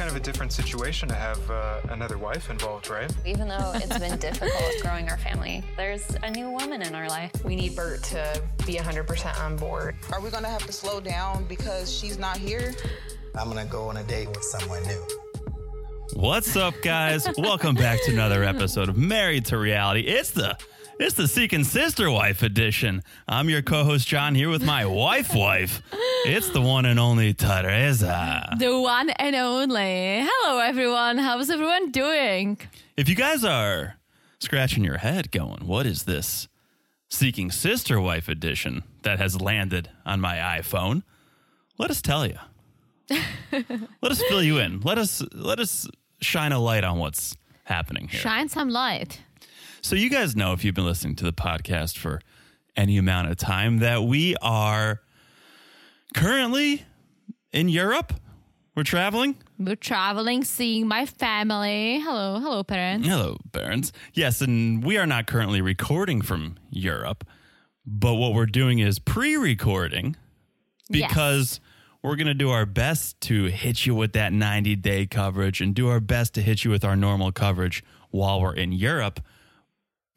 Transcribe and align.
kind 0.00 0.08
of 0.08 0.16
a 0.16 0.20
different 0.20 0.50
situation 0.50 1.06
to 1.10 1.14
have 1.14 1.50
uh, 1.50 1.78
another 1.90 2.16
wife 2.16 2.48
involved, 2.48 2.88
right? 2.88 3.12
Even 3.26 3.48
though 3.48 3.72
it's 3.74 3.98
been 3.98 4.18
difficult 4.30 4.72
growing 4.80 5.10
our 5.10 5.18
family, 5.18 5.62
there's 5.76 6.16
a 6.22 6.30
new 6.30 6.50
woman 6.50 6.80
in 6.80 6.94
our 6.94 7.06
life. 7.06 7.30
We 7.44 7.54
need 7.54 7.76
Bert 7.76 8.02
to 8.04 8.42
be 8.66 8.76
100% 8.76 9.38
on 9.38 9.56
board. 9.56 9.96
Are 10.10 10.22
we 10.22 10.30
gonna 10.30 10.48
have 10.48 10.64
to 10.64 10.72
slow 10.72 11.00
down 11.00 11.44
because 11.44 11.94
she's 11.94 12.18
not 12.18 12.38
here? 12.38 12.74
I'm 13.38 13.48
gonna 13.48 13.66
go 13.66 13.90
on 13.90 13.98
a 13.98 14.02
date 14.04 14.28
with 14.28 14.42
someone 14.42 14.82
new. 14.84 15.06
What's 16.14 16.56
up, 16.56 16.72
guys? 16.80 17.28
Welcome 17.36 17.74
back 17.74 18.02
to 18.04 18.12
another 18.12 18.42
episode 18.42 18.88
of 18.88 18.96
Married 18.96 19.44
to 19.46 19.58
Reality. 19.58 20.00
It's 20.00 20.30
the 20.30 20.56
it's 20.98 21.14
the 21.14 21.28
Seeking 21.28 21.64
Sister 21.64 22.10
Wife 22.10 22.42
edition. 22.42 23.02
I'm 23.28 23.50
your 23.50 23.60
co-host 23.60 24.08
John 24.08 24.34
here 24.34 24.48
with 24.48 24.64
my 24.64 24.86
wife 24.86 25.34
wife. 25.34 25.82
It's 26.26 26.50
the 26.50 26.60
one 26.60 26.84
and 26.84 27.00
only 27.00 27.32
Teresa. 27.32 28.54
The 28.58 28.78
one 28.78 29.08
and 29.10 29.34
only. 29.34 30.20
Hello, 30.22 30.58
everyone. 30.58 31.16
How's 31.16 31.48
everyone 31.48 31.90
doing? 31.90 32.58
If 32.96 33.08
you 33.08 33.14
guys 33.14 33.42
are 33.42 33.96
scratching 34.38 34.84
your 34.84 34.98
head 34.98 35.30
going, 35.30 35.66
what 35.66 35.86
is 35.86 36.02
this 36.02 36.46
Seeking 37.08 37.50
Sister 37.50 37.98
Wife 37.98 38.28
edition 38.28 38.82
that 39.02 39.18
has 39.18 39.40
landed 39.40 39.88
on 40.04 40.20
my 40.20 40.36
iPhone? 40.36 41.04
Let 41.78 41.90
us 41.90 42.02
tell 42.02 42.26
you. 42.26 42.36
let 43.50 44.12
us 44.12 44.22
fill 44.24 44.42
you 44.42 44.58
in. 44.58 44.80
Let 44.80 44.98
us 44.98 45.22
let 45.32 45.58
us 45.58 45.88
shine 46.20 46.52
a 46.52 46.58
light 46.58 46.84
on 46.84 46.98
what's 46.98 47.34
happening 47.64 48.08
here. 48.08 48.20
Shine 48.20 48.50
some 48.50 48.68
light. 48.68 49.22
So, 49.80 49.96
you 49.96 50.10
guys 50.10 50.36
know 50.36 50.52
if 50.52 50.64
you've 50.64 50.74
been 50.74 50.84
listening 50.84 51.16
to 51.16 51.24
the 51.24 51.32
podcast 51.32 51.96
for 51.96 52.20
any 52.76 52.98
amount 52.98 53.30
of 53.30 53.38
time 53.38 53.78
that 53.78 54.02
we 54.02 54.36
are 54.42 55.00
currently 56.14 56.84
in 57.52 57.68
Europe. 57.68 58.12
We're 58.76 58.84
traveling. 58.84 59.36
We're 59.58 59.76
traveling, 59.76 60.44
seeing 60.44 60.86
my 60.86 61.04
family. 61.04 62.00
Hello, 62.00 62.38
hello, 62.38 62.62
parents. 62.62 63.06
Hello, 63.06 63.36
parents. 63.52 63.92
Yes, 64.14 64.40
and 64.40 64.82
we 64.84 64.96
are 64.96 65.06
not 65.06 65.26
currently 65.26 65.60
recording 65.60 66.22
from 66.22 66.56
Europe, 66.70 67.24
but 67.84 68.14
what 68.14 68.32
we're 68.32 68.46
doing 68.46 68.78
is 68.78 68.98
pre 68.98 69.36
recording 69.36 70.16
because 70.90 71.60
we're 72.02 72.16
going 72.16 72.26
to 72.26 72.34
do 72.34 72.50
our 72.50 72.64
best 72.64 73.20
to 73.22 73.46
hit 73.46 73.84
you 73.86 73.94
with 73.94 74.12
that 74.12 74.32
90 74.32 74.76
day 74.76 75.06
coverage 75.06 75.60
and 75.60 75.74
do 75.74 75.88
our 75.88 76.00
best 76.00 76.34
to 76.34 76.42
hit 76.42 76.64
you 76.64 76.70
with 76.70 76.84
our 76.84 76.96
normal 76.96 77.32
coverage 77.32 77.84
while 78.10 78.40
we're 78.40 78.54
in 78.54 78.72
Europe 78.72 79.20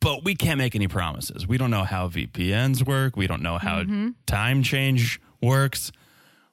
but 0.04 0.24
we 0.24 0.36
can't 0.36 0.58
make 0.58 0.76
any 0.76 0.88
promises. 0.88 1.48
We 1.48 1.58
don't 1.58 1.72
know 1.72 1.84
how 1.84 2.10
VPNs 2.10 2.86
work. 2.86 3.16
We 3.16 3.26
don't 3.26 3.42
know 3.42 3.58
how 3.58 3.82
mm-hmm. 3.82 4.10
time 4.26 4.62
change 4.62 5.22
works. 5.42 5.92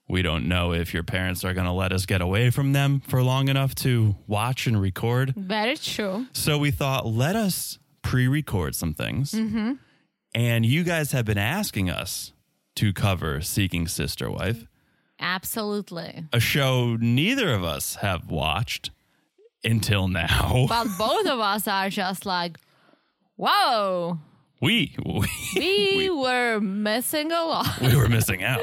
We 0.09 0.23
don't 0.23 0.49
know 0.49 0.73
if 0.73 0.95
your 0.95 1.03
parents 1.03 1.45
are 1.45 1.55
going 1.55 1.67
to 1.67 1.73
let 1.73 1.93
us 1.93 2.07
get 2.07 2.21
away 2.21 2.51
from 2.51 2.73
them 2.73 3.01
for 3.01 3.23
long 3.23 3.49
enough 3.49 3.75
to 3.77 4.17
watch 4.27 4.67
and 4.67 4.81
record. 4.81 5.35
Very 5.37 5.77
true. 5.77 6.27
So 6.33 6.59
we 6.59 6.71
thought, 6.71 7.07
let 7.07 7.37
us 7.37 7.79
pre 8.03 8.27
record 8.27 8.75
some 8.75 8.95
things. 8.95 9.33
Mm-hmm. 9.33 9.75
And 10.35 10.67
you 10.67 10.85
guys 10.85 11.13
have 11.13 11.25
been 11.25 11.39
asking 11.39 11.91
us 11.91 12.33
to 12.77 12.93
cover 12.93 13.41
Seeking 13.41 13.89
Sister 13.89 14.31
Wife, 14.31 14.67
Absolutely. 15.19 16.25
a 16.33 16.41
show 16.41 16.97
neither 16.97 17.53
of 17.53 17.65
us 17.65 17.97
have 17.97 18.31
watched 18.31 18.91
until 19.65 20.09
now. 20.09 20.67
But 20.69 20.87
both 20.97 21.27
of 21.27 21.41
us 21.41 21.69
are 21.69 21.91
just 21.91 22.25
like, 22.27 22.59
whoa, 23.41 24.19
We, 24.63 24.95
we, 25.07 25.27
we 25.57 26.11
were 26.11 26.61
missing 26.61 27.33
a 27.33 27.43
lot. 27.45 27.81
we 27.81 27.97
were 27.97 28.11
missing 28.11 28.45
out. 28.45 28.61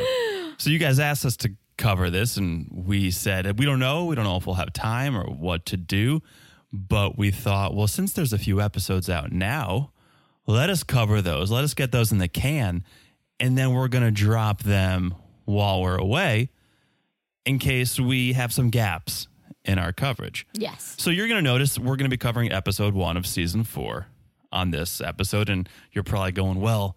So 0.59 0.69
you 0.69 0.77
guys 0.77 0.99
asked 0.99 1.25
us 1.25 1.35
to 1.37 1.55
cover 1.75 2.11
this, 2.11 2.37
and 2.37 2.69
we 2.71 3.09
said 3.09 3.57
we 3.57 3.65
don't 3.65 3.79
know. 3.79 4.05
We 4.05 4.13
don't 4.15 4.25
know 4.25 4.37
if 4.37 4.45
we'll 4.45 4.55
have 4.57 4.73
time 4.73 5.17
or 5.17 5.23
what 5.23 5.65
to 5.67 5.77
do. 5.77 6.21
But 6.71 7.17
we 7.17 7.31
thought, 7.31 7.73
well, 7.73 7.87
since 7.87 8.13
there's 8.13 8.31
a 8.31 8.37
few 8.37 8.61
episodes 8.61 9.09
out 9.09 9.31
now, 9.31 9.91
let 10.45 10.69
us 10.69 10.83
cover 10.83 11.19
those. 11.19 11.49
Let 11.49 11.63
us 11.63 11.73
get 11.73 11.91
those 11.91 12.11
in 12.11 12.19
the 12.19 12.27
can, 12.27 12.83
and 13.39 13.57
then 13.57 13.73
we're 13.73 13.87
gonna 13.87 14.11
drop 14.11 14.61
them 14.61 15.15
while 15.45 15.81
we're 15.81 15.97
away, 15.97 16.49
in 17.43 17.57
case 17.57 17.99
we 17.99 18.33
have 18.33 18.53
some 18.53 18.69
gaps 18.69 19.27
in 19.65 19.79
our 19.79 19.93
coverage. 19.93 20.45
Yes. 20.53 20.95
So 20.99 21.09
you're 21.09 21.27
going 21.27 21.43
to 21.43 21.49
notice 21.49 21.79
we're 21.79 21.95
going 21.95 22.09
to 22.09 22.09
be 22.09 22.17
covering 22.17 22.51
episode 22.51 22.93
one 22.93 23.17
of 23.17 23.25
season 23.25 23.63
four 23.63 24.07
on 24.51 24.71
this 24.71 25.01
episode. 25.01 25.49
And 25.49 25.67
you're 25.91 26.03
probably 26.03 26.31
going, 26.31 26.59
well, 26.59 26.95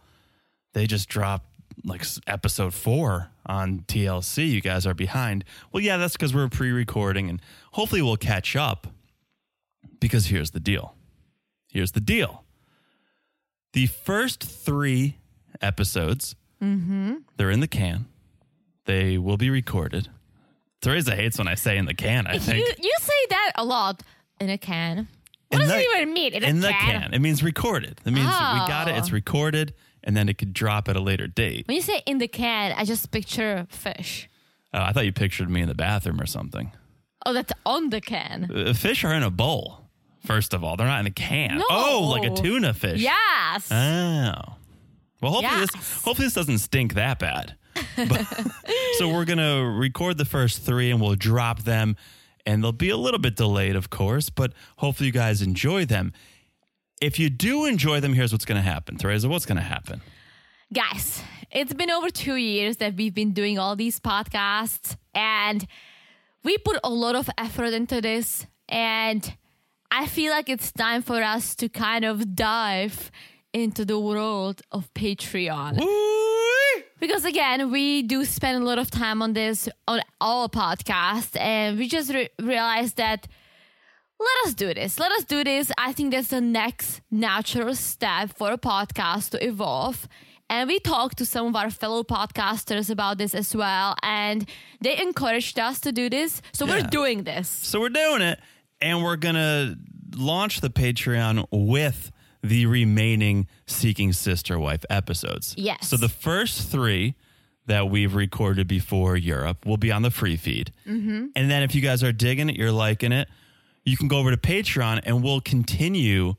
they 0.73 0.87
just 0.87 1.09
dropped 1.09 1.47
like 1.85 2.05
episode 2.27 2.75
four 2.75 3.31
on 3.47 3.81
TLC. 3.81 4.49
You 4.49 4.61
guys 4.61 4.87
are 4.87 4.95
behind. 4.95 5.45
Well, 5.73 5.83
yeah, 5.83 5.97
that's 5.97 6.15
because 6.15 6.35
we're 6.35 6.49
pre 6.49 6.71
recording 6.71 7.29
and 7.29 7.41
hopefully 7.73 8.03
we'll 8.03 8.17
catch 8.17 8.57
up 8.57 8.87
because 10.01 10.27
here's 10.27 10.51
the 10.51 10.61
deal. 10.61 10.95
Here's 11.69 11.93
the 11.93 12.01
deal. 12.01 12.45
The 13.73 13.87
first 13.87 14.43
three 14.43 15.19
episodes, 15.61 16.35
mm-hmm. 16.61 17.17
they're 17.37 17.51
in 17.51 17.61
the 17.61 17.69
can. 17.69 18.07
They 18.87 19.19
will 19.19 19.37
be 19.37 19.51
recorded. 19.51 20.09
Teresa 20.81 21.15
hates 21.15 21.39
when 21.39 21.47
I 21.47 21.55
say 21.55 21.77
in 21.77 21.85
the 21.85 21.95
can, 21.95 22.27
I 22.27 22.39
think. 22.39 22.59
You, 22.59 22.75
you 22.83 22.95
say 23.01 23.27
that 23.29 23.53
a 23.55 23.65
lot 23.65 24.03
in 24.41 24.51
a 24.51 24.59
can. 24.59 25.09
What 25.51 25.61
In 25.63 25.69
does 25.69 25.69
the- 25.77 25.81
it 25.83 25.97
even 25.97 26.13
mean? 26.15 26.33
In 26.35 26.45
a 26.45 26.47
in 26.47 26.61
the 26.61 26.69
can? 26.69 27.03
can. 27.03 27.15
It 27.15 27.19
means 27.21 27.43
recorded. 27.43 28.01
It 28.05 28.11
means 28.13 28.27
we 28.27 28.59
got 28.69 28.89
it. 28.89 28.93
Oh. 28.95 28.99
It's 28.99 29.11
recorded, 29.13 29.75
and 30.05 30.17
then 30.17 30.29
it 30.29 30.39
could 30.39 30.53
drop 30.53 30.89
at 30.89 30.97
a 30.97 31.01
later 31.01 31.27
date. 31.27 31.67
When 31.67 31.75
you 31.77 31.83
say 31.83 32.03
in 32.07 32.19
the 32.19 32.29
can, 32.29 32.73
I 32.77 32.85
just 32.85 33.11
picture 33.11 33.67
fish. 33.69 34.29
Oh, 34.73 34.81
I 34.83 34.93
thought 34.93 35.05
you 35.05 35.13
pictured 35.13 35.51
me 35.51 35.61
in 35.63 35.69
the 35.69 35.75
bathroom 35.75 36.21
or 36.21 36.27
something. 36.27 36.71
Oh, 37.27 37.33
that's 37.33 37.53
on 37.67 37.91
the 37.91 38.01
can. 38.01 38.49
Uh, 38.69 38.73
fish 38.75 39.03
are 39.05 39.13
in 39.13 39.23
a 39.25 39.31
bowl. 39.31 39.89
First 40.25 40.55
of 40.55 40.63
all, 40.63 40.77
they're 40.77 40.87
not 40.87 41.01
in 41.01 41.07
a 41.07 41.11
can. 41.11 41.59
No. 41.59 41.65
Oh, 41.71 42.09
like 42.11 42.31
a 42.31 42.35
tuna 42.35 42.73
fish. 42.73 43.01
Yes. 43.01 43.71
Oh. 43.73 44.55
Well, 45.21 45.33
hopefully 45.33 45.61
this 45.61 45.71
hopefully 46.05 46.27
this 46.27 46.35
doesn't 46.35 46.59
stink 46.59 46.95
that 46.95 47.19
bad. 47.19 47.57
But- 47.97 48.27
so 48.99 49.09
we're 49.09 49.25
gonna 49.25 49.65
record 49.65 50.17
the 50.19 50.25
first 50.25 50.63
three 50.63 50.91
and 50.91 51.01
we'll 51.01 51.15
drop 51.17 51.61
them, 51.65 51.97
and 52.47 52.63
they'll 52.63 52.73
be 52.73 52.91
a 52.91 52.97
little 52.97 53.21
bit 53.21 53.37
delayed, 53.37 53.77
of 53.77 53.91
course, 53.91 54.31
but 54.31 54.53
hopefully 54.79 55.09
you 55.09 55.13
guys 55.13 55.43
enjoy 55.43 55.85
them. 55.85 56.13
If 57.01 57.19
you 57.19 57.31
do 57.31 57.65
enjoy 57.65 58.01
them, 58.01 58.13
here's 58.15 58.33
what's 58.33 58.45
gonna 58.45 58.63
happen. 58.63 58.97
Teresa, 58.97 59.29
what's 59.29 59.47
gonna 59.47 59.61
happen? 59.61 60.03
Guys, 60.73 61.23
it's 61.51 61.73
been 61.73 61.91
over 61.91 62.11
two 62.11 62.37
years 62.37 62.77
that 62.77 62.95
we've 62.95 63.15
been 63.15 63.33
doing 63.33 63.59
all 63.59 63.75
these 63.75 63.99
podcasts, 63.99 64.97
and 65.15 65.67
we 66.45 66.59
put 66.59 66.79
a 66.85 66.91
lot 66.91 67.17
of 67.17 67.29
effort 67.37 67.73
into 67.73 68.01
this. 68.01 68.47
And 68.69 69.37
I 69.91 70.07
feel 70.07 70.31
like 70.31 70.49
it's 70.49 70.71
time 70.71 71.03
for 71.03 71.23
us 71.23 71.55
to 71.57 71.69
kind 71.69 72.05
of 72.05 72.37
dive 72.37 73.11
into 73.53 73.85
the 73.85 73.99
world 73.99 74.63
of 74.71 74.93
Patreon. 74.95 75.81
Ooh-wee. 75.81 76.20
Because 77.01 77.25
again, 77.25 77.71
we 77.71 78.03
do 78.03 78.25
spend 78.27 78.63
a 78.63 78.67
lot 78.67 78.79
of 78.79 78.91
time 78.91 79.23
on 79.23 79.33
this 79.33 79.69
on 79.89 80.01
our 80.21 80.49
podcast, 80.49 81.39
and 81.41 81.79
we 81.79 81.89
just 81.89 82.13
re- 82.13 82.29
realized 82.39 82.97
that 82.99 83.27
let 84.19 84.47
us 84.47 84.55
do 84.55 84.75
this. 84.75 84.99
Let 84.99 85.11
us 85.13 85.25
do 85.25 85.43
this. 85.43 85.73
I 85.79 85.93
think 85.95 86.13
that's 86.13 86.29
the 86.29 86.43
next 86.43 87.01
natural 87.11 87.75
step 87.75 88.37
for 88.37 88.53
a 88.53 88.59
podcast 88.59 89.31
to 89.31 89.45
evolve. 89.45 90.07
And 90.51 90.69
we 90.69 90.79
talked 90.79 91.17
to 91.19 91.25
some 91.25 91.47
of 91.47 91.57
our 91.57 91.71
fellow 91.71 92.03
podcasters 92.03 92.91
about 92.91 93.17
this 93.17 93.35
as 93.35 93.57
well, 93.57 93.97
and 94.03 94.47
they 94.83 95.01
encouraged 95.01 95.59
us 95.59 95.81
to 95.81 95.93
do 95.93 96.11
this. 96.11 96.43
So 96.53 96.67
we're 96.67 96.83
doing 96.83 97.23
this. 97.23 97.49
So 97.49 97.81
we're 97.81 97.89
doing 97.89 98.21
it, 98.21 98.41
and 98.81 99.03
we're 99.03 99.17
gonna 99.17 99.77
launch 100.17 100.61
the 100.61 100.69
Patreon 100.69 101.47
with 101.51 102.11
the 102.43 102.67
remaining 102.67 103.47
Seeking 103.67 104.13
Sister 104.13 104.59
Wife 104.59 104.85
episodes. 104.91 105.55
Yes. 105.57 105.89
So 105.89 105.97
the 105.97 106.09
first 106.09 106.69
three 106.69 107.15
that 107.67 107.91
we've 107.91 108.15
recorded 108.15 108.67
before 108.67 109.17
Europe 109.17 109.67
will 109.67 109.77
be 109.77 109.93
on 109.93 110.03
the 110.03 110.11
free 110.11 110.37
feed, 110.37 110.73
mm-hmm. 110.87 111.27
and 111.37 111.51
then 111.51 111.63
if 111.63 111.75
you 111.75 111.81
guys 111.81 112.03
are 112.03 112.13
digging 112.13 112.49
it, 112.49 112.57
you're 112.57 112.73
liking 112.73 113.13
it, 113.13 113.29
you 113.85 113.97
can 113.97 114.09
go 114.09 114.19
over 114.19 114.31
to 114.31 114.37
Patreon, 114.37 115.01
and 115.05 115.23
we'll 115.23 115.41
continue 115.41 116.35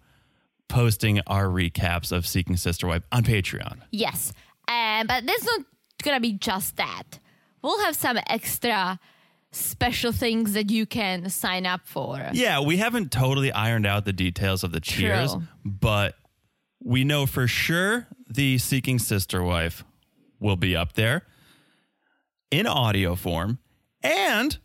posting 0.68 1.22
our 1.28 1.46
recaps 1.46 2.12
of 2.12 2.26
Seeking 2.26 2.58
Sister 2.58 2.88
Wife 2.88 3.04
on 3.12 3.24
Patreon. 3.24 3.82
Yes. 3.92 4.34
Um, 4.68 5.08
but 5.08 5.24
it's 5.26 5.46
not 5.46 5.66
going 6.04 6.16
to 6.16 6.22
be 6.22 6.34
just 6.34 6.78
that. 6.78 7.20
We'll 7.62 7.84
have 7.86 7.96
some 7.96 8.18
extra 8.28 9.00
special 9.52 10.12
things 10.12 10.54
that 10.54 10.70
you 10.72 10.86
can 10.86 11.30
sign 11.30 11.66
up 11.66 11.82
for. 11.86 12.30
Yeah, 12.34 12.62
we 12.62 12.78
haven't 12.78 13.12
totally 13.12 13.52
ironed 13.52 13.86
out 13.86 14.06
the 14.06 14.14
details 14.14 14.64
of 14.64 14.72
the 14.72 14.80
cheers, 14.80 15.34
True. 15.34 15.44
but 15.66 16.16
we 16.84 17.04
know 17.04 17.26
for 17.26 17.48
sure 17.48 18.08
the 18.28 18.58
Seeking 18.58 18.98
Sister 18.98 19.44
Wife 19.44 19.84
will 20.40 20.56
be 20.56 20.76
up 20.76 20.94
there 20.94 21.24
in 22.50 22.66
audio 22.66 23.16
form. 23.16 23.60
And 24.04 24.58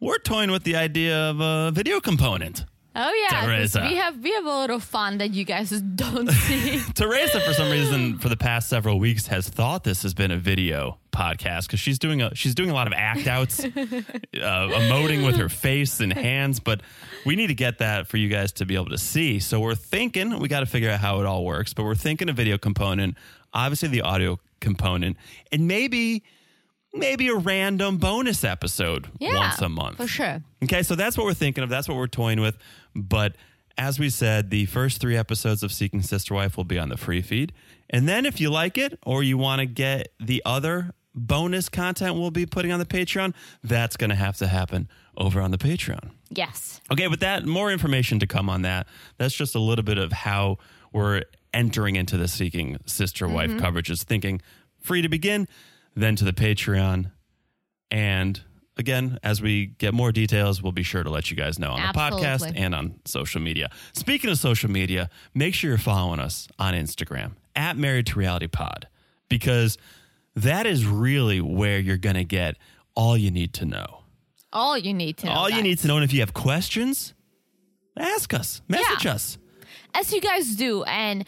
we're 0.00 0.18
toying 0.18 0.50
with 0.50 0.64
the 0.64 0.76
idea 0.76 1.16
of 1.16 1.40
a 1.40 1.70
video 1.70 2.00
component 2.00 2.64
Oh 2.94 3.26
yeah, 3.30 3.46
Teresa. 3.46 3.86
we 3.88 3.96
have 3.96 4.18
we 4.18 4.32
have 4.32 4.44
a 4.44 4.48
lot 4.48 4.70
of 4.70 4.82
fun 4.82 5.18
that 5.18 5.32
you 5.32 5.44
guys 5.44 5.70
don't 5.96 6.30
see. 6.30 6.80
Teresa, 6.94 7.40
for 7.40 7.54
some 7.54 7.70
reason, 7.70 8.18
for 8.18 8.28
the 8.28 8.36
past 8.36 8.68
several 8.68 8.98
weeks, 8.98 9.26
has 9.28 9.48
thought 9.48 9.82
this 9.82 10.02
has 10.02 10.12
been 10.12 10.30
a 10.30 10.36
video 10.36 10.98
podcast 11.10 11.66
because 11.66 11.80
she's 11.80 11.98
doing 11.98 12.20
a 12.20 12.34
she's 12.34 12.54
doing 12.54 12.68
a 12.70 12.74
lot 12.74 12.86
of 12.86 12.92
act 12.94 13.26
outs, 13.26 13.60
uh, 13.64 13.68
emoting 13.70 15.24
with 15.24 15.36
her 15.36 15.48
face 15.48 16.00
and 16.00 16.12
hands. 16.12 16.60
But 16.60 16.82
we 17.24 17.34
need 17.34 17.46
to 17.46 17.54
get 17.54 17.78
that 17.78 18.08
for 18.08 18.18
you 18.18 18.28
guys 18.28 18.52
to 18.52 18.66
be 18.66 18.74
able 18.74 18.90
to 18.90 18.98
see. 18.98 19.40
So 19.40 19.58
we're 19.60 19.74
thinking 19.74 20.38
we 20.38 20.48
got 20.48 20.60
to 20.60 20.66
figure 20.66 20.90
out 20.90 21.00
how 21.00 21.20
it 21.20 21.26
all 21.26 21.44
works. 21.44 21.72
But 21.72 21.84
we're 21.84 21.94
thinking 21.94 22.28
a 22.28 22.34
video 22.34 22.58
component, 22.58 23.16
obviously 23.54 23.88
the 23.88 24.02
audio 24.02 24.38
component, 24.60 25.16
and 25.50 25.66
maybe 25.66 26.24
maybe 26.92 27.28
a 27.28 27.34
random 27.34 27.98
bonus 27.98 28.44
episode 28.44 29.08
Yeah, 29.18 29.36
once 29.36 29.60
a 29.60 29.68
month 29.68 29.96
for 29.96 30.06
sure. 30.06 30.42
Okay, 30.62 30.82
so 30.82 30.94
that's 30.94 31.16
what 31.16 31.26
we're 31.26 31.34
thinking 31.34 31.64
of. 31.64 31.70
That's 31.70 31.88
what 31.88 31.96
we're 31.96 32.06
toying 32.06 32.40
with. 32.40 32.56
But 32.94 33.36
as 33.78 33.98
we 33.98 34.10
said, 34.10 34.50
the 34.50 34.66
first 34.66 35.00
three 35.00 35.16
episodes 35.16 35.62
of 35.62 35.72
Seeking 35.72 36.02
Sister 36.02 36.34
Wife 36.34 36.56
will 36.56 36.64
be 36.64 36.78
on 36.78 36.88
the 36.88 36.96
free 36.96 37.22
feed. 37.22 37.52
And 37.90 38.08
then 38.08 38.26
if 38.26 38.40
you 38.40 38.50
like 38.50 38.78
it 38.78 38.98
or 39.04 39.22
you 39.22 39.38
want 39.38 39.60
to 39.60 39.66
get 39.66 40.08
the 40.20 40.42
other 40.44 40.92
bonus 41.14 41.68
content 41.68 42.14
we'll 42.14 42.30
be 42.30 42.46
putting 42.46 42.72
on 42.72 42.78
the 42.78 42.86
Patreon, 42.86 43.34
that's 43.62 43.96
going 43.96 44.10
to 44.10 44.16
have 44.16 44.36
to 44.38 44.46
happen 44.46 44.88
over 45.16 45.40
on 45.40 45.50
the 45.50 45.58
Patreon. 45.58 46.10
Yes. 46.30 46.80
Okay, 46.90 47.08
with 47.08 47.20
that, 47.20 47.44
more 47.44 47.70
information 47.70 48.18
to 48.20 48.26
come 48.26 48.48
on 48.48 48.62
that. 48.62 48.86
That's 49.18 49.34
just 49.34 49.54
a 49.54 49.58
little 49.58 49.84
bit 49.84 49.98
of 49.98 50.12
how 50.12 50.58
we're 50.92 51.22
entering 51.52 51.96
into 51.96 52.16
the 52.16 52.28
Seeking 52.28 52.78
Sister 52.86 53.28
Wife 53.28 53.50
mm-hmm. 53.50 53.58
coverage 53.58 53.90
is 53.90 54.04
thinking 54.04 54.40
free 54.80 55.02
to 55.02 55.08
begin, 55.08 55.48
then 55.94 56.16
to 56.16 56.24
the 56.24 56.32
Patreon. 56.32 57.12
And 57.90 58.40
again, 58.76 59.18
as 59.22 59.42
we 59.42 59.66
get 59.66 59.92
more 59.94 60.12
details, 60.12 60.62
we'll 60.62 60.72
be 60.72 60.82
sure 60.82 61.02
to 61.02 61.10
let 61.10 61.30
you 61.30 61.36
guys 61.36 61.58
know 61.58 61.70
on 61.72 61.80
the 61.80 61.98
podcast 61.98 62.52
and 62.56 62.74
on 62.74 62.94
social 63.04 63.40
media. 63.40 63.70
Speaking 63.92 64.30
of 64.30 64.38
social 64.38 64.70
media, 64.70 65.10
make 65.34 65.54
sure 65.54 65.68
you're 65.70 65.78
following 65.78 66.20
us 66.20 66.48
on 66.58 66.74
Instagram 66.74 67.32
at 67.54 67.76
Married 67.76 68.06
to 68.06 68.18
Reality 68.18 68.46
Pod 68.48 68.88
because 69.28 69.76
that 70.34 70.64
is 70.66 70.86
really 70.86 71.40
where 71.40 71.78
you're 71.78 71.98
going 71.98 72.16
to 72.16 72.24
get 72.24 72.56
all 72.94 73.16
you 73.16 73.30
need 73.30 73.52
to 73.54 73.64
know. 73.66 73.98
All 74.52 74.76
you 74.78 74.92
need 74.94 75.16
to 75.18 75.26
know. 75.26 75.32
All 75.32 75.50
you 75.50 75.62
need 75.62 75.78
to 75.80 75.86
know, 75.88 75.96
and 75.96 76.04
if 76.04 76.12
you 76.12 76.20
have 76.20 76.34
questions, 76.34 77.14
ask 77.98 78.32
us, 78.34 78.60
message 78.68 79.04
Yeah. 79.04 79.12
us. 79.14 79.38
as 79.94 80.12
you 80.12 80.20
guys 80.22 80.56
do, 80.56 80.82
and 80.84 81.26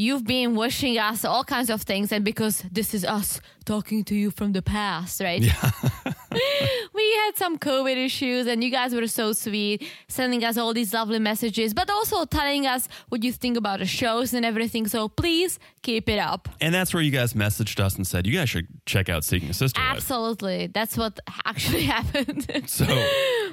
you've 0.00 0.24
been 0.24 0.54
wishing 0.54 0.98
us 0.98 1.24
all 1.24 1.44
kinds 1.44 1.68
of 1.68 1.82
things, 1.82 2.10
and 2.10 2.24
because 2.24 2.64
this 2.72 2.94
is 2.94 3.04
us 3.04 3.40
talking 3.66 4.02
to 4.04 4.14
you 4.14 4.30
from 4.30 4.52
the 4.52 4.62
past, 4.62 5.20
right? 5.20 5.42
Yeah. 5.42 5.70
we 6.94 7.14
had 7.16 7.36
some 7.36 7.58
COVID 7.58 7.96
issues, 7.96 8.46
and 8.46 8.64
you 8.64 8.70
guys 8.70 8.94
were 8.94 9.06
so 9.06 9.32
sweet, 9.32 9.86
sending 10.08 10.42
us 10.42 10.56
all 10.56 10.72
these 10.72 10.94
lovely 10.94 11.18
messages, 11.18 11.74
but 11.74 11.90
also 11.90 12.24
telling 12.24 12.66
us 12.66 12.88
what 13.10 13.22
you 13.22 13.32
think 13.32 13.56
about 13.56 13.80
the 13.80 13.86
shows 13.86 14.32
and 14.32 14.44
everything. 14.44 14.86
So 14.86 15.08
please 15.08 15.58
keep 15.82 16.08
it 16.08 16.18
up. 16.18 16.48
And 16.60 16.74
that's 16.74 16.94
where 16.94 17.02
you 17.02 17.10
guys 17.10 17.34
messaged 17.34 17.78
us 17.80 17.96
and 17.96 18.06
said, 18.06 18.26
you 18.26 18.38
guys 18.38 18.48
should 18.48 18.68
check 18.86 19.08
out 19.08 19.24
Seeking 19.24 19.50
a 19.50 19.54
Sister 19.54 19.80
Absolutely. 19.82 20.68
That's 20.68 20.96
what 20.96 21.20
actually 21.44 21.82
happened. 21.96 22.46
So 22.68 22.86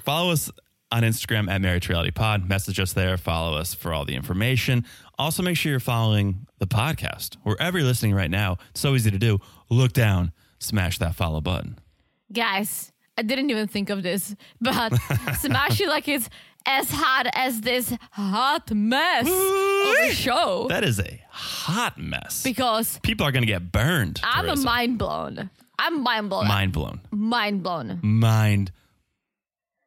follow 0.03 0.31
us 0.31 0.49
on 0.91 1.03
Instagram 1.03 1.49
at 1.49 1.61
Married 1.61 1.87
Reality 1.89 2.11
Pod. 2.11 2.47
Message 2.47 2.79
us 2.79 2.93
there. 2.93 3.17
Follow 3.17 3.57
us 3.57 3.73
for 3.73 3.93
all 3.93 4.05
the 4.05 4.15
information. 4.15 4.85
Also, 5.19 5.41
make 5.41 5.57
sure 5.57 5.71
you're 5.71 5.79
following 5.79 6.45
the 6.59 6.67
podcast 6.67 7.37
wherever 7.43 7.77
you're 7.77 7.87
listening 7.87 8.13
right 8.13 8.29
now. 8.29 8.57
It's 8.71 8.79
so 8.81 8.93
easy 8.95 9.09
to 9.11 9.17
do. 9.17 9.39
Look 9.69 9.93
down, 9.93 10.31
smash 10.59 10.99
that 10.99 11.15
follow 11.15 11.41
button. 11.41 11.79
guys, 12.31 12.91
I 13.17 13.23
didn't 13.23 13.49
even 13.49 13.67
think 13.67 13.89
of 13.89 14.03
this, 14.03 14.35
but 14.61 14.93
smash 15.39 15.81
it 15.81 15.87
like 15.89 16.07
it's 16.07 16.29
as 16.67 16.91
hot 16.91 17.25
as 17.33 17.61
this 17.61 17.95
hot 18.11 18.69
mess 18.71 19.25
of 19.27 20.09
a 20.09 20.13
show. 20.13 20.67
That 20.69 20.83
is 20.83 20.99
a 20.99 21.23
hot 21.31 21.97
mess. 21.97 22.43
because 22.43 22.99
People 23.01 23.25
are 23.25 23.31
going 23.31 23.41
to 23.41 23.47
get 23.47 23.71
burned. 23.71 24.19
I'm 24.23 24.45
a 24.45 24.49
Teresa. 24.49 24.65
mind 24.65 24.99
blown. 24.99 25.49
I'm 25.79 26.03
mind 26.03 26.29
blown. 26.29 26.47
mind 26.47 26.73
blown. 26.73 26.99
mind 27.11 27.63
blown. 27.63 27.99
Mind 28.03 28.71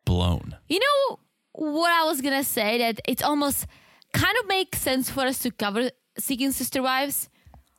blown. 0.05 0.57
You 0.69 0.81
know 0.81 1.19
what 1.53 1.91
I 1.93 2.05
was 2.05 2.21
gonna 2.21 2.45
say? 2.45 2.79
That 2.79 3.01
it's 3.07 3.23
almost 3.23 3.67
kind 4.13 4.35
of 4.43 4.49
makes 4.49 4.81
sense 4.81 5.11
for 5.11 5.23
us 5.23 5.39
to 5.41 5.51
cover 5.51 5.91
seeking 6.19 6.53
sister 6.53 6.83
wives. 6.83 7.29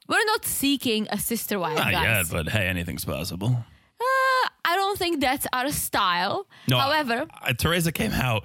We're 0.08 0.24
not 0.26 0.46
seeking 0.46 1.08
a 1.10 1.18
sister 1.18 1.58
wife, 1.60 1.78
Not 1.78 1.92
guys. 1.92 2.32
yet, 2.32 2.44
but 2.46 2.50
hey, 2.52 2.68
anything's 2.68 3.06
possible. 3.06 3.48
Uh, 3.48 4.50
I 4.66 4.76
don't 4.76 4.98
think 4.98 5.22
that's 5.22 5.48
our 5.54 5.72
style. 5.72 6.48
No, 6.68 6.78
However, 6.80 7.28
I, 7.42 7.54
Teresa 7.54 7.92
came 7.92 8.12
out 8.12 8.44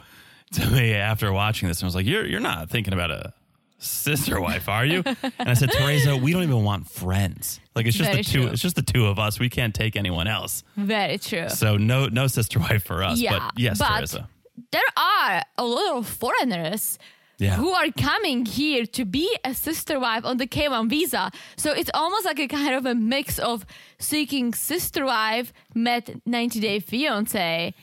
to 0.54 0.66
me 0.70 0.94
after 0.94 1.32
watching 1.32 1.66
this 1.68 1.80
and 1.80 1.86
was 1.86 1.94
like, 1.94 2.06
"You're 2.06 2.24
you're 2.26 2.40
not 2.40 2.70
thinking 2.70 2.92
about 2.92 3.10
a 3.10 3.32
sister 3.78 4.40
wife, 4.40 4.68
are 4.68 4.84
you?" 4.84 5.02
And 5.38 5.48
I 5.48 5.54
said, 5.54 5.70
"Teresa, 5.72 6.16
we 6.16 6.32
don't 6.32 6.42
even 6.44 6.62
want 6.62 6.88
friends. 6.90 7.58
Like 7.74 7.86
it's 7.86 7.96
just 7.96 8.10
Very 8.10 8.22
the 8.22 8.28
two. 8.30 8.42
true. 8.42 8.50
It's 8.52 8.62
just 8.62 8.76
the 8.76 8.82
two 8.82 9.06
of 9.06 9.18
us. 9.18 9.40
We 9.40 9.48
can't 9.48 9.74
take 9.74 9.96
anyone 9.96 10.28
else. 10.28 10.62
very 10.76 11.18
true. 11.18 11.48
So 11.48 11.76
no 11.78 12.06
no 12.06 12.26
sister 12.26 12.60
wife 12.60 12.84
for 12.84 13.02
us. 13.02 13.18
Yeah, 13.18 13.38
but 13.38 13.52
yes, 13.58 13.78
but 13.78 13.96
Teresa. 13.98 14.28
there 14.72 14.82
are 14.96 15.42
a 15.58 15.64
lot 15.64 15.96
of 15.96 16.06
foreigners 16.06 16.98
Yeah. 17.38 17.56
who 17.56 17.70
are 17.70 17.90
coming 17.92 18.46
here 18.46 18.86
to 18.86 19.04
be 19.04 19.28
a 19.44 19.52
sister 19.54 20.00
wife 20.00 20.24
on 20.24 20.38
the 20.38 20.46
K1 20.46 20.88
visa. 20.88 21.30
So 21.56 21.70
it's 21.72 21.90
almost 21.92 22.24
like 22.24 22.38
a 22.38 22.48
kind 22.48 22.74
of 22.74 22.86
a 22.86 22.94
mix 22.94 23.38
of 23.38 23.66
seeking 23.98 24.54
sister 24.54 25.04
wife 25.04 25.52
met 25.74 26.10
90 26.26 26.60
Day 26.60 26.80
Fiance. 26.80 27.74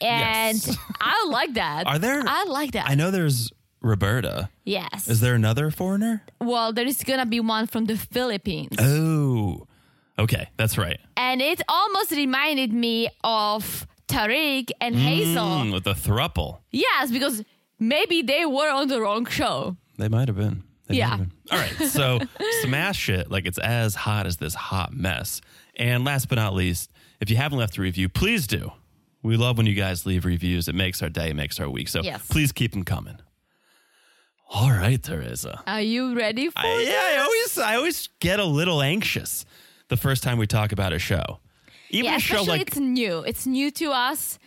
And 0.00 0.56
Yes. 0.66 0.76
I 1.00 1.26
like 1.28 1.54
that. 1.54 1.86
Are 1.86 1.98
there? 1.98 2.22
I 2.26 2.44
like 2.44 2.72
that. 2.72 2.88
I 2.88 2.94
know 2.94 3.10
there's 3.10 3.52
Roberta. 3.82 4.48
Yes. 4.64 5.08
Is 5.08 5.20
there 5.20 5.34
another 5.34 5.70
foreigner? 5.70 6.22
well, 6.40 6.72
there 6.72 6.86
is 6.86 7.02
going 7.04 7.20
to 7.20 7.26
be 7.26 7.40
one 7.40 7.66
from 7.66 7.84
the 7.84 7.96
Philippines. 7.98 8.76
Oh, 8.78 9.66
okay, 10.18 10.48
that's 10.56 10.78
right. 10.78 10.98
and 11.16 11.42
it 11.42 11.60
almost 11.68 12.10
reminded 12.10 12.72
me 12.72 13.08
of 13.22 13.86
Tarik 14.08 14.70
and 14.80 14.94
Hazel. 14.96 15.44
Mm, 15.44 15.72
with 15.74 15.84
the 15.84 15.92
thruple. 15.94 16.58
Yes, 16.70 17.10
because 17.10 17.42
maybe 17.78 18.22
they 18.22 18.44
were 18.46 18.70
on 18.70 18.88
the 18.88 19.00
wrong 19.00 19.26
show. 19.26 19.76
They 19.98 20.08
might 20.08 20.28
have 20.28 20.36
been. 20.36 20.64
They 20.86 20.96
Yeah. 20.96 21.10
have 21.10 21.18
been. 21.20 21.32
All 21.50 21.58
right. 21.58 21.76
So 21.88 22.20
smash 22.62 23.08
it 23.08 23.30
like 23.30 23.46
it's 23.46 23.58
as 23.58 23.94
hot 23.94 24.26
as 24.26 24.36
this 24.38 24.54
hot 24.54 24.92
mess. 24.92 25.40
And 25.76 26.04
last 26.04 26.28
but 26.28 26.36
not 26.36 26.54
least, 26.54 26.90
if 27.20 27.30
you 27.30 27.36
haven't 27.36 27.58
left 27.58 27.78
a 27.78 27.82
review, 27.82 28.08
please 28.08 28.46
do. 28.46 28.72
We 29.22 29.36
love 29.38 29.56
when 29.56 29.66
you 29.66 29.74
guys 29.74 30.04
leave 30.04 30.24
reviews. 30.26 30.68
It 30.68 30.74
makes 30.74 31.02
our 31.02 31.08
day, 31.08 31.30
it 31.30 31.36
makes 31.36 31.58
our 31.58 31.68
week. 31.70 31.88
So 31.88 32.02
Yes. 32.02 32.26
please 32.28 32.52
keep 32.52 32.72
them 32.72 32.84
coming. 32.84 33.16
All 34.50 34.70
right, 34.70 35.02
Teresa. 35.02 35.62
Are 35.66 35.80
you 35.80 36.14
ready 36.14 36.48
for 36.50 36.58
I, 36.58 36.84
yeah, 36.86 37.16
I 37.18 37.22
always 37.22 37.58
I 37.58 37.76
always 37.76 38.08
get 38.20 38.38
a 38.38 38.44
little 38.44 38.82
anxious 38.82 39.44
the 39.88 39.96
first 39.96 40.22
time 40.22 40.38
we 40.38 40.46
talk 40.46 40.70
about 40.72 40.92
a 40.92 40.98
show. 40.98 41.40
Even 41.90 42.10
Yeah, 42.10 42.16
a 42.16 42.20
show 42.20 42.42
like 42.42 42.60
it's 42.60 42.76
new. 42.76 43.20
It's 43.20 43.46
new 43.46 43.70
to 43.72 43.90
us. 43.92 44.38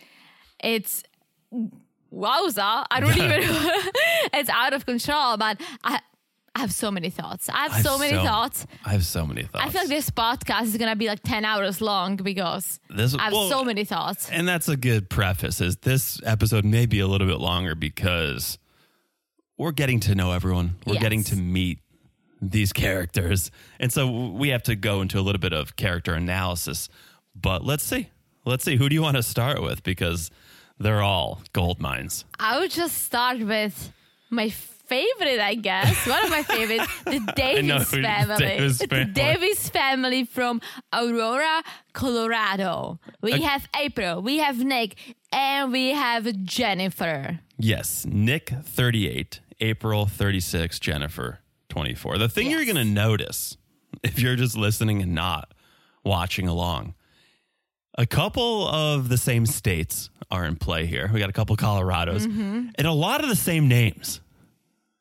It's 0.62 1.02
wowza. 2.12 2.84
I 2.90 3.00
don't 3.00 3.16
even. 3.16 3.42
it's 4.34 4.50
out 4.50 4.72
of 4.72 4.86
control. 4.86 5.36
But 5.36 5.60
I, 5.84 6.00
I 6.54 6.60
have 6.60 6.72
so 6.72 6.90
many 6.90 7.10
thoughts. 7.10 7.48
I 7.48 7.64
have, 7.64 7.72
I 7.72 7.80
so 7.82 7.98
many 7.98 8.16
thoughts. 8.16 8.66
I 8.84 8.90
have 8.90 9.04
so 9.04 9.26
many 9.26 9.42
thoughts. 9.44 9.64
I 9.64 9.68
feel 9.70 9.82
like 9.82 9.88
this 9.88 10.10
podcast 10.10 10.62
is 10.64 10.76
gonna 10.76 10.96
be 10.96 11.06
like 11.08 11.22
ten 11.22 11.44
hours 11.44 11.80
long 11.80 12.16
because 12.16 12.80
This- 12.90 13.14
I 13.14 13.24
have 13.24 13.32
well, 13.32 13.48
so 13.48 13.64
many 13.64 13.84
thoughts. 13.84 14.28
And 14.30 14.48
that's 14.48 14.68
a 14.68 14.76
good 14.76 15.08
preface 15.08 15.60
is 15.60 15.76
this 15.78 16.20
episode 16.24 16.64
may 16.64 16.86
be 16.86 17.00
a 17.00 17.06
little 17.06 17.26
bit 17.28 17.38
longer 17.38 17.74
because 17.74 18.58
we're 19.56 19.72
getting 19.72 20.00
to 20.00 20.14
know 20.14 20.32
everyone. 20.32 20.76
We're 20.86 20.94
Yes. 20.94 21.02
getting 21.02 21.24
to 21.24 21.36
meet 21.36 21.80
these 22.40 22.72
characters. 22.72 23.50
And 23.80 23.92
so 23.92 24.30
we 24.30 24.50
have 24.50 24.62
to 24.64 24.76
go 24.76 25.00
into 25.02 25.18
a 25.18 25.22
little 25.22 25.40
bit 25.40 25.52
of 25.52 25.76
character 25.76 26.14
analysis. 26.14 26.88
But 27.34 27.64
let's 27.64 27.82
see. 27.84 28.10
Let's 28.44 28.64
see. 28.64 28.76
Who 28.76 28.88
do 28.88 28.94
you 28.94 29.02
want 29.02 29.16
to 29.16 29.22
start 29.22 29.60
with? 29.62 29.82
Because 29.82 30.30
they're 30.78 31.02
all 31.02 31.40
gold 31.52 31.80
mines. 31.80 32.24
I 32.38 32.58
would 32.60 32.70
just 32.70 33.02
start 33.04 33.38
with 33.40 33.92
my 34.30 34.48
favorite, 34.50 35.38
I 35.40 35.54
guess. 35.54 36.06
One 36.06 36.24
of 36.24 36.30
my 36.30 36.42
favorites, 36.42 36.86
the 37.04 37.20
Davis 37.36 37.90
who- 37.90 38.02
family. 38.02 38.36
Davis 38.38 38.78
the 38.78 38.86
family. 38.88 39.12
Davis 39.12 39.68
family 39.68 40.24
from 40.24 40.60
Aurora, 40.92 41.62
Colorado. 41.92 42.98
We 43.22 43.34
Okay. 43.34 43.42
have 43.42 43.68
April, 43.78 44.22
we 44.22 44.38
have 44.38 44.58
Nick, 44.64 44.96
and 45.32 45.70
we 45.72 45.90
have 45.90 46.24
Jennifer. 46.44 47.40
Yes. 47.58 48.06
Nick, 48.08 48.50
38. 48.64 49.40
April, 49.60 50.06
36. 50.06 50.78
Jennifer, 50.78 51.40
24. 51.68 52.18
The 52.18 52.28
thing 52.28 52.50
you're 52.50 52.64
going 52.64 52.76
to 52.76 52.84
notice 52.84 53.56
if 54.02 54.18
you're 54.20 54.36
just 54.36 54.56
listening 54.56 55.02
and 55.02 55.14
not 55.14 55.52
watching 56.04 56.46
along, 56.48 56.94
a 57.98 58.06
couple 58.06 58.66
of 58.68 59.10
the 59.10 59.18
same 59.18 59.44
states 59.44 60.08
are 60.30 60.46
in 60.46 60.56
play 60.56 60.86
here. 60.86 61.10
We 61.12 61.20
got 61.20 61.28
a 61.28 61.32
couple 61.34 61.54
Colorados 61.56 62.26
Mm-hmm. 62.26 62.68
and 62.76 62.86
a 62.86 62.92
lot 62.92 63.22
of 63.22 63.28
the 63.28 63.36
same 63.36 63.68
names. 63.68 64.20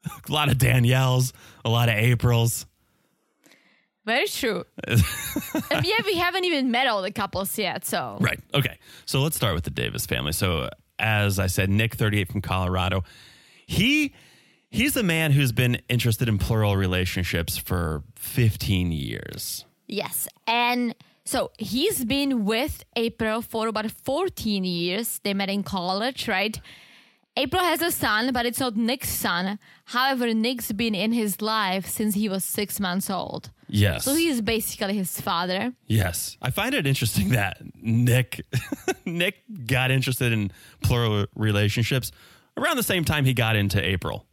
A 0.29 0.31
lot 0.31 0.49
of 0.49 0.57
Danielles, 0.57 1.33
a 1.65 1.69
lot 1.69 1.89
of 1.89 1.95
Aprils. 1.95 2.65
Very 4.05 4.25
true. 4.27 4.63
and 4.87 5.01
yeah, 5.83 5.97
we 6.05 6.15
haven't 6.15 6.45
even 6.45 6.71
met 6.71 6.87
all 6.87 7.01
the 7.01 7.11
couples 7.11 7.57
yet, 7.57 7.83
so. 7.85 8.17
Right. 8.21 8.39
Okay. 8.53 8.77
So 9.05 9.21
let's 9.21 9.35
start 9.35 9.53
with 9.53 9.65
the 9.65 9.69
Davis 9.69 10.05
family. 10.05 10.31
So, 10.31 10.69
as 10.97 11.39
I 11.39 11.47
said, 11.47 11.69
Nick, 11.69 11.95
38 11.95 12.31
from 12.31 12.41
Colorado. 12.41 13.03
He 13.65 14.13
he's 14.69 14.95
a 14.95 15.03
man 15.03 15.33
who's 15.33 15.51
been 15.51 15.81
interested 15.89 16.29
in 16.29 16.37
plural 16.37 16.77
relationships 16.77 17.57
for 17.57 18.01
15 18.15 18.93
years. 18.93 19.65
Yes. 19.87 20.29
And 20.47 20.95
so 21.27 21.51
he's 21.57 22.05
been 22.05 22.45
with 22.45 22.83
April 22.95 23.41
for 23.41 23.67
about 23.67 23.91
14 23.91 24.63
years. 24.63 25.19
They 25.23 25.33
met 25.33 25.49
in 25.49 25.63
college, 25.63 26.27
right? 26.27 26.59
April 27.35 27.61
has 27.61 27.81
a 27.83 27.91
son, 27.91 28.31
but 28.33 28.47
it's 28.47 28.59
not 28.59 28.75
Nick's 28.75 29.09
son. 29.09 29.59
However, 29.85 30.33
Nick's 30.33 30.71
been 30.71 30.95
in 30.95 31.11
his 31.11 31.39
life 31.39 31.85
since 31.85 32.15
he 32.15 32.27
was 32.27 32.43
six 32.43 32.79
months 32.79 33.11
old. 33.11 33.51
Yes. 33.67 34.05
So 34.05 34.15
he's 34.15 34.41
basically 34.41 34.95
his 34.95 35.21
father. 35.21 35.73
Yes. 35.85 36.37
I 36.41 36.49
find 36.49 36.73
it 36.73 36.87
interesting 36.87 37.29
that 37.29 37.61
Nick 37.75 38.41
Nick 39.05 39.35
got 39.67 39.91
interested 39.91 40.31
in 40.31 40.51
plural 40.81 41.27
relationships 41.35 42.11
around 42.55 42.77
the 42.77 42.83
same 42.83 43.05
time 43.05 43.25
he 43.25 43.33
got 43.33 43.55
into 43.55 43.83
April. 43.83 44.25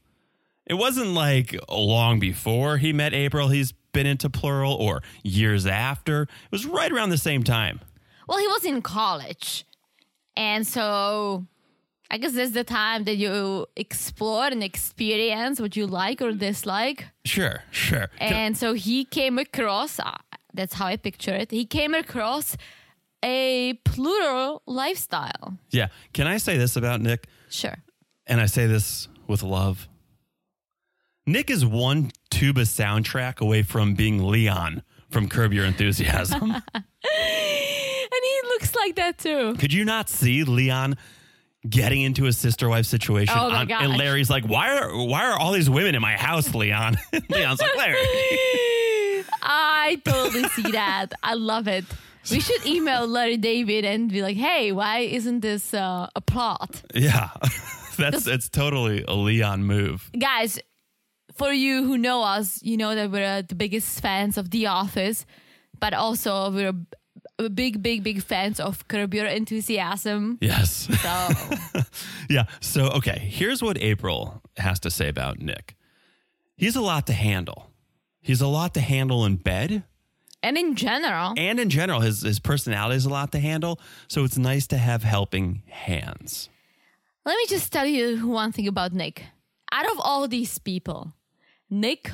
It 0.67 0.75
wasn't 0.75 1.09
like 1.11 1.57
long 1.71 2.19
before 2.19 2.79
he 2.79 2.93
met 2.93 3.13
April 3.13 3.49
he's 3.49 3.73
been 3.93 4.07
into 4.07 4.31
plural 4.31 4.73
or 4.75 5.03
years 5.23 5.67
after. 5.67 6.23
It 6.23 6.51
was 6.51 6.67
right 6.67 6.91
around 6.91 7.11
the 7.11 7.19
same 7.19 7.43
time. 7.43 7.81
Well, 8.29 8.39
he 8.39 8.47
was 8.47 8.65
in 8.65 8.83
college. 8.83 9.65
And 10.37 10.67
so 10.67 11.47
I 12.11 12.19
guess 12.19 12.33
that's 12.33 12.53
the 12.53 12.65
time 12.65 13.05
that 13.05 13.17
you 13.17 13.67
explore 13.77 14.47
and 14.47 14.63
experience 14.65 15.61
what 15.61 15.77
you 15.77 15.87
like 15.87 16.21
or 16.23 16.33
dislike. 16.33 17.07
Sure, 17.25 17.63
sure. 17.71 18.09
And 18.19 18.57
so 18.57 18.73
he 18.73 19.05
came 19.05 19.39
across, 19.39 20.01
uh, 20.01 20.17
that's 20.53 20.75
how 20.75 20.87
I 20.87 20.97
picture 20.97 21.35
it, 21.35 21.51
he 21.51 21.67
came 21.67 21.95
across 21.95 22.57
a 23.23 23.75
plural 23.85 24.63
lifestyle. 24.67 25.59
yeah. 25.71 25.89
Can 26.13 26.27
I 26.27 26.37
say 26.39 26.59
this 26.59 26.77
about 26.77 27.01
Nick? 27.01 27.27
Sure. 27.49 27.77
And 28.27 28.41
I 28.41 28.47
say 28.47 28.67
this 28.67 29.09
with 29.27 29.43
love. 29.43 29.89
Nick 31.27 31.51
is 31.51 31.65
one 31.65 32.11
tuba 32.31 32.63
soundtrack 32.63 33.41
away 33.41 33.63
from 33.63 33.95
being 33.95 34.23
Leon 34.23 34.83
from 35.11 35.29
Curb 35.29 35.53
Your 35.53 35.65
Enthusiasm. 35.65 36.55
And 37.07 38.23
he 38.23 38.49
looks 38.49 38.75
like 38.77 38.95
that 38.97 39.19
too. 39.19 39.55
Could 39.59 39.73
you 39.73 39.85
not 39.85 40.09
see 40.09 40.45
Leon 40.45 40.97
getting 41.69 42.03
into 42.03 42.27
a 42.27 42.33
sister 42.33 42.69
wife 42.69 42.87
situation? 42.87 43.35
Oh 43.37 43.51
my 43.51 43.61
on- 43.61 43.67
gosh. 43.67 43.83
and 43.83 43.97
Larry's 43.97 44.31
like, 44.31 44.45
"Why 44.47 44.79
are 44.79 44.97
why 45.05 45.25
are 45.25 45.37
all 45.39 45.53
these 45.53 45.69
women 45.69 45.95
in 45.97 46.01
my 46.03 46.13
house, 46.17 46.55
Leon?" 46.55 46.97
Leon's 47.29 47.61
like, 47.61 47.77
"Larry." 47.77 47.99
I 49.43 50.01
totally 50.05 50.45
see 50.51 50.71
that. 50.73 51.09
I 51.23 51.35
love 51.35 51.67
it. 51.67 51.85
We 52.31 52.41
should 52.41 52.65
email 52.67 53.07
Larry 53.07 53.37
David 53.37 53.85
and 53.85 54.11
be 54.11 54.23
like, 54.23 54.37
hey, 54.37 54.73
why 54.73 55.01
isn't 55.01 55.41
this 55.41 55.75
uh, 55.75 56.09
a 56.15 56.21
plot? 56.21 56.83
Yeah, 56.95 57.31
that's 57.99 58.27
it's 58.27 58.49
totally 58.49 59.05
a 59.07 59.13
Leon 59.15 59.65
move. 59.65 60.09
Guys, 60.19 60.59
for 61.35 61.53
you 61.53 61.85
who 61.85 61.99
know 61.99 62.23
us, 62.23 62.63
you 62.63 62.77
know 62.77 62.95
that 62.95 63.11
we're 63.11 63.25
uh, 63.39 63.43
the 63.47 63.55
biggest 63.55 64.01
fans 64.01 64.39
of 64.39 64.51
The 64.51 64.67
Office, 64.67 65.27
but 65.81 65.93
also 65.95 66.51
we're 66.51 66.73
a 67.39 67.49
big, 67.49 67.83
big, 67.83 68.03
big 68.05 68.23
fans 68.23 68.61
of 68.61 68.87
Curb 68.89 69.13
Your 69.15 69.27
Enthusiasm. 69.27 70.39
Yes. 70.41 70.89
So, 71.03 71.81
yeah. 72.31 72.45
So 72.61 72.89
okay, 72.91 73.19
here's 73.19 73.63
what 73.63 73.77
April 73.79 74.41
has 74.57 74.79
to 74.81 74.91
say 74.91 75.09
about 75.09 75.41
Nick. 75.41 75.75
He's 76.57 76.77
a 76.77 76.81
lot 76.81 77.07
to 77.09 77.13
handle. 77.13 77.71
He's 78.21 78.41
a 78.41 78.47
lot 78.47 78.75
to 78.75 78.81
handle 78.81 79.25
in 79.27 79.37
bed. 79.37 79.83
and 80.43 80.57
in 80.57 80.77
general, 80.77 81.35
And 81.37 81.59
in 81.59 81.69
general, 81.71 82.01
his, 82.01 82.23
his 82.23 82.39
personality 82.39 82.97
is 82.97 83.07
a 83.07 83.11
lot 83.11 83.33
to 83.33 83.39
handle. 83.41 83.81
So 84.09 84.25
it's 84.25 84.39
nice 84.39 84.67
to 84.69 84.77
have 84.79 85.03
helping 85.03 85.63
hands. 85.69 86.49
let 87.27 87.37
me 87.37 87.47
just 87.49 87.73
tell 87.73 87.87
you 87.87 88.29
one 88.29 88.53
thing 88.53 88.69
about 88.69 88.93
Nick. 88.93 89.25
Out 89.73 89.87
of 89.91 89.99
all 89.99 90.29
these 90.29 90.59
people, 90.59 91.13
Nick 91.71 92.11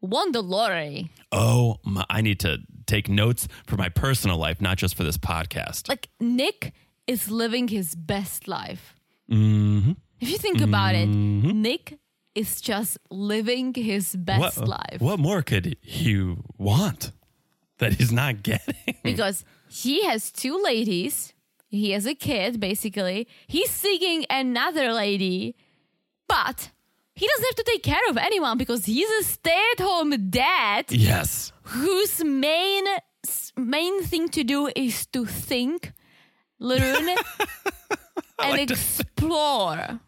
won 0.00 0.32
the 0.32 0.42
lottery. 0.42 1.10
Oh, 1.32 1.78
my, 1.84 2.04
I 2.10 2.20
need 2.20 2.40
to 2.40 2.58
take 2.86 3.08
notes 3.08 3.48
for 3.66 3.76
my 3.76 3.88
personal 3.88 4.36
life, 4.36 4.60
not 4.60 4.76
just 4.76 4.94
for 4.94 5.04
this 5.04 5.18
podcast. 5.18 5.88
like 5.88 6.10
Nick 6.20 6.72
is 7.06 7.30
living 7.30 7.68
his 7.68 7.94
best 7.94 8.48
life. 8.48 8.94
Mm-hmm. 9.30 9.92
If 10.20 10.30
you 10.30 10.38
think 10.38 10.60
about 10.60 10.94
it, 10.94 11.06
Nick 11.06 11.98
is 12.34 12.60
just 12.60 12.98
living 13.10 13.74
his 13.74 14.16
best 14.16 14.58
what, 14.58 14.68
life 14.68 14.96
what 14.98 15.18
more 15.18 15.42
could 15.42 15.76
he 15.80 16.34
want 16.58 17.12
that 17.78 17.94
he's 17.94 18.12
not 18.12 18.42
getting? 18.42 18.74
because 19.02 19.44
he 19.68 20.04
has 20.04 20.30
two 20.30 20.60
ladies. 20.62 21.32
He 21.68 21.90
has 21.90 22.06
a 22.06 22.14
kid, 22.14 22.60
basically. 22.60 23.26
He's 23.46 23.70
seeking 23.70 24.24
another 24.30 24.92
lady, 24.92 25.56
but 26.28 26.70
he 27.14 27.26
doesn't 27.26 27.44
have 27.44 27.54
to 27.56 27.64
take 27.64 27.82
care 27.82 28.08
of 28.10 28.16
anyone 28.16 28.58
because 28.58 28.84
he's 28.86 29.08
a 29.20 29.22
stay-at-home 29.22 30.30
dad 30.30 30.86
yes. 30.90 31.52
whose 31.62 32.24
main 32.24 32.84
main 33.56 34.02
thing 34.02 34.28
to 34.30 34.44
do 34.44 34.70
is 34.74 35.06
to 35.06 35.24
think, 35.24 35.92
learn, 36.58 37.08
and 38.42 38.58
explore. 38.60 40.00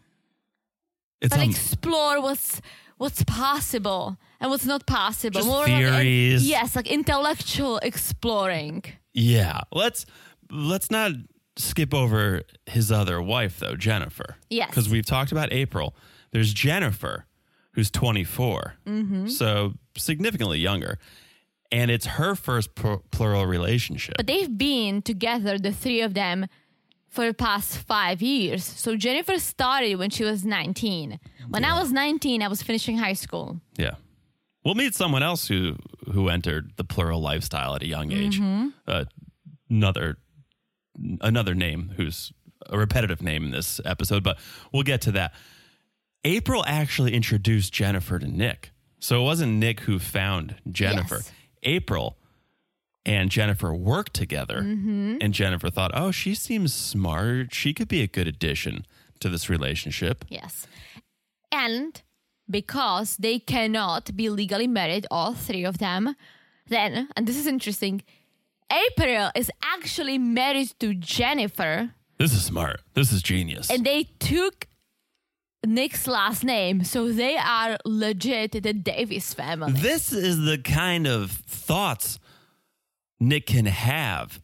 It's 1.20 1.34
but 1.34 1.42
um, 1.42 1.50
explore 1.50 2.20
what's 2.20 2.60
what's 2.98 3.22
possible 3.24 4.18
and 4.40 4.50
what's 4.50 4.66
not 4.66 4.86
possible. 4.86 5.40
Just 5.40 5.48
like- 5.48 5.66
theories. 5.66 6.46
yes, 6.46 6.76
like 6.76 6.88
intellectual 6.88 7.78
exploring. 7.78 8.84
yeah. 9.14 9.60
Let's 9.72 10.06
let's 10.50 10.90
not 10.90 11.12
skip 11.56 11.94
over 11.94 12.42
his 12.66 12.92
other 12.92 13.22
wife 13.22 13.58
though, 13.60 13.76
Jennifer. 13.76 14.36
Yes. 14.50 14.68
Because 14.70 14.88
we've 14.88 15.06
talked 15.06 15.32
about 15.32 15.52
April. 15.52 15.94
There's 16.36 16.52
Jennifer, 16.52 17.24
who's 17.72 17.90
24, 17.90 18.74
Mm-hmm. 18.86 19.28
so 19.28 19.72
significantly 19.96 20.58
younger, 20.58 20.98
and 21.72 21.90
it's 21.90 22.04
her 22.04 22.34
first 22.34 22.74
pl- 22.74 23.02
plural 23.10 23.46
relationship. 23.46 24.16
But 24.18 24.26
they've 24.26 24.58
been 24.58 25.00
together, 25.00 25.58
the 25.58 25.72
three 25.72 26.02
of 26.02 26.12
them, 26.12 26.46
for 27.08 27.26
the 27.26 27.32
past 27.32 27.78
five 27.78 28.20
years. 28.20 28.64
So 28.64 28.96
Jennifer 28.96 29.38
started 29.38 29.94
when 29.96 30.10
she 30.10 30.24
was 30.24 30.44
19. 30.44 31.18
When 31.48 31.64
I 31.64 31.80
was 31.80 31.90
19, 31.90 32.42
I 32.42 32.48
was 32.48 32.60
finishing 32.62 32.98
high 32.98 33.14
school. 33.14 33.62
Yeah. 33.78 33.94
We'll 34.62 34.74
meet 34.74 34.94
someone 34.94 35.22
else 35.22 35.48
who 35.48 35.76
who 36.12 36.28
entered 36.28 36.72
the 36.76 36.84
plural 36.84 37.22
lifestyle 37.22 37.74
at 37.76 37.82
a 37.82 37.86
young 37.86 38.12
age. 38.12 38.38
Uh, 38.86 39.04
another 39.70 40.18
another 41.22 41.54
name 41.54 41.92
who's 41.96 42.30
a 42.68 42.76
repetitive 42.76 43.22
name 43.22 43.44
in 43.46 43.52
this 43.52 43.80
episode, 43.86 44.22
but 44.22 44.36
we'll 44.72 44.82
get 44.82 45.00
to 45.02 45.12
that. 45.12 45.32
April 46.26 46.64
actually 46.66 47.14
introduced 47.14 47.72
Jennifer 47.72 48.18
to 48.18 48.26
Nick. 48.26 48.72
So 48.98 49.20
it 49.20 49.24
wasn't 49.24 49.52
Nick 49.52 49.80
who 49.80 49.98
found 49.98 50.56
Jennifer. 50.70 51.16
Yes. 51.16 51.32
April 51.62 52.16
and 53.04 53.30
Jennifer 53.30 53.72
worked 53.72 54.14
together, 54.14 54.62
mm-hmm. 54.62 55.18
and 55.20 55.32
Jennifer 55.32 55.70
thought, 55.70 55.92
"Oh, 55.94 56.10
she 56.10 56.34
seems 56.34 56.74
smart. 56.74 57.54
She 57.54 57.72
could 57.72 57.88
be 57.88 58.02
a 58.02 58.08
good 58.08 58.26
addition 58.26 58.84
to 59.20 59.28
this 59.28 59.48
relationship." 59.48 60.24
Yes. 60.28 60.66
And 61.52 62.02
because 62.50 63.16
they 63.16 63.38
cannot 63.38 64.16
be 64.16 64.28
legally 64.28 64.66
married, 64.66 65.06
all 65.10 65.32
three 65.34 65.64
of 65.64 65.78
them, 65.78 66.16
then, 66.68 67.08
and 67.16 67.26
this 67.26 67.36
is 67.36 67.46
interesting, 67.46 68.02
April 68.70 69.30
is 69.36 69.50
actually 69.62 70.18
married 70.18 70.72
to 70.80 70.92
Jennifer, 70.94 71.90
This 72.18 72.32
is 72.32 72.44
smart. 72.44 72.80
This 72.94 73.12
is 73.12 73.22
genius. 73.22 73.70
and 73.70 73.84
they 73.84 74.04
took 74.18 74.66
Nick's 75.64 76.06
last 76.06 76.44
name, 76.44 76.84
so 76.84 77.10
they 77.12 77.36
are 77.36 77.76
legit 77.84 78.52
the 78.52 78.72
Davis 78.72 79.34
family. 79.34 79.72
This 79.72 80.12
is 80.12 80.44
the 80.44 80.58
kind 80.58 81.06
of 81.06 81.30
thoughts 81.30 82.18
Nick 83.18 83.46
can 83.46 83.66
have 83.66 84.40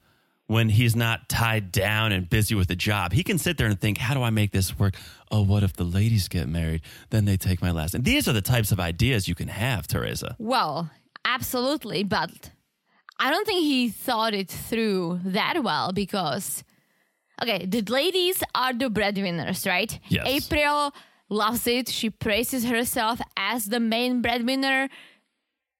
when 0.46 0.68
he's 0.68 0.96
not 0.96 1.28
tied 1.28 1.72
down 1.72 2.12
and 2.12 2.28
busy 2.28 2.54
with 2.54 2.70
a 2.70 2.76
job. 2.76 3.12
He 3.12 3.22
can 3.22 3.38
sit 3.38 3.56
there 3.56 3.66
and 3.66 3.80
think, 3.80 3.98
how 3.98 4.14
do 4.14 4.22
I 4.22 4.30
make 4.30 4.50
this 4.50 4.78
work? 4.78 4.96
Oh, 5.30 5.42
what 5.42 5.62
if 5.62 5.72
the 5.74 5.84
ladies 5.84 6.28
get 6.28 6.48
married? 6.48 6.82
Then 7.10 7.24
they 7.24 7.36
take 7.36 7.62
my 7.62 7.70
last 7.70 7.94
name. 7.94 8.02
These 8.02 8.28
are 8.28 8.32
the 8.32 8.42
types 8.42 8.72
of 8.72 8.80
ideas 8.80 9.28
you 9.28 9.34
can 9.34 9.48
have, 9.48 9.86
Teresa. 9.86 10.36
Well, 10.38 10.90
absolutely, 11.24 12.04
but 12.04 12.50
I 13.18 13.30
don't 13.30 13.46
think 13.46 13.60
he 13.62 13.88
thought 13.88 14.34
it 14.34 14.50
through 14.50 15.20
that 15.24 15.62
well 15.62 15.92
because, 15.92 16.64
okay, 17.42 17.66
the 17.66 17.82
ladies 17.82 18.42
are 18.54 18.72
the 18.72 18.88
breadwinners, 18.88 19.66
right? 19.66 19.98
Yes. 20.08 20.26
April 20.26 20.92
loves 21.28 21.66
it. 21.66 21.88
She 21.88 22.10
praises 22.10 22.64
herself 22.64 23.20
as 23.36 23.66
the 23.66 23.80
main 23.80 24.22
breadwinner. 24.22 24.88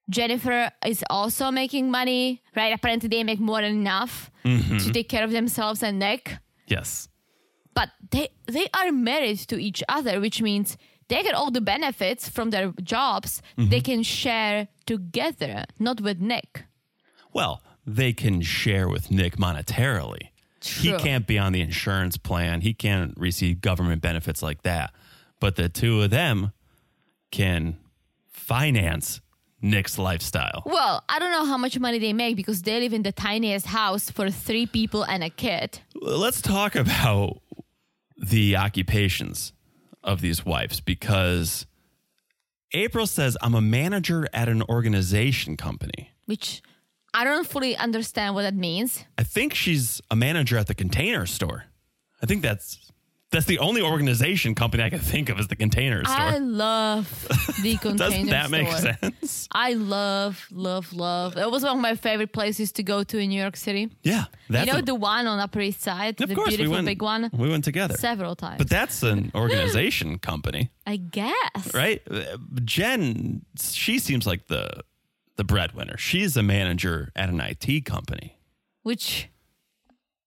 Jennifer 0.09 0.71
is 0.85 1.03
also 1.09 1.49
making 1.51 1.89
money, 1.89 2.41
right? 2.55 2.73
Apparently, 2.73 3.07
they 3.07 3.23
make 3.23 3.39
more 3.39 3.61
than 3.61 3.71
enough 3.71 4.31
mm-hmm. 4.43 4.77
to 4.77 4.91
take 4.91 5.07
care 5.07 5.23
of 5.23 5.31
themselves 5.31 5.81
and 5.81 5.99
Nick. 5.99 6.37
Yes. 6.67 7.07
But 7.73 7.89
they 8.11 8.29
they 8.45 8.67
are 8.73 8.91
married 8.91 9.39
to 9.47 9.57
each 9.57 9.81
other, 9.87 10.19
which 10.19 10.41
means 10.41 10.77
they 11.07 11.23
get 11.23 11.33
all 11.33 11.51
the 11.51 11.61
benefits 11.61 12.27
from 12.29 12.49
their 12.49 12.73
jobs. 12.83 13.41
Mm-hmm. 13.57 13.69
They 13.69 13.81
can 13.81 14.03
share 14.03 14.67
together, 14.85 15.65
not 15.79 16.01
with 16.01 16.19
Nick. 16.19 16.65
Well, 17.33 17.63
they 17.85 18.13
can 18.13 18.41
share 18.41 18.87
with 18.87 19.09
Nick 19.09 19.37
monetarily. 19.37 20.29
He 20.65 20.93
can't 20.97 21.25
be 21.27 21.37
on 21.37 21.51
the 21.53 21.61
insurance 21.61 22.17
plan. 22.17 22.61
He 22.61 22.73
can't 22.73 23.13
receive 23.17 23.61
government 23.61 24.01
benefits 24.01 24.41
like 24.41 24.63
that. 24.63 24.93
but 25.39 25.55
the 25.57 25.67
two 25.69 26.01
of 26.01 26.09
them 26.09 26.51
can 27.31 27.77
finance 28.29 29.19
Nick's 29.61 29.97
lifestyle. 29.97 30.63
Well, 30.65 31.03
I 31.09 31.19
don't 31.19 31.31
know 31.31 31.45
how 31.45 31.57
much 31.57 31.77
money 31.79 31.99
they 31.99 32.13
make 32.13 32.35
because 32.35 32.61
they 32.61 32.79
live 32.79 32.93
in 32.93 33.03
the 33.03 33.11
tiniest 33.11 33.65
house 33.67 34.09
for 34.09 34.29
three 34.29 34.65
people 34.65 35.03
and 35.03 35.23
a 35.23 35.29
kid. 35.29 35.79
Let's 35.95 36.41
talk 36.41 36.75
about 36.75 37.41
the 38.17 38.55
occupations 38.57 39.53
of 40.03 40.21
these 40.21 40.45
wives 40.45 40.79
because 40.81 41.65
April 42.73 43.07
says, 43.07 43.37
I'm 43.41 43.53
a 43.55 43.61
manager 43.61 44.27
at 44.33 44.47
an 44.49 44.61
organization 44.63 45.57
company. 45.57 46.11
which 46.25 46.61
I 47.13 47.23
don't 47.23 47.47
fully 47.47 47.75
understand 47.77 48.35
what 48.35 48.41
that 48.43 48.55
means. 48.55 49.03
I 49.17 49.23
think 49.23 49.53
she's 49.53 50.01
a 50.09 50.15
manager 50.15 50.57
at 50.57 50.67
the 50.67 50.75
container 50.75 51.25
store. 51.25 51.65
I 52.21 52.25
think 52.25 52.41
that's 52.41 52.79
that's 53.31 53.45
the 53.47 53.57
only 53.59 53.81
organization 53.81 54.53
company 54.53 54.83
I 54.83 54.91
can 54.91 54.99
think 54.99 55.29
of 55.29 55.39
as 55.39 55.47
the 55.47 55.55
container 55.55 56.03
store. 56.05 56.15
I 56.15 56.37
love 56.37 57.09
the 57.63 57.77
container 57.77 57.97
Doesn't 57.97 58.27
that 58.27 58.51
make 58.51 58.67
store. 58.71 58.93
sense? 59.01 59.47
I 59.51 59.73
love, 59.73 60.45
love, 60.51 60.93
love. 60.93 61.35
It 61.35 61.49
was 61.49 61.63
one 61.63 61.77
of 61.77 61.81
my 61.81 61.95
favorite 61.95 62.31
places 62.31 62.71
to 62.73 62.83
go 62.83 63.03
to 63.03 63.17
in 63.17 63.29
New 63.29 63.41
York 63.41 63.55
City. 63.57 63.89
Yeah, 64.03 64.25
that's 64.49 64.67
you 64.67 64.73
know 64.73 64.79
a- 64.79 64.83
the 64.83 64.93
one 64.93 65.25
on 65.25 65.39
Upper 65.39 65.61
East 65.61 65.81
Side, 65.81 66.21
of 66.21 66.29
the 66.29 66.35
course 66.35 66.51
we 66.51 66.57
beautiful 66.57 66.73
went. 66.75 66.85
big 66.85 67.01
one, 67.01 67.29
We 67.33 67.49
went 67.49 67.63
together 67.63 67.95
several 67.97 68.35
times. 68.35 68.59
But 68.59 68.69
that's 68.69 69.01
an 69.01 69.31
organization 69.35 70.19
company, 70.19 70.69
I 70.85 70.97
guess. 70.97 71.73
right? 71.73 72.01
Uh, 72.09 72.37
Jen, 72.63 73.41
she 73.59 73.97
seems 73.97 74.27
like 74.27 74.45
the 74.47 74.83
the 75.35 75.43
breadwinner. 75.43 75.97
She's 75.97 76.37
a 76.37 76.43
manager 76.43 77.11
at 77.15 77.29
an 77.29 77.39
IT 77.39 77.85
company. 77.85 78.37
Which 78.83 79.29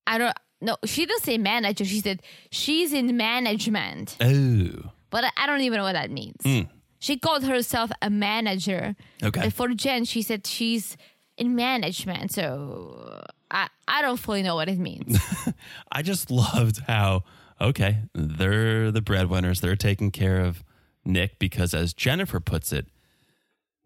I 0.07 0.19
don't. 0.19 0.37
No, 0.61 0.77
she 0.85 1.05
didn't 1.05 1.23
say 1.23 1.37
manager. 1.37 1.85
She 1.85 2.01
said 2.01 2.23
she's 2.51 2.93
in 2.93 3.17
management, 3.17 4.17
Oh, 4.23 4.91
but 5.11 5.25
I, 5.37 5.47
don't 5.47 5.61
even 5.61 5.77
know 5.79 5.85
what 5.85 5.93
that 5.93 6.11
means. 6.11 6.41
Hmm. 6.43 6.61
She 6.99 7.19
called 7.19 7.45
herself 7.45 7.91
a 8.01 8.09
manager. 8.09 8.97
Okay. 9.23 9.43
But 9.43 9.53
for 9.53 9.69
Jen, 9.69 10.05
she 10.05 10.23
said 10.23 10.47
she's 10.47 10.97
in 11.37 11.55
management. 11.55 12.33
So 12.33 13.23
I 13.51 13.69
I 13.87 14.01
don't 14.03 14.17
fully 14.17 14.43
know 14.43 14.55
what 14.55 14.69
it 14.69 14.79
means. 14.79 15.19
I 15.93 16.01
just 16.03 16.31
loved 16.31 16.81
how 16.87 17.25
okay, 17.61 17.99
they're 18.15 18.91
the 18.91 19.03
breadwinners. 19.03 19.61
They're 19.61 19.77
taking 19.77 20.11
care 20.11 20.41
of 20.41 20.65
Nick 21.05 21.39
because, 21.39 21.75
as 21.75 21.93
Jennifer 21.93 22.41
puts 22.41 22.73
it, 22.73 22.87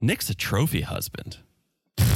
Nick's 0.01 0.31
a 0.31 0.35
trophy 0.35 0.83
husband. 0.83 1.39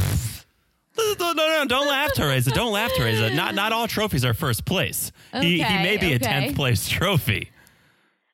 No, 0.97 1.33
no, 1.33 1.33
no, 1.33 1.65
don't 1.67 1.89
laugh, 1.89 2.13
Teresa. 2.15 2.51
Don't 2.53 2.73
laugh, 2.73 2.93
Teresa. 2.97 3.35
Not 3.35 3.55
not 3.57 3.73
all 3.73 3.89
trophies 3.89 4.25
are 4.25 4.33
first 4.33 4.65
place. 4.65 5.11
he, 5.33 5.61
he 5.61 5.79
may 5.83 5.97
be 5.97 6.13
a 6.13 6.17
okay. 6.17 6.25
10th 6.51 6.55
place 6.57 6.89
trophy. 6.89 7.51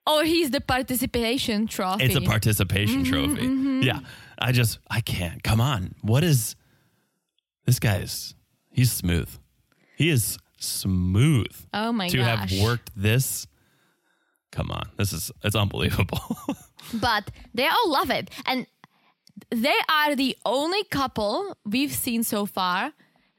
or 0.07 0.25
he's 0.25 0.51
the 0.51 0.61
participation 0.61 1.67
trophy. 1.67 2.05
It's 2.05 2.17
a 2.17 2.21
participation 2.21 3.05
Mm-hmm, 3.05 3.35
trophy. 3.81 3.87
Yeah. 3.87 4.01
I 4.39 4.53
just, 4.53 4.79
I 4.91 5.01
can't. 5.01 5.43
Come 5.43 5.61
on. 5.61 5.95
What 6.03 6.23
is, 6.23 6.55
this 7.65 7.79
guy's, 7.79 8.35
he's 8.71 8.93
smooth. 8.93 9.29
He 9.97 10.11
is 10.11 10.37
smooth. 10.59 11.55
Oh 11.73 11.93
my 11.93 12.09
to 12.09 12.17
gosh. 12.19 12.51
have 12.53 12.63
worked 12.63 12.91
this. 12.95 13.47
Come 14.53 14.71
on. 14.71 14.91
This 14.99 15.13
is, 15.15 15.31
it's 15.45 15.57
unbelievable. 15.57 16.21
but 16.95 17.31
they 17.55 17.67
all 17.67 17.91
love 17.91 18.11
it. 18.11 18.31
And 18.47 18.67
they 19.51 19.77
are 19.89 20.15
the 20.15 20.37
only 20.45 20.85
couple 20.85 21.57
we've 21.65 21.93
seen 21.93 22.23
so 22.23 22.47
far 22.47 22.93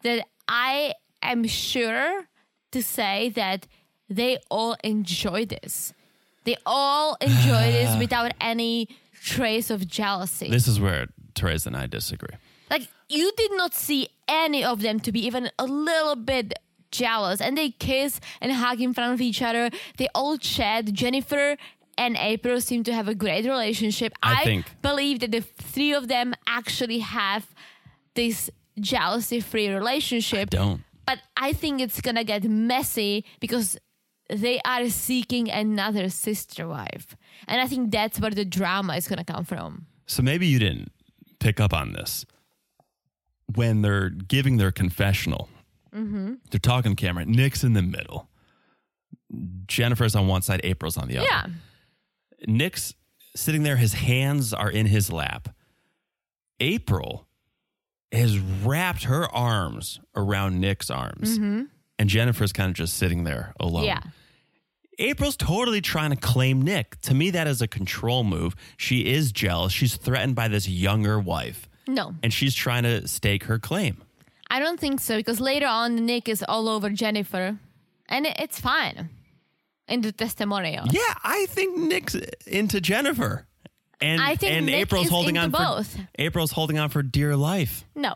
that 0.03 0.27
I 0.47 0.93
am 1.21 1.45
sure 1.45 2.25
to 2.71 2.81
say 2.83 3.29
that 3.35 3.67
they 4.09 4.37
all 4.49 4.75
enjoy 4.83 5.45
this. 5.45 5.93
They 6.43 6.57
all 6.65 7.17
enjoy 7.21 7.71
this 7.71 7.97
without 8.03 8.33
any 8.41 8.87
trace 9.23 9.69
of 9.69 9.87
jealousy. 9.87 10.49
this 10.49 10.67
is 10.67 10.79
where 10.79 11.07
Teresa 11.35 11.69
and 11.69 11.77
I 11.77 11.85
disagree. 11.85 12.35
like 12.69 12.87
you 13.07 13.31
did 13.37 13.51
not 13.53 13.73
see 13.75 14.07
any 14.27 14.63
of 14.63 14.81
them 14.81 14.99
to 15.01 15.11
be 15.11 15.23
even 15.25 15.51
a 15.59 15.65
little 15.65 16.15
bit 16.15 16.53
jealous 16.91 17.39
and 17.39 17.55
they 17.57 17.69
kiss 17.69 18.19
and 18.41 18.51
hug 18.51 18.81
in 18.81 18.93
front 18.93 19.13
of 19.13 19.21
each 19.21 19.41
other 19.41 19.69
they 19.97 20.07
all 20.15 20.37
chat 20.37 20.85
jennifer 20.91 21.55
and 21.97 22.15
april 22.17 22.59
seem 22.61 22.83
to 22.83 22.93
have 22.93 23.07
a 23.07 23.15
great 23.15 23.45
relationship 23.45 24.13
I 24.23 24.43
think- 24.43 24.65
believe 24.81 25.19
that 25.19 25.31
the 25.31 25.41
three 25.41 25.93
of 25.93 26.07
them 26.07 26.33
actually 26.47 26.99
have 26.99 27.45
this 28.15 28.49
jealousy 28.79 29.39
free 29.39 29.69
relationship 29.69 30.49
Don't. 30.49 30.81
but 31.05 31.19
i 31.37 31.53
think 31.53 31.81
it's 31.81 32.01
gonna 32.01 32.23
get 32.23 32.43
messy 32.43 33.25
because 33.39 33.77
they 34.29 34.59
are 34.65 34.89
seeking 34.89 35.49
another 35.49 36.07
sister 36.09 36.67
wife 36.67 37.15
and 37.47 37.59
i 37.61 37.67
think 37.67 37.91
that's 37.91 38.19
where 38.19 38.31
the 38.31 38.45
drama 38.45 38.95
is 38.95 39.07
gonna 39.07 39.25
come 39.25 39.43
from 39.45 39.85
So 40.07 40.21
maybe 40.23 40.47
you 40.47 40.59
didn't 40.59 40.91
pick 41.39 41.59
up 41.59 41.73
on 41.73 41.93
this. 41.93 42.25
When 43.55 43.81
they're 43.81 44.09
giving 44.09 44.57
their 44.57 44.71
confessional, 44.71 45.49
Mm-hmm. 45.93 46.33
they're 46.49 46.59
talking 46.59 46.95
to 46.95 47.01
camera. 47.05 47.25
Nick's 47.25 47.63
in 47.63 47.73
the 47.73 47.81
middle. 47.81 48.29
Jennifer's 49.67 50.15
on 50.15 50.27
one 50.27 50.41
side, 50.41 50.61
April's 50.63 50.97
on 50.97 51.07
the 51.07 51.17
other. 51.17 51.27
yeah 51.29 51.45
Nick's 52.47 52.93
sitting 53.35 53.63
there, 53.63 53.77
his 53.77 53.93
hands 53.93 54.53
are 54.53 54.69
in 54.69 54.85
his 54.85 55.11
lap. 55.11 55.49
April 56.59 57.27
has 58.11 58.37
wrapped 58.37 59.03
her 59.03 59.25
arms 59.33 59.99
around 60.15 60.59
Nick's 60.59 60.89
arms. 60.89 61.37
And 61.37 62.09
Jennifer's 62.09 62.51
kind 62.51 62.69
of 62.69 62.75
just 62.75 62.95
sitting 62.95 63.23
there 63.23 63.53
alone. 63.59 63.83
Mm-hmm. 63.83 64.07
yeah 64.07 64.11
April's 64.99 65.35
totally 65.35 65.81
trying 65.81 66.11
to 66.11 66.15
claim 66.15 66.61
Nick. 66.61 66.99
To 67.01 67.13
me, 67.13 67.31
that 67.31 67.47
is 67.47 67.61
a 67.61 67.67
control 67.67 68.23
move. 68.23 68.55
She 68.77 69.11
is 69.11 69.31
jealous. 69.31 69.73
She's 69.73 69.95
threatened 69.95 70.35
by 70.35 70.47
this 70.47 70.67
younger 70.67 71.19
wife, 71.19 71.67
no 71.87 72.13
and 72.21 72.31
she's 72.31 72.53
trying 72.53 72.83
to 72.83 73.07
stake 73.07 73.45
her 73.45 73.57
claim. 73.57 74.03
I 74.49 74.59
don't 74.59 74.79
think 74.79 74.99
so 74.99 75.17
because 75.17 75.39
later 75.39 75.65
on 75.65 76.05
Nick 76.05 76.29
is 76.29 76.43
all 76.47 76.69
over 76.69 76.89
Jennifer, 76.89 77.57
and 78.09 78.27
it's 78.27 78.59
fine 78.59 79.09
in 79.91 80.01
the 80.01 80.11
testimonial. 80.11 80.85
Yeah, 80.91 81.13
I 81.23 81.45
think 81.49 81.77
Nick's 81.77 82.15
into 82.47 82.79
Jennifer. 82.81 83.45
And, 83.99 84.19
I 84.21 84.35
think 84.35 84.51
and 84.53 84.65
Nick 84.65 84.75
April's 84.81 85.05
is 85.05 85.11
holding 85.11 85.35
into 85.35 85.55
on 85.57 85.75
both. 85.77 85.95
for 85.95 86.07
April's 86.17 86.51
holding 86.51 86.79
on 86.79 86.89
for 86.89 87.03
dear 87.03 87.35
life. 87.35 87.85
No, 87.95 88.15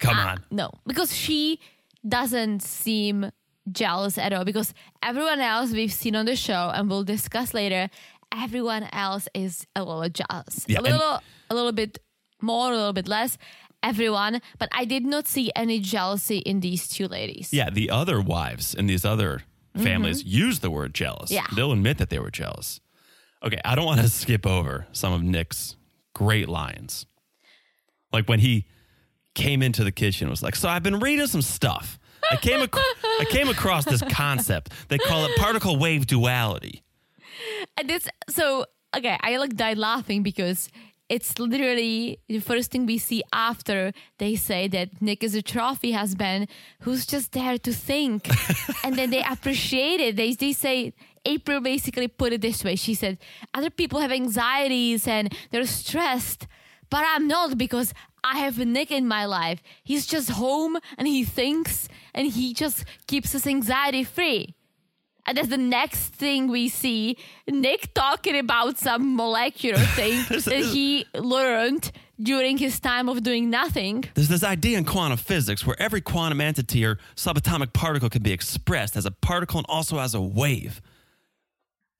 Come 0.00 0.16
Uh, 0.18 0.30
on. 0.32 0.44
no, 0.50 0.70
because 0.86 1.14
she 1.14 1.58
doesn't 2.06 2.62
seem 2.62 3.30
jealous 3.70 4.16
at 4.18 4.32
all. 4.32 4.44
Because 4.44 4.72
everyone 5.02 5.40
else 5.40 5.72
we've 5.72 5.92
seen 5.92 6.16
on 6.16 6.24
the 6.26 6.36
show, 6.36 6.70
and 6.74 6.88
we'll 6.88 7.04
discuss 7.04 7.52
later, 7.52 7.90
everyone 8.34 8.84
else 8.92 9.28
is 9.34 9.66
a 9.74 9.82
little 9.84 10.08
jealous, 10.08 10.64
Yeah, 10.68 10.78
a 10.78 10.82
and- 10.82 10.92
little, 10.94 11.20
a 11.50 11.54
little 11.54 11.72
bit 11.72 11.98
more, 12.40 12.72
a 12.72 12.76
little 12.76 12.92
bit 12.94 13.08
less. 13.08 13.36
Everyone, 13.82 14.40
but 14.58 14.68
I 14.72 14.84
did 14.84 15.04
not 15.04 15.28
see 15.28 15.50
any 15.54 15.80
jealousy 15.80 16.38
in 16.38 16.60
these 16.60 16.88
two 16.88 17.06
ladies. 17.08 17.52
Yeah, 17.52 17.68
the 17.70 17.90
other 17.90 18.20
wives 18.20 18.74
in 18.74 18.86
these 18.86 19.04
other 19.04 19.42
families 19.80 20.24
use 20.24 20.60
the 20.60 20.70
word 20.70 20.94
jealous. 20.94 21.30
Mm-hmm. 21.30 21.34
Yeah. 21.34 21.46
They'll 21.54 21.72
admit 21.72 21.98
that 21.98 22.10
they 22.10 22.18
were 22.18 22.30
jealous. 22.30 22.80
Okay, 23.42 23.60
I 23.64 23.74
don't 23.74 23.84
want 23.86 24.00
to 24.00 24.08
skip 24.22 24.46
over 24.46 24.86
some 24.92 25.12
of 25.12 25.22
Nick's 25.22 25.76
great 26.14 26.48
lines. 26.48 27.06
Like 28.12 28.28
when 28.28 28.40
he 28.40 28.66
came 29.34 29.62
into 29.62 29.84
the 29.84 29.92
kitchen 29.92 30.30
was 30.30 30.42
like, 30.42 30.56
"So 30.56 30.68
I've 30.68 30.82
been 30.82 31.00
reading 31.00 31.26
some 31.26 31.42
stuff. 31.42 31.98
I 32.30 32.36
came 32.36 32.60
ac- 32.60 32.70
I 32.74 33.26
came 33.28 33.48
across 33.48 33.84
this 33.84 34.02
concept. 34.10 34.72
They 34.88 34.98
call 34.98 35.26
it 35.26 35.36
particle 35.36 35.78
wave 35.78 36.06
duality." 36.06 36.82
And 37.76 37.88
this 37.90 38.08
so 38.30 38.64
okay, 38.96 39.18
I 39.20 39.36
like 39.36 39.54
died 39.54 39.78
laughing 39.78 40.22
because 40.22 40.68
it's 41.08 41.38
literally 41.38 42.18
the 42.28 42.40
first 42.40 42.72
thing 42.72 42.86
we 42.86 42.98
see 42.98 43.22
after 43.32 43.92
they 44.18 44.34
say 44.34 44.66
that 44.68 45.00
Nick 45.00 45.22
is 45.22 45.34
a 45.34 45.42
trophy 45.42 45.92
husband 45.92 46.48
who's 46.80 47.06
just 47.06 47.32
there 47.32 47.58
to 47.58 47.72
think. 47.72 48.28
and 48.84 48.96
then 48.96 49.10
they 49.10 49.22
appreciate 49.22 50.00
it. 50.00 50.16
They 50.16 50.32
they 50.32 50.52
say 50.52 50.92
April 51.24 51.60
basically 51.60 52.08
put 52.08 52.32
it 52.32 52.40
this 52.40 52.64
way. 52.64 52.76
She 52.76 52.94
said, 52.94 53.18
Other 53.54 53.70
people 53.70 54.00
have 54.00 54.12
anxieties 54.12 55.06
and 55.06 55.34
they're 55.50 55.66
stressed, 55.66 56.46
but 56.90 57.04
I'm 57.06 57.26
not 57.28 57.56
because 57.56 57.92
I 58.24 58.38
have 58.38 58.58
Nick 58.58 58.90
in 58.90 59.06
my 59.06 59.24
life. 59.24 59.62
He's 59.84 60.06
just 60.06 60.30
home 60.30 60.78
and 60.98 61.06
he 61.06 61.24
thinks 61.24 61.88
and 62.14 62.26
he 62.26 62.52
just 62.54 62.84
keeps 63.06 63.34
us 63.34 63.46
anxiety 63.46 64.02
free. 64.02 64.54
And 65.26 65.36
that's 65.36 65.48
the 65.48 65.58
next 65.58 66.14
thing 66.14 66.48
we 66.48 66.68
see 66.68 67.16
Nick 67.48 67.92
talking 67.94 68.38
about 68.38 68.78
some 68.78 69.16
molecular 69.16 69.78
thing 69.78 70.24
that 70.28 70.70
he 70.72 71.06
learned 71.14 71.90
during 72.20 72.58
his 72.58 72.80
time 72.80 73.08
of 73.08 73.22
doing 73.22 73.50
nothing. 73.50 74.04
There's 74.14 74.28
this 74.28 74.44
idea 74.44 74.78
in 74.78 74.84
quantum 74.84 75.18
physics 75.18 75.66
where 75.66 75.80
every 75.80 76.00
quantum 76.00 76.40
entity 76.40 76.84
or 76.84 76.98
subatomic 77.16 77.72
particle 77.72 78.08
can 78.08 78.22
be 78.22 78.32
expressed 78.32 78.96
as 78.96 79.04
a 79.04 79.10
particle 79.10 79.58
and 79.58 79.66
also 79.68 79.98
as 79.98 80.14
a 80.14 80.20
wave. 80.20 80.80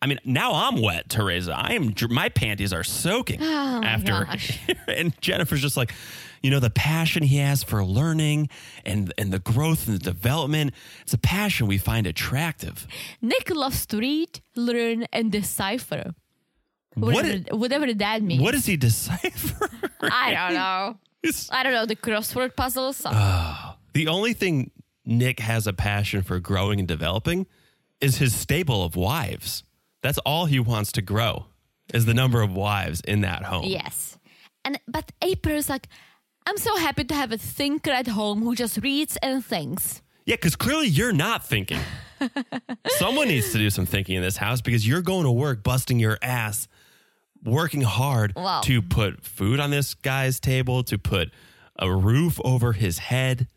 I 0.03 0.07
mean, 0.07 0.19
now 0.25 0.53
I'm 0.53 0.83
wet, 0.83 1.09
Teresa. 1.09 1.55
I 1.57 1.73
am. 1.73 1.95
My 2.11 2.29
panties 2.29 2.73
are 2.73 2.85
soaking 2.85 3.39
Oh 3.41 3.81
after. 3.83 4.29
and 4.89 5.19
Jennifer's 5.21 5.63
just 5.63 5.77
like, 5.77 5.95
you 6.43 6.51
know, 6.51 6.61
the 6.61 6.71
passion 6.71 7.23
he 7.23 7.39
has 7.39 7.63
for 7.63 7.85
learning 7.85 8.51
and 8.85 9.13
and 9.17 9.33
the 9.33 9.39
growth 9.39 9.89
and 9.89 9.99
the 9.99 10.05
development. 10.05 10.75
It's 11.03 11.15
a 11.15 11.19
passion 11.19 11.67
we 11.67 11.79
find 11.79 12.07
attractive. 12.07 12.87
Nick 13.23 13.51
loves 13.51 13.87
to 13.87 13.99
read, 13.99 14.41
learn, 14.55 15.07
and 15.13 15.33
decipher. 15.33 16.13
Whatever, 16.95 17.57
whatever 17.57 17.93
that 17.95 18.23
means. 18.23 18.43
What 18.43 18.53
does 18.53 18.67
he 18.67 18.77
decipher? 18.77 19.69
I 20.03 20.33
don't 20.33 20.55
know. 20.55 20.99
It's- 21.23 21.49
I 21.53 21.63
don't 21.63 21.73
know 21.73 21.87
the 21.87 21.97
crossword 21.97 22.55
puzzles. 22.57 23.03
Ah. 23.05 23.77
the 23.93 24.09
only 24.09 24.33
thing 24.35 24.71
Nick 25.05 25.41
has 25.41 25.67
a 25.67 25.73
passion 25.73 26.23
for 26.23 26.39
growing 26.41 26.79
and 26.79 26.89
developing 26.89 27.47
is 28.01 28.19
his 28.19 28.35
stable 28.35 28.85
of 28.85 28.95
wives. 28.97 29.65
That's 30.07 30.19
all 30.19 30.47
he 30.47 30.61
wants 30.61 30.93
to 30.93 31.03
grow 31.03 31.47
is 31.93 32.05
the 32.07 32.15
number 32.15 32.41
of 32.43 32.51
wives 32.55 33.01
in 33.13 33.23
that 33.23 33.43
home. 33.43 33.65
yes, 33.65 34.19
and 34.65 34.79
but 34.87 35.11
April's 35.21 35.69
like, 35.69 35.89
I'm 36.47 36.59
so 36.59 36.77
happy 36.77 37.05
to 37.05 37.15
have 37.15 37.33
a 37.33 37.39
thinker 37.39 37.91
at 37.91 38.07
home 38.07 38.39
who 38.43 38.55
just 38.55 38.79
reads 38.79 39.17
and 39.21 39.45
thinks. 39.45 40.03
Yeah, 40.25 40.37
because 40.37 40.55
clearly 40.57 40.87
you're 40.99 41.13
not 41.27 41.45
thinking. 41.45 41.81
Someone 42.89 43.29
needs 43.29 43.51
to 43.53 43.59
do 43.59 43.69
some 43.71 43.87
thinking 43.87 44.17
in 44.17 44.23
this 44.23 44.37
house 44.37 44.61
because 44.61 44.87
you're 44.87 45.03
going 45.03 45.25
to 45.25 45.31
work, 45.33 45.63
busting 45.63 45.99
your 45.99 46.19
ass, 46.23 46.69
working 47.45 47.83
hard 47.83 48.33
Wow. 48.37 48.61
to 48.63 48.83
put 48.83 49.25
food 49.25 49.59
on 49.61 49.71
this 49.71 49.95
guy's 49.95 50.39
table, 50.41 50.83
to 50.85 50.99
put 50.99 51.31
a 51.79 51.91
roof 51.93 52.41
over 52.45 52.73
his 52.73 52.99
head. 52.99 53.49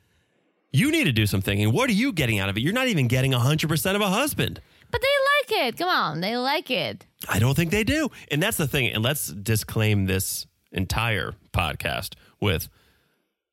You 0.72 0.92
need 0.92 1.06
to 1.06 1.12
do 1.12 1.26
some 1.26 1.42
thinking. 1.42 1.72
What 1.72 1.90
are 1.90 1.94
you 1.94 2.12
getting 2.12 2.40
out 2.40 2.50
of 2.50 2.58
it? 2.58 2.62
You're 2.62 2.74
not 2.74 2.88
even 2.88 3.08
getting 3.08 3.32
100% 3.34 3.96
of 3.96 4.02
a 4.02 4.10
husband. 4.10 4.62
But 4.92 5.02
they 5.02 5.58
like 5.58 5.68
it. 5.68 5.78
Come 5.78 5.90
on, 5.90 6.22
they 6.22 6.38
like 6.38 6.72
it. 6.72 7.06
I 7.28 7.40
don't 7.40 7.56
think 7.56 7.72
they 7.72 7.84
do. 7.84 8.10
And 8.32 8.42
that's 8.42 8.58
the 8.58 8.68
thing. 8.68 8.92
And 8.92 9.04
let's 9.04 9.28
disclaim 9.28 10.06
this 10.06 10.48
entire 10.72 11.34
podcast 11.54 12.16
with 12.40 12.70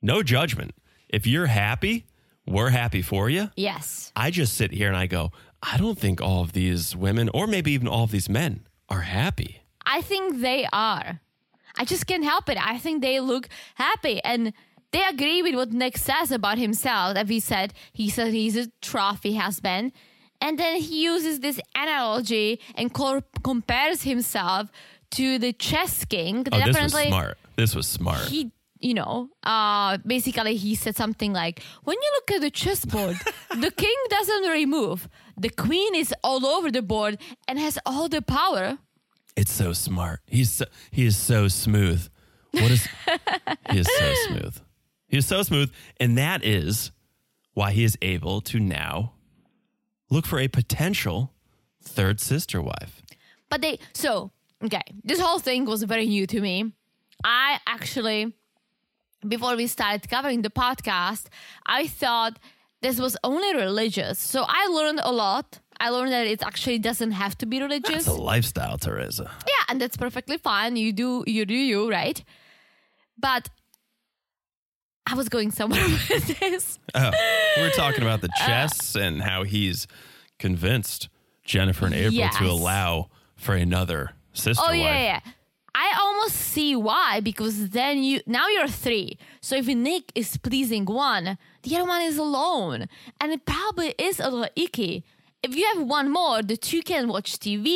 no 0.03 0.23
judgment. 0.23 0.73
If 1.09 1.27
you're 1.27 1.47
happy, 1.47 2.07
we're 2.47 2.71
happy 2.71 3.03
for 3.03 3.29
you. 3.29 3.51
Yes. 3.57 4.13
I 4.15 4.31
just 4.31 4.55
sit 4.55 4.73
here 4.73 4.89
and 4.89 4.97
I 4.97 5.07
go, 5.07 5.33
I 5.63 5.77
don't 5.77 5.99
think 5.99 6.21
all 6.21 6.43
of 6.43 6.53
these 6.53 6.95
women, 6.95 7.29
or 7.35 7.47
maybe 7.47 7.73
even 7.73 7.89
all 7.89 8.05
of 8.05 8.11
these 8.11 8.29
men, 8.29 8.67
are 8.89 9.01
happy. 9.01 9.63
I 9.85 10.01
think 10.01 10.41
they 10.41 10.67
are. 10.73 11.21
I 11.77 11.85
just 11.85 12.07
can't 12.07 12.25
help 12.25 12.49
it. 12.49 12.59
I 12.61 12.79
think 12.79 13.03
they 13.03 13.21
look 13.21 13.49
happy 13.75 14.23
and 14.25 14.53
they 14.93 15.05
agree 15.05 15.43
with 15.43 15.55
what 15.55 15.73
Nick 15.73 15.99
says 15.99 16.31
about 16.31 16.59
himself. 16.59 17.15
That 17.15 17.29
he 17.29 17.41
said 17.41 17.75
he 17.93 18.09
said 18.09 18.33
he's 18.33 18.57
a 18.57 18.69
trophy 18.81 19.35
husband, 19.37 19.93
and 20.41 20.59
then 20.59 20.81
he 20.81 21.03
uses 21.05 21.41
this 21.41 21.61
analogy 21.75 22.61
and 22.75 22.93
co- 22.93 23.23
compares 23.43 24.03
himself 24.03 24.71
to 25.13 25.39
the 25.39 25.53
chess 25.53 26.05
king. 26.05 26.47
Oh, 26.53 26.59
this 26.59 26.81
was 26.83 26.93
smart. 26.93 27.39
This 27.57 27.75
was 27.75 27.87
smart. 27.87 28.29
He, 28.29 28.51
you 28.81 28.95
know, 28.95 29.31
uh, 29.43 29.99
basically 30.07 30.57
he 30.57 30.75
said 30.75 30.97
something 30.97 31.33
like, 31.33 31.63
"When 31.85 31.97
you 32.01 32.11
look 32.17 32.37
at 32.37 32.41
the 32.43 32.51
chessboard, 32.51 33.17
the 33.51 33.71
king 33.71 33.97
doesn't 34.11 34.43
really 34.43 34.67
move. 34.67 35.09
The 35.37 35.49
queen 35.51 35.95
is 35.95 36.15
all 36.23 36.45
over 36.47 36.71
the 36.71 36.83
board 36.83 37.19
and 37.49 37.59
has 37.59 37.79
all 37.87 38.09
the 38.09 38.23
power." 38.23 38.79
It's 39.37 39.53
so 39.53 39.73
smart. 39.73 40.21
He's 40.27 40.51
so, 40.51 40.65
he 40.91 41.05
is 41.07 41.17
so 41.17 41.49
smooth. 41.49 42.09
What 42.53 42.71
is 42.71 42.89
he 43.71 43.79
is 43.81 43.89
so 43.99 44.15
smooth. 44.29 44.61
He 45.09 45.19
is 45.19 45.27
so 45.27 45.43
smooth, 45.43 45.71
and 46.01 46.19
that 46.19 46.45
is 46.45 46.91
why 47.55 47.73
he 47.73 47.85
is 47.85 47.97
able 48.03 48.41
to 48.43 48.59
now 48.61 49.13
look 50.11 50.27
for 50.27 50.39
a 50.39 50.49
potential 50.49 51.33
third 51.83 52.21
sister 52.21 52.61
wife. 52.61 53.03
But 53.49 53.61
they 53.63 53.79
so 53.93 54.31
okay. 54.65 54.83
This 55.05 55.21
whole 55.21 55.39
thing 55.39 55.65
was 55.65 55.83
very 55.83 56.07
new 56.07 56.27
to 56.27 56.41
me. 56.41 56.73
I 57.25 57.59
actually, 57.67 58.35
before 59.27 59.57
we 59.57 59.67
started 59.67 60.09
covering 60.09 60.43
the 60.43 60.51
podcast, 60.51 61.27
I 61.65 61.87
thought 61.87 62.39
this 62.83 63.01
was 63.01 63.17
only 63.25 63.55
religious. 63.55 64.19
So 64.19 64.45
I 64.47 64.67
learned 64.69 65.01
a 65.03 65.13
lot. 65.13 65.61
I 65.79 65.91
learned 65.91 66.13
that 66.13 66.27
it 66.27 66.43
actually 66.43 66.79
doesn't 66.79 67.13
have 67.13 67.37
to 67.39 67.47
be 67.47 67.61
religious. 67.61 68.07
It's 68.07 68.07
a 68.07 68.13
lifestyle, 68.13 68.79
Teresa. 68.79 69.31
yeah, 69.47 69.65
and 69.69 69.81
that's 69.81 69.97
perfectly 69.97 70.39
fine. 70.39 70.77
You 70.77 70.93
do 70.93 71.25
you 71.27 71.45
do 71.47 71.55
you 71.55 71.91
right. 71.91 72.23
But 73.19 73.49
I 75.07 75.15
was 75.15 75.29
going 75.29 75.51
somewhere 75.53 75.83
with 76.11 76.39
this. 76.41 76.79
Oh, 76.95 77.11
we're 77.59 77.71
talking 77.71 78.03
about 78.03 78.21
the 78.23 78.29
Uh, 78.41 78.47
chess 78.47 78.95
and 78.97 79.23
how 79.23 79.45
he's 79.45 79.87
convinced 80.39 81.09
Jennifer 81.45 81.87
and 81.87 81.95
April 81.95 82.13
Yes. 82.15 82.37
to 82.39 82.45
allow 82.45 83.09
for 83.37 83.55
another 83.55 84.13
sister 84.33 84.63
Oh 84.65 84.71
wife. 84.71 84.79
yeah, 84.79 84.99
yeah. 85.03 85.21
I 85.75 85.97
almost 86.01 86.37
see 86.37 86.75
why 86.75 87.21
because 87.21 87.69
then 87.71 88.03
you 88.03 88.21
now 88.27 88.49
you're 88.49 88.67
three. 88.69 89.19
So 89.43 89.57
if 89.57 89.67
Nick 89.67 90.11
is 90.15 90.37
pleasing 90.39 90.87
one, 90.87 91.37
the 91.63 91.77
other 91.77 91.87
one 91.87 92.01
is 92.03 92.17
alone, 92.17 92.87
and 93.21 93.31
it 93.33 93.45
probably 93.45 93.95
is 93.99 94.19
a 94.19 94.25
little 94.31 94.49
icky. 94.57 95.05
If 95.49 95.55
you 95.57 95.65
have 95.75 95.83
one 95.87 96.11
more, 96.11 96.43
the 96.43 96.57
two 96.57 96.83
can 96.83 97.07
watch 97.09 97.39
TV, 97.39 97.67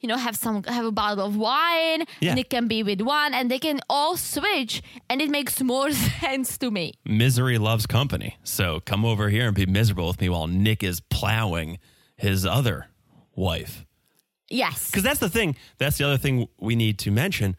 you 0.00 0.08
know, 0.08 0.16
have 0.16 0.36
some 0.36 0.62
have 0.64 0.86
a 0.86 0.90
bottle 0.92 1.24
of 1.26 1.36
wine, 1.36 2.04
Yeah. 2.20 2.30
and 2.30 2.38
it 2.38 2.48
can 2.48 2.68
be 2.68 2.82
with 2.82 3.00
one, 3.02 3.34
and 3.34 3.50
they 3.50 3.58
can 3.58 3.80
all 3.88 4.16
switch, 4.16 4.82
and 5.10 5.20
it 5.20 5.28
makes 5.30 5.60
more 5.62 5.90
sense 6.20 6.56
to 6.58 6.70
me. 6.70 6.94
Misery 7.04 7.58
loves 7.58 7.86
company. 7.86 8.36
So 8.44 8.80
come 8.80 9.04
over 9.04 9.28
here 9.28 9.46
and 9.46 9.54
be 9.54 9.66
miserable 9.66 10.08
with 10.08 10.20
me 10.20 10.28
while 10.30 10.46
Nick 10.46 10.82
is 10.82 11.00
plowing 11.00 11.78
his 12.16 12.46
other 12.46 12.86
wife. 13.36 13.84
Yes, 14.48 14.90
Because 14.90 15.02
that's 15.02 15.20
the 15.20 15.30
thing. 15.30 15.56
That's 15.78 15.96
the 15.98 16.04
other 16.04 16.18
thing 16.18 16.46
we 16.58 16.76
need 16.76 16.98
to 17.00 17.10
mention. 17.10 17.56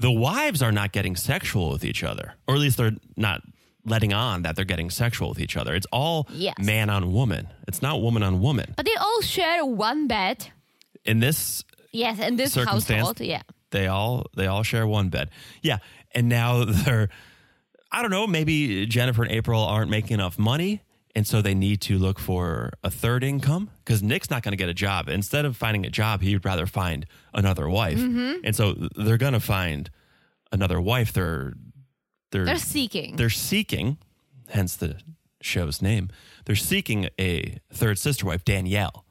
The 0.00 0.10
wives 0.10 0.60
are 0.62 0.72
not 0.72 0.90
getting 0.92 1.14
sexual 1.16 1.70
with 1.70 1.84
each 1.84 2.02
other, 2.02 2.34
or 2.46 2.54
at 2.54 2.60
least 2.60 2.76
they're 2.78 2.96
not 3.16 3.42
letting 3.84 4.12
on 4.12 4.42
that 4.42 4.54
they're 4.56 4.64
getting 4.64 4.90
sexual 4.90 5.28
with 5.28 5.40
each 5.40 5.56
other. 5.56 5.74
It's 5.74 5.86
all 5.92 6.28
Yes. 6.32 6.54
man 6.60 6.88
on 6.90 7.12
woman. 7.12 7.48
It's 7.66 7.82
not 7.82 8.00
woman 8.00 8.22
on 8.22 8.40
woman. 8.40 8.74
but 8.76 8.86
they 8.86 8.94
all 8.94 9.20
share 9.22 9.64
one 9.64 10.06
bed. 10.06 10.48
In 11.04 11.18
this 11.20 11.64
Yes, 11.92 12.18
in 12.20 12.36
this 12.36 12.52
Circumstance. 12.52 12.98
household, 13.00 13.20
yeah. 13.20 13.42
they 13.70 13.86
all 13.88 14.26
they 14.36 14.46
all 14.46 14.62
share 14.62 14.86
one 14.86 15.08
bed. 15.08 15.30
Yeah, 15.62 15.78
and 16.14 16.28
now 16.28 16.64
they're 16.84 17.08
I 17.90 18.00
don't 18.02 18.10
know, 18.10 18.26
maybe 18.26 18.86
Jennifer 18.86 19.22
and 19.22 19.32
April 19.32 19.62
aren't 19.62 19.90
making 19.90 20.14
enough 20.14 20.38
money 20.38 20.80
and 21.14 21.26
so 21.26 21.42
they 21.42 21.54
need 21.54 21.82
to 21.82 21.98
look 21.98 22.18
for 22.18 22.72
a 22.82 22.90
third 22.90 23.22
income 23.22 23.68
cuz 23.84 24.02
Nick's 24.02 24.30
not 24.30 24.42
going 24.42 24.52
to 24.52 24.56
get 24.56 24.70
a 24.70 24.74
job. 24.74 25.08
Instead 25.10 25.44
of 25.44 25.56
finding 25.58 25.84
a 25.84 25.90
job, 25.90 26.22
he'd 26.22 26.42
rather 26.44 26.66
find 26.66 27.04
another 27.34 27.68
wife. 27.68 27.98
Mm-hmm. 27.98 28.44
And 28.44 28.56
so 28.56 28.72
they're 28.96 29.18
going 29.18 29.34
to 29.34 29.40
find 29.40 29.90
another 30.52 30.80
wife. 30.80 31.12
They're 31.12 31.52
they're 32.32 32.44
They're 32.44 32.56
seeking. 32.58 33.14
they're 33.16 33.30
seeking, 33.30 33.98
hence 34.48 34.74
the 34.76 34.98
show's 35.40 35.80
name. 35.80 36.08
They're 36.44 36.56
seeking 36.56 37.08
a 37.20 37.58
third 37.72 37.98
sister 37.98 38.26
wife, 38.26 38.44
Danielle. 38.44 39.04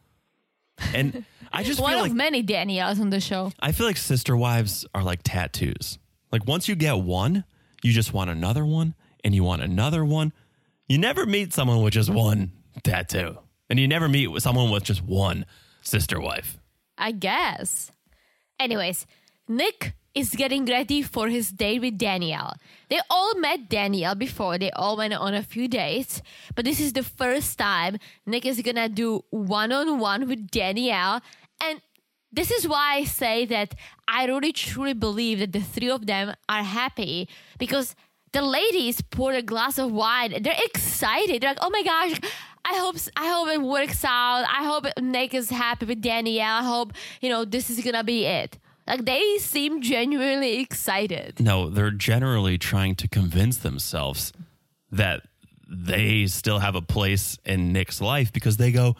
And 0.93 1.23
I 1.53 1.63
just 1.63 1.79
one 1.79 1.91
feel 1.91 1.99
of 1.99 2.05
like 2.07 2.13
many 2.13 2.43
Danielles 2.43 2.99
on 2.99 3.09
the 3.09 3.19
show. 3.21 3.51
I 3.59 3.71
feel 3.71 3.85
like 3.85 3.97
sister 3.97 4.35
wives 4.35 4.85
are 4.93 5.03
like 5.03 5.21
tattoos. 5.23 5.99
Like 6.31 6.45
once 6.47 6.67
you 6.67 6.75
get 6.75 6.97
one, 6.97 7.43
you 7.83 7.91
just 7.93 8.13
want 8.13 8.29
another 8.29 8.65
one 8.65 8.95
and 9.23 9.33
you 9.35 9.43
want 9.43 9.61
another 9.61 10.03
one. 10.03 10.33
You 10.87 10.97
never 10.97 11.25
meet 11.25 11.53
someone 11.53 11.81
with 11.83 11.93
just 11.93 12.09
one 12.09 12.51
tattoo. 12.83 13.37
And 13.69 13.79
you 13.79 13.87
never 13.87 14.09
meet 14.09 14.27
with 14.27 14.43
someone 14.43 14.69
with 14.71 14.83
just 14.83 15.01
one 15.01 15.45
sister 15.81 16.19
wife. 16.19 16.57
I 16.97 17.11
guess. 17.11 17.91
Anyways, 18.59 19.05
Nick 19.47 19.93
is 20.13 20.31
getting 20.31 20.65
ready 20.65 21.01
for 21.01 21.29
his 21.29 21.51
date 21.51 21.81
with 21.81 21.97
Danielle. 21.97 22.55
They 22.89 22.99
all 23.09 23.35
met 23.35 23.69
Danielle 23.69 24.15
before, 24.15 24.57
they 24.57 24.71
all 24.71 24.97
went 24.97 25.13
on 25.13 25.33
a 25.33 25.43
few 25.43 25.67
dates, 25.67 26.21
but 26.55 26.65
this 26.65 26.79
is 26.79 26.93
the 26.93 27.03
first 27.03 27.57
time 27.57 27.97
Nick 28.25 28.45
is 28.45 28.61
gonna 28.61 28.89
do 28.89 29.23
one 29.29 29.71
on 29.71 29.99
one 29.99 30.27
with 30.27 30.51
Danielle. 30.51 31.21
And 31.63 31.81
this 32.31 32.51
is 32.51 32.67
why 32.67 32.95
I 32.95 33.03
say 33.05 33.45
that 33.45 33.75
I 34.07 34.25
really 34.25 34.51
truly 34.51 34.93
believe 34.93 35.39
that 35.39 35.53
the 35.53 35.61
three 35.61 35.89
of 35.89 36.05
them 36.07 36.33
are 36.47 36.63
happy 36.63 37.29
because 37.57 37.95
the 38.33 38.41
ladies 38.41 39.01
poured 39.01 39.35
a 39.35 39.41
glass 39.41 39.77
of 39.77 39.91
wine. 39.91 40.41
They're 40.41 40.55
excited. 40.65 41.41
They're 41.41 41.51
like, 41.51 41.57
"Oh 41.61 41.69
my 41.69 41.83
gosh, 41.83 42.19
I 42.63 42.77
hope 42.77 42.95
I 43.17 43.27
hope 43.27 43.49
it 43.49 43.61
works 43.61 44.05
out. 44.05 44.45
I 44.47 44.63
hope 44.63 44.85
Nick 45.01 45.33
is 45.33 45.49
happy 45.49 45.85
with 45.85 46.01
Danielle. 46.01 46.59
I 46.59 46.63
hope 46.63 46.93
you 47.21 47.29
know 47.29 47.43
this 47.43 47.69
is 47.69 47.83
gonna 47.83 48.03
be 48.03 48.25
it." 48.25 48.57
Like 48.91 49.05
they 49.05 49.37
seem 49.39 49.81
genuinely 49.81 50.59
excited. 50.59 51.39
No, 51.39 51.69
they're 51.69 51.91
generally 51.91 52.57
trying 52.57 52.95
to 52.95 53.07
convince 53.07 53.57
themselves 53.57 54.33
that 54.91 55.21
they 55.69 56.27
still 56.27 56.59
have 56.59 56.75
a 56.75 56.81
place 56.81 57.37
in 57.45 57.71
Nick's 57.71 58.01
life 58.01 58.33
because 58.33 58.57
they 58.57 58.71
go, 58.73 58.97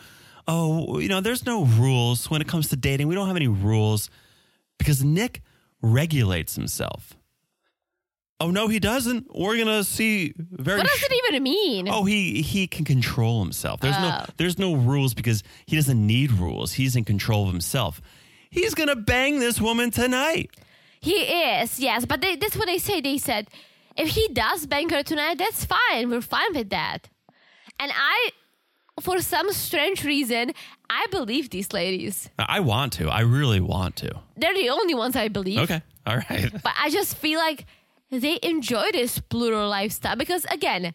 Oh, 0.48 0.98
you 1.00 1.10
know, 1.10 1.20
there's 1.20 1.46
no 1.46 1.66
rules 1.66 2.30
when 2.30 2.42
it 2.42 2.48
comes 2.48 2.70
to 2.70 2.78
dating. 2.78 3.08
We 3.10 3.16
don't 3.16 3.28
have 3.28 3.36
any 3.36 3.50
rules 3.50 4.10
because 4.80 5.04
Nick 5.04 5.42
regulates 5.82 6.56
himself. 6.56 7.14
Oh, 8.40 8.50
no, 8.50 8.68
he 8.68 8.80
doesn't. 8.80 9.28
We're 9.36 9.56
going 9.56 9.68
to 9.68 9.84
see 9.84 10.34
very 10.38 10.80
What 10.80 10.88
does 10.88 10.98
sh- 11.00 11.04
it 11.12 11.22
even 11.28 11.44
mean? 11.44 11.88
Oh, 11.90 12.06
he 12.06 12.42
he 12.42 12.66
can 12.66 12.86
control 12.86 13.44
himself. 13.44 13.82
There's 13.82 14.00
no 14.00 14.20
Oh. 14.24 14.26
there's 14.38 14.58
no 14.58 14.74
rules 14.74 15.14
because 15.14 15.44
he 15.68 15.76
doesn't 15.76 16.08
need 16.08 16.32
rules. 16.32 16.74
He's 16.74 16.96
in 16.96 17.04
control 17.04 17.44
of 17.46 17.52
himself. 17.52 18.02
He's 18.52 18.76
gonna 18.76 18.96
bang 18.96 19.40
this 19.40 19.60
woman 19.60 19.92
tonight. 19.92 20.52
He 21.00 21.14
is, 21.14 21.80
yes, 21.80 22.06
but 22.06 22.22
they, 22.22 22.36
that's 22.36 22.56
what 22.56 22.68
they 22.68 22.78
say. 22.78 23.02
They 23.02 23.18
said 23.18 23.48
if 23.98 24.10
he 24.10 24.28
does 24.28 24.68
bang 24.68 24.90
her 24.90 25.04
tonight, 25.04 25.38
that's 25.38 25.66
fine. 25.66 26.10
We're 26.10 26.22
fine 26.22 26.54
with 26.54 26.70
that. 26.70 27.10
And 27.80 27.92
I 27.96 28.32
for 29.00 29.20
some 29.22 29.52
strange 29.52 30.04
reason, 30.04 30.54
I 30.90 31.08
believe 31.12 31.50
these 31.50 31.74
ladies. 31.74 32.30
I 32.38 32.60
want 32.60 32.94
to. 32.94 33.10
I 33.10 33.22
really 33.22 33.60
want 33.60 33.96
to. 33.98 34.12
They're 34.38 34.54
the 34.54 34.70
only 34.70 34.94
ones 34.94 35.16
I 35.16 35.28
believe. 35.28 35.60
Okay. 35.60 35.82
All 36.06 36.18
right. 36.18 36.52
But 36.64 36.74
I 36.78 36.90
just 36.90 37.18
feel 37.18 37.40
like 37.40 37.66
they 38.10 38.38
enjoy 38.44 38.90
this 38.92 39.20
plural 39.20 39.70
lifestyle 39.70 40.16
because 40.16 40.46
again, 40.46 40.94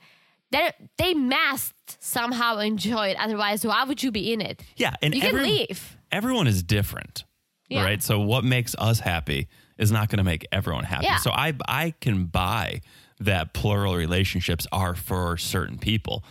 they 0.50 0.70
they 0.98 1.14
must 1.14 1.74
somehow 2.02 2.58
enjoy 2.58 3.08
it. 3.08 3.16
Otherwise, 3.18 3.66
why 3.66 3.84
would 3.84 4.02
you 4.02 4.12
be 4.12 4.32
in 4.32 4.40
it? 4.40 4.62
Yeah, 4.76 4.94
and 5.02 5.14
you 5.14 5.20
can 5.20 5.42
leave. 5.42 5.96
Everyone 6.12 6.46
is 6.46 6.62
different, 6.62 7.24
Yeah. 7.68 7.85
right? 7.85 8.02
So 8.02 8.20
what 8.20 8.44
makes 8.44 8.74
us 8.79 9.00
happy 9.00 9.48
is 9.79 9.90
not 9.90 10.09
going 10.09 10.18
to 10.18 10.24
make 10.24 10.46
everyone 10.52 10.85
happy. 10.85 11.05
Yeah. 11.07 11.16
So 11.18 11.31
I 11.31 11.55
I 11.68 11.94
can 12.00 12.26
buy 12.26 12.81
that 13.20 13.52
plural 13.55 13.94
relationships 13.96 14.66
are 14.72 14.94
for 14.94 15.37
certain 15.37 15.79
people. 15.79 16.22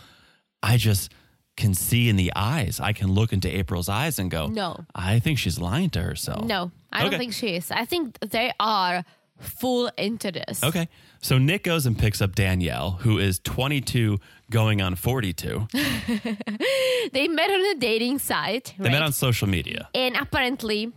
I 0.62 0.76
just 0.76 1.12
can 1.56 1.74
see 1.74 2.08
in 2.08 2.16
the 2.16 2.32
eyes. 2.36 2.80
I 2.80 2.92
can 2.92 3.08
look 3.12 3.32
into 3.32 3.48
April's 3.48 3.88
eyes 3.88 4.18
and 4.18 4.30
go, 4.30 4.46
No. 4.46 4.84
I 4.94 5.18
think 5.20 5.38
she's 5.38 5.58
lying 5.58 5.90
to 5.90 6.02
herself. 6.02 6.44
No, 6.44 6.70
I 6.92 7.02
don't 7.02 7.18
think 7.18 7.32
she 7.32 7.56
is. 7.56 7.70
I 7.70 7.84
think 7.86 8.18
they 8.20 8.52
are 8.60 9.04
full 9.40 9.90
into 9.96 10.30
this. 10.32 10.62
Okay. 10.62 10.88
So 11.20 11.38
Nick 11.38 11.64
goes 11.64 11.86
and 11.86 11.98
picks 11.98 12.20
up 12.22 12.34
Danielle, 12.34 12.92
who 13.02 13.18
is 13.18 13.38
22 13.40 14.18
going 14.50 14.80
on 14.82 14.94
42. 14.96 15.66
They 17.12 17.28
met 17.28 17.50
on 17.50 17.76
a 17.76 17.78
dating 17.78 18.18
site. 18.18 18.74
They 18.78 18.84
right? 18.84 18.92
met 18.92 19.02
on 19.02 19.12
social 19.12 19.48
media. 19.48 19.88
and 19.94 20.16
apparently, 20.16 20.92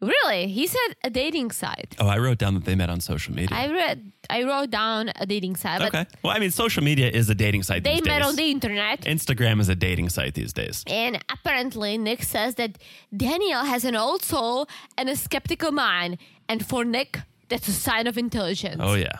really, 0.00 0.46
he 0.48 0.66
said 0.66 0.88
a 1.04 1.10
dating 1.10 1.50
site. 1.50 1.96
Oh, 1.98 2.06
I 2.06 2.18
wrote 2.18 2.38
down 2.38 2.54
that 2.54 2.64
they 2.64 2.74
met 2.74 2.90
on 2.90 3.00
social 3.00 3.34
media. 3.34 3.56
I 3.56 3.68
read, 3.70 4.12
I 4.30 4.44
wrote 4.44 4.70
down 4.70 5.10
a 5.16 5.26
dating 5.26 5.56
site, 5.56 5.82
okay. 5.82 6.06
Well, 6.22 6.34
I 6.36 6.38
mean, 6.38 6.50
social 6.50 6.82
media 6.84 7.08
is 7.10 7.28
a 7.30 7.34
dating 7.34 7.62
site 7.64 7.82
they 7.84 7.94
these 7.94 8.04
met 8.04 8.18
days. 8.18 8.26
on 8.28 8.36
the 8.36 8.50
internet. 8.50 9.00
Instagram 9.02 9.60
is 9.60 9.68
a 9.68 9.74
dating 9.74 10.08
site 10.10 10.34
these 10.34 10.52
days. 10.52 10.84
And 10.86 11.22
apparently, 11.30 11.98
Nick 11.98 12.22
says 12.22 12.54
that 12.56 12.78
Danielle 13.16 13.64
has 13.64 13.84
an 13.84 13.96
old 13.96 14.22
soul 14.22 14.68
and 14.96 15.08
a 15.08 15.16
skeptical 15.16 15.72
mind. 15.72 16.18
And 16.48 16.64
for 16.64 16.84
Nick, 16.84 17.18
that's 17.48 17.66
a 17.68 17.72
sign 17.72 18.06
of 18.06 18.16
intelligence. 18.18 18.80
Oh 18.80 18.94
yeah, 18.94 19.18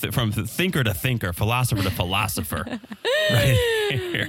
Th- 0.00 0.12
from 0.12 0.32
th- 0.32 0.46
thinker 0.46 0.84
to 0.84 0.94
thinker, 0.94 1.32
philosopher 1.32 1.82
to 1.82 1.90
philosopher, 1.90 2.64
right 3.30 3.88
here. 3.88 4.28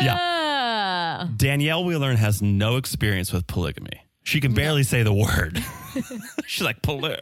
Yeah, 0.00 0.16
Ah. 0.20 1.28
Danielle 1.36 1.84
we 1.84 1.96
learn 1.96 2.16
has 2.16 2.42
no 2.42 2.76
experience 2.76 3.32
with 3.32 3.46
polygamy. 3.46 4.02
She 4.28 4.42
can 4.42 4.52
barely 4.52 4.82
say 4.82 5.02
the 5.02 5.12
word. 5.14 5.64
she's 6.46 6.62
like 6.62 6.82
poly, 6.82 7.16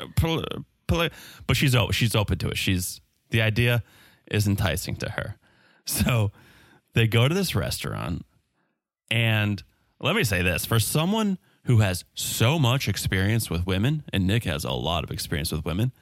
but 0.89 1.57
she's 1.57 1.77
she's 1.93 2.17
open 2.17 2.37
to 2.39 2.49
it. 2.49 2.57
She's 2.57 3.01
the 3.31 3.43
idea 3.43 3.85
is 4.29 4.49
enticing 4.49 4.97
to 4.97 5.11
her. 5.11 5.37
So 5.89 6.33
they 6.95 7.07
go 7.07 7.29
to 7.29 7.35
this 7.35 7.55
restaurant, 7.55 8.27
and 9.09 9.63
let 10.01 10.17
me 10.17 10.25
say 10.25 10.43
this: 10.43 10.67
for 10.67 10.81
someone 10.81 11.39
who 11.67 11.79
has 11.79 12.05
so 12.15 12.59
much 12.59 12.89
experience 12.89 13.49
with 13.49 13.69
women, 13.69 14.03
and 14.13 14.27
Nick 14.27 14.43
has 14.43 14.65
a 14.65 14.73
lot 14.73 15.05
of 15.05 15.13
experience 15.13 15.53
with 15.53 15.65
women, 15.65 15.93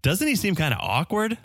doesn't 0.00 0.28
he 0.28 0.36
seem 0.36 0.54
kind 0.54 0.72
of 0.72 0.78
awkward? 0.80 1.38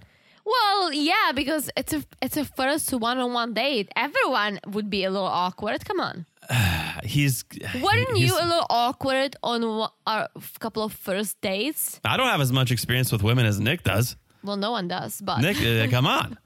Well, 0.45 0.93
yeah, 0.93 1.31
because 1.33 1.69
it's 1.75 1.93
a 1.93 2.03
it's 2.21 2.37
a 2.37 2.45
first 2.45 2.93
one-on-one 2.93 3.53
date. 3.53 3.89
Everyone 3.95 4.59
would 4.67 4.89
be 4.89 5.03
a 5.03 5.09
little 5.09 5.27
awkward. 5.27 5.83
Come 5.85 5.99
on, 5.99 6.25
He's 7.03 7.43
weren't 7.81 8.15
he's- 8.15 8.29
you 8.29 8.37
a 8.39 8.45
little 8.45 8.67
awkward 8.69 9.35
on 9.41 9.89
our 10.05 10.29
couple 10.59 10.83
of 10.83 10.93
first 10.93 11.41
dates? 11.41 11.99
I 12.05 12.15
don't 12.17 12.27
have 12.27 12.41
as 12.41 12.51
much 12.51 12.71
experience 12.71 13.11
with 13.11 13.23
women 13.23 13.45
as 13.45 13.59
Nick 13.59 13.83
does. 13.83 14.15
Well, 14.43 14.57
no 14.57 14.69
one 14.69 14.87
does, 14.87 15.21
but 15.21 15.41
Nick, 15.41 15.57
uh, 15.57 15.87
come 15.95 16.05
on. 16.05 16.37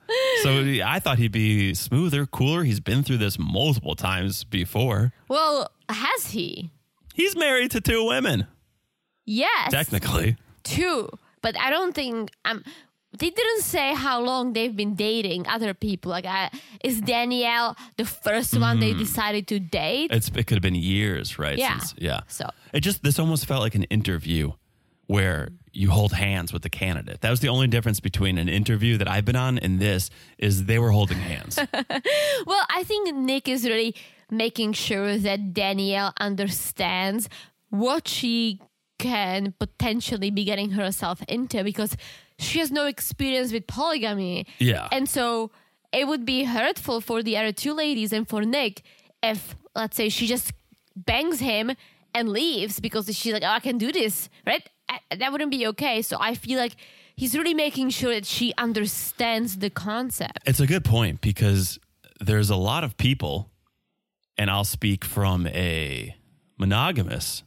So 0.44 0.64
I 0.86 1.00
thought 1.00 1.18
he'd 1.18 1.34
be 1.34 1.74
smoother, 1.74 2.26
cooler. 2.26 2.64
He's 2.64 2.80
been 2.80 3.04
through 3.04 3.18
this 3.18 3.38
multiple 3.38 3.96
times 3.96 4.46
before. 4.46 5.12
well, 5.28 5.70
has 5.90 6.28
he? 6.32 6.72
He's 7.14 7.36
married 7.36 7.72
to 7.72 7.82
two 7.82 8.06
women, 8.08 8.48
Yes, 9.26 9.72
technically. 9.72 10.38
two, 10.64 11.10
but 11.42 11.60
I 11.60 11.70
don't 11.70 11.94
think 11.94 12.32
um 12.46 12.64
they 13.18 13.30
didn't 13.30 13.62
say 13.62 13.94
how 13.94 14.22
long 14.22 14.54
they've 14.54 14.76
been 14.76 14.96
dating 14.96 15.48
other 15.48 15.74
people. 15.74 16.12
Like, 16.12 16.26
I, 16.26 16.52
is 16.84 17.02
Danielle 17.02 17.76
the 17.98 18.06
first 18.06 18.58
one 18.58 18.80
they 18.80 18.92
mm-hmm. 18.92 19.00
decided 19.00 19.48
to 19.48 19.60
date? 19.60 20.12
It's 20.12 20.30
it 20.30 20.46
could 20.46 20.56
have 20.56 20.62
been 20.62 20.76
years, 20.76 21.40
right? 21.40 21.58
Yeah. 21.58 21.80
Since, 21.80 21.96
yeah. 21.98 22.22
So- 22.28 22.50
it 22.74 22.82
just 22.82 23.04
this 23.04 23.18
almost 23.18 23.46
felt 23.46 23.62
like 23.62 23.76
an 23.76 23.84
interview 23.86 24.52
where 25.08 25.50
you 25.72 25.90
hold 25.90 26.14
hands 26.14 26.54
with 26.54 26.62
the 26.62 26.70
candidate. 26.70 27.22
That 27.22 27.32
was 27.32 27.40
the 27.40 27.50
only 27.50 27.66
difference 27.66 28.00
between 28.00 28.38
an 28.38 28.48
interview 28.48 28.98
that 28.98 29.08
I've 29.08 29.26
been 29.26 29.36
on 29.36 29.58
and 29.58 29.80
this 29.80 30.12
is 30.38 30.66
they 30.66 30.78
were 30.78 30.92
holding 30.92 31.18
hands. 31.18 31.60
Well, 32.46 32.66
I 32.70 32.84
think 32.84 33.14
Nick 33.16 33.48
is 33.48 33.66
really 33.66 33.96
making 34.32 34.74
sure 34.74 35.18
that 35.18 35.54
Danielle 35.54 36.14
understands 36.20 37.28
what 37.70 38.08
she 38.08 38.62
can 38.98 39.54
potentially 39.60 40.32
be 40.32 40.44
getting 40.44 40.72
herself 40.72 41.22
into 41.28 41.64
because 41.64 41.96
she 42.40 42.60
has 42.60 42.72
no 42.72 42.86
experience 42.86 43.52
with 43.52 43.68
polygamy. 43.68 44.48
Yeah. 44.58 44.88
And 44.92 45.08
so 45.08 45.52
it 45.92 46.08
would 46.08 46.26
be 46.26 46.46
hurtful 46.46 47.02
for 47.02 47.22
the 47.22 47.38
other 47.38 47.52
two 47.52 47.74
ladies 47.74 48.14
and 48.14 48.28
for 48.28 48.42
Nick 48.44 48.82
if, 49.22 49.56
let's 49.76 49.98
say, 49.98 50.10
she 50.10 50.26
just 50.28 50.54
bangs 50.96 51.40
him 51.40 51.72
and 52.14 52.30
leaves 52.30 52.80
because 52.80 53.06
she's 53.16 53.34
like, 53.34 53.44
oh, 53.44 53.48
I 53.48 53.60
can 53.60 53.78
do 53.78 53.92
this, 53.92 54.30
right? 54.48 54.68
That 55.16 55.32
wouldn't 55.32 55.52
be 55.52 55.68
okay. 55.68 56.02
So 56.02 56.18
I 56.20 56.34
feel 56.34 56.58
like 56.60 56.76
he's 57.16 57.38
really 57.38 57.54
making 57.54 57.90
sure 57.90 58.14
that 58.14 58.26
she 58.26 58.54
understands 58.58 59.58
the 59.58 59.70
concept. 59.70 60.40
It's 60.46 60.60
a 60.60 60.68
good 60.68 60.86
point 60.86 61.22
because 61.22 61.78
there's 62.20 62.50
a 62.50 62.56
lot 62.56 62.84
of 62.84 62.98
people, 62.98 63.52
and 64.38 64.50
I'll 64.50 64.64
speak 64.64 65.06
from 65.06 65.48
a 65.48 66.16
monogamous 66.58 67.44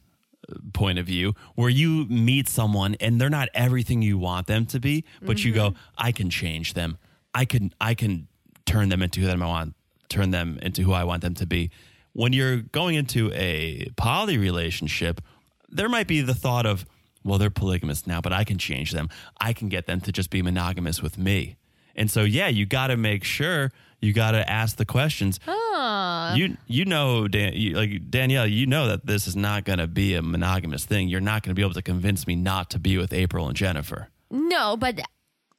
point 0.73 0.99
of 0.99 1.05
view, 1.05 1.33
where 1.55 1.69
you 1.69 2.05
meet 2.05 2.47
someone 2.47 2.95
and 2.99 3.19
they're 3.19 3.29
not 3.29 3.49
everything 3.53 4.01
you 4.01 4.17
want 4.17 4.47
them 4.47 4.65
to 4.67 4.79
be, 4.79 5.05
but 5.21 5.43
you 5.43 5.53
go, 5.53 5.69
mm-hmm. 5.69 5.77
I 5.97 6.11
can 6.11 6.29
change 6.29 6.73
them. 6.73 6.97
I 7.33 7.45
can 7.45 7.73
I 7.79 7.93
can 7.93 8.27
turn 8.65 8.89
them 8.89 9.01
into 9.01 9.21
who 9.21 9.29
I 9.29 9.35
want, 9.35 9.75
turn 10.09 10.31
them 10.31 10.59
into 10.61 10.83
who 10.83 10.93
I 10.93 11.03
want 11.03 11.21
them 11.21 11.33
to 11.35 11.45
be. 11.45 11.71
When 12.13 12.33
you're 12.33 12.57
going 12.57 12.95
into 12.95 13.31
a 13.33 13.89
poly 13.95 14.37
relationship, 14.37 15.21
there 15.69 15.89
might 15.89 16.07
be 16.07 16.21
the 16.21 16.35
thought 16.35 16.65
of, 16.65 16.85
well, 17.23 17.39
they're 17.39 17.49
polygamous 17.49 18.05
now, 18.05 18.21
but 18.21 18.31
I 18.31 18.43
can 18.43 18.57
change 18.57 18.91
them. 18.91 19.09
I 19.41 19.53
can 19.53 19.69
get 19.69 19.87
them 19.87 19.99
to 20.01 20.11
just 20.11 20.29
be 20.29 20.41
monogamous 20.41 21.01
with 21.01 21.17
me. 21.17 21.55
And 21.95 22.09
so, 22.09 22.23
yeah, 22.23 22.47
you 22.47 22.65
got 22.65 22.87
to 22.87 22.97
make 22.97 23.23
sure 23.23 23.71
you 24.01 24.13
got 24.13 24.31
to 24.31 24.49
ask 24.49 24.77
the 24.77 24.85
questions. 24.85 25.39
You 25.47 26.57
you 26.67 26.85
know, 26.85 27.27
Dan, 27.27 27.53
you, 27.53 27.75
like 27.75 28.09
Danielle, 28.09 28.47
you 28.47 28.65
know 28.65 28.87
that 28.87 29.05
this 29.05 29.27
is 29.27 29.35
not 29.35 29.63
going 29.63 29.79
to 29.79 29.87
be 29.87 30.13
a 30.15 30.21
monogamous 30.21 30.85
thing. 30.85 31.07
You're 31.07 31.21
not 31.21 31.43
going 31.43 31.51
to 31.51 31.55
be 31.55 31.61
able 31.61 31.73
to 31.73 31.81
convince 31.81 32.27
me 32.27 32.35
not 32.35 32.69
to 32.71 32.79
be 32.79 32.97
with 32.97 33.13
April 33.13 33.47
and 33.47 33.55
Jennifer. 33.55 34.09
No, 34.29 34.75
but 34.77 34.99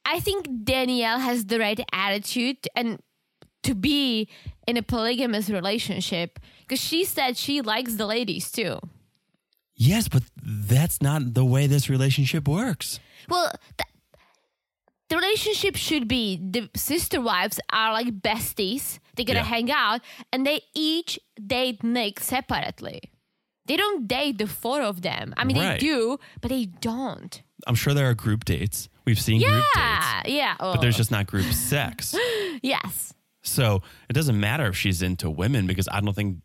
I 0.05 0.19
think 0.19 0.47
Danielle 0.63 1.19
has 1.19 1.45
the 1.45 1.59
right 1.59 1.79
attitude 1.91 2.57
and 2.75 2.99
to 3.63 3.73
be 3.73 4.29
in 4.67 4.77
a 4.77 4.83
polygamous 4.83 5.49
relationship 5.49 6.39
because 6.61 6.79
she 6.79 7.03
said 7.03 7.37
she 7.37 7.61
likes 7.61 7.95
the 7.95 8.05
ladies 8.05 8.51
too. 8.51 8.79
Yes, 9.75 10.07
but 10.07 10.23
that's 10.41 11.01
not 11.01 11.33
the 11.33 11.43
way 11.43 11.67
this 11.67 11.89
relationship 11.89 12.47
works. 12.47 12.99
Well, 13.27 13.51
th- 13.77 13.89
the 15.09 15.17
relationship 15.17 15.75
should 15.75 16.07
be 16.07 16.37
the 16.37 16.69
sister 16.75 17.21
wives 17.21 17.59
are 17.71 17.93
like 17.93 18.07
besties. 18.21 18.99
They're 19.15 19.25
gonna 19.25 19.39
Yeah. 19.39 19.45
hang 19.45 19.71
out 19.71 20.01
and 20.33 20.45
they 20.45 20.61
each 20.73 21.19
date 21.45 21.83
Nick 21.83 22.19
separately. 22.19 23.01
They 23.67 23.77
don't 23.77 24.07
date 24.07 24.37
the 24.37 24.45
four 24.47 24.81
of 24.81 25.01
them. 25.01 25.33
I 25.37 25.43
mean, 25.43 25.57
Right. 25.57 25.79
they 25.79 25.85
do, 25.87 26.19
but 26.41 26.49
they 26.49 26.65
don't. 26.65 27.41
I'm 27.67 27.75
sure 27.75 27.93
there 27.93 28.09
are 28.09 28.13
group 28.13 28.45
dates. 28.45 28.89
We've 29.05 29.19
seen 29.19 29.39
group 29.41 29.53
dates, 29.53 29.75
Yeah, 29.75 30.21
yeah. 30.25 30.55
but 30.59 30.81
there's 30.81 30.95
oh, 30.95 30.97
just 30.97 31.11
not 31.11 31.25
group 31.27 31.51
sex. 31.53 32.15
yes. 32.61 33.13
So 33.43 33.81
it 34.09 34.13
doesn't 34.13 34.39
matter 34.39 34.65
if 34.67 34.75
she's 34.75 35.01
into 35.01 35.29
women 35.29 35.65
because 35.67 35.87
I 35.87 35.99
don't 36.01 36.13
think 36.13 36.39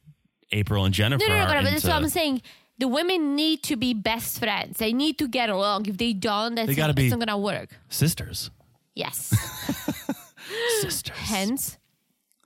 April 0.53 0.85
and 0.85 0.95
Jennifer 0.95 1.25
No, 1.27 1.35
no, 1.35 1.39
no, 1.39 1.45
are 1.45 1.49
but 1.49 1.57
into. 1.59 1.71
that's 1.73 1.85
what 1.85 1.95
I'm 1.95 2.09
saying. 2.09 2.43
The 2.81 2.89
women 2.89 3.37
need 3.37 3.63
to 3.65 3.77
be 3.77 3.93
best 3.95 4.39
friends. 4.39 4.79
They 4.79 4.93
need 4.93 5.19
to 5.19 5.29
get 5.29 5.49
along. 5.51 5.87
If 5.87 5.97
they 5.99 6.13
don't, 6.15 6.55
that's 6.57 6.67
They 6.69 6.75
gotta 6.75 6.89
not, 6.89 6.97
be- 6.97 7.07
it's 7.07 7.11
not 7.17 7.21
gonna 7.21 7.39
work. 7.39 7.69
sisters. 7.89 8.51
Yes. 8.95 9.31
Sisters. 10.81 11.17
Hence, 11.17 11.79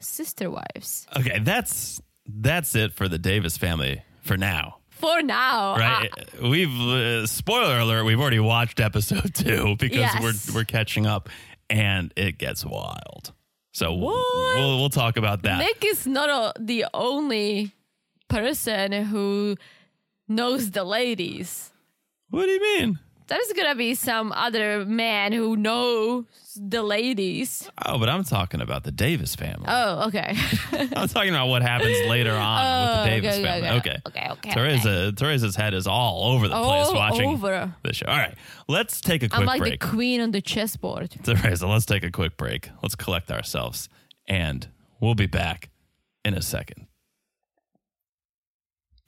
sister 0.00 0.50
wives. 0.50 1.06
Okay, 1.16 1.38
that's 1.40 2.00
that's 2.26 2.74
it 2.74 2.92
for 2.92 3.08
the 3.08 3.18
Davis 3.18 3.56
family 3.56 4.02
for 4.20 4.36
now. 4.36 4.78
For 4.90 5.22
now, 5.22 5.76
Right? 5.76 6.10
uh, 6.42 6.48
we've 6.48 6.80
uh, 6.80 7.26
spoiler 7.26 7.78
alert. 7.78 8.04
We've 8.04 8.20
already 8.20 8.40
watched 8.40 8.78
episode 8.80 9.34
two 9.42 9.76
because 9.78 9.98
Yes. 9.98 10.22
we're 10.22 10.54
we're 10.60 10.64
catching 10.64 11.06
up, 11.06 11.28
and 11.70 12.12
it 12.16 12.38
gets 12.38 12.64
wild. 12.64 13.32
So 13.72 13.92
we'll, 13.94 14.24
we'll 14.56 14.78
we'll 14.80 14.90
talk 14.90 15.16
about 15.16 15.42
that. 15.42 15.58
Nick 15.58 15.84
is 15.84 16.06
not 16.06 16.28
a, 16.30 16.52
the 16.60 16.86
only 16.94 17.72
person 18.28 18.92
who 18.92 19.56
knows 20.28 20.70
the 20.70 20.84
ladies. 20.84 21.70
what 22.30 22.44
do 22.46 22.50
you 22.50 22.60
mean? 22.78 22.98
there's 23.26 23.52
gonna 23.56 23.74
be 23.74 23.94
some 23.94 24.32
other 24.32 24.84
man 24.84 25.32
who 25.32 25.56
knows 25.56 26.24
the 26.56 26.82
ladies. 26.82 27.70
Oh, 27.86 27.98
but 27.98 28.10
I'm 28.10 28.22
talking 28.22 28.60
about 28.60 28.84
the 28.84 28.92
Davis 28.92 29.34
family. 29.34 29.64
Oh, 29.66 30.08
okay. 30.08 30.36
I'm 30.94 31.08
talking 31.08 31.30
about 31.30 31.46
what 31.48 31.62
happens 31.62 32.06
later 32.06 32.32
on 32.32 32.60
with 32.60 32.90
Oh, 32.98 33.04
the 33.04 33.10
Davis 33.10 33.34
okay, 33.36 33.42
family. 33.44 33.68
okay, 33.78 33.96
Okay. 34.06 34.28
okay, 34.28 34.28
okay, 34.32 34.50
Teresa, 34.52 35.12
Teresa's 35.12 35.56
head 35.56 35.72
is 35.72 35.86
all 35.86 36.34
over 36.34 36.48
the 36.48 36.54
place 36.54 36.92
watching 36.92 37.30
over. 37.30 37.74
the 37.82 37.94
show. 37.94 38.04
All 38.06 38.16
right, 38.18 38.34
let's 38.68 39.00
take 39.00 39.22
a 39.22 39.28
quick 39.30 39.38
break. 39.38 39.40
I'm 39.40 39.46
like 39.46 39.60
break. 39.60 39.80
the 39.80 39.86
queen 39.88 40.20
on 40.20 40.30
the 40.30 40.42
chessboard. 40.42 41.10
Teresa, 41.24 41.66
let's 41.66 41.86
take 41.86 42.04
a 42.04 42.10
quick 42.10 42.36
break. 42.36 42.68
Let's 42.82 42.94
collect 42.94 43.30
ourselves, 43.30 43.88
and 44.28 44.68
we'll 45.00 45.14
be 45.14 45.26
back 45.26 45.70
in 46.26 46.34
a 46.34 46.42
second. 46.42 46.88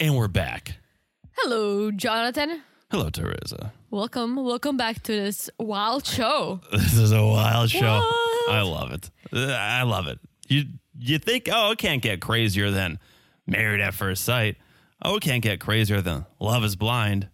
And 0.00 0.16
we're 0.16 0.28
back. 0.28 0.78
Hello, 1.38 1.90
Jonathan. 1.90 2.62
Hello, 2.90 3.10
Teresa. 3.10 3.72
Welcome, 3.90 4.36
welcome 4.36 4.76
back 4.76 5.02
to 5.04 5.12
this 5.12 5.50
wild 5.58 6.06
show. 6.06 6.60
This 6.72 6.94
is 6.98 7.12
a 7.12 7.24
wild 7.24 7.70
show. 7.70 7.98
What? 8.00 8.50
I 8.54 8.62
love 8.62 8.92
it. 8.92 9.10
I 9.32 9.82
love 9.82 10.06
it. 10.06 10.18
You 10.48 10.64
you 10.98 11.18
think, 11.18 11.48
oh, 11.52 11.72
it 11.72 11.78
can't 11.78 12.00
get 12.02 12.20
crazier 12.20 12.70
than 12.70 12.98
Married 13.46 13.80
at 13.80 13.92
First 13.94 14.24
Sight. 14.24 14.56
Oh, 15.02 15.16
it 15.16 15.22
can't 15.22 15.42
get 15.42 15.60
crazier 15.60 16.00
than 16.00 16.24
Love 16.40 16.64
is 16.64 16.74
Blind. 16.76 17.28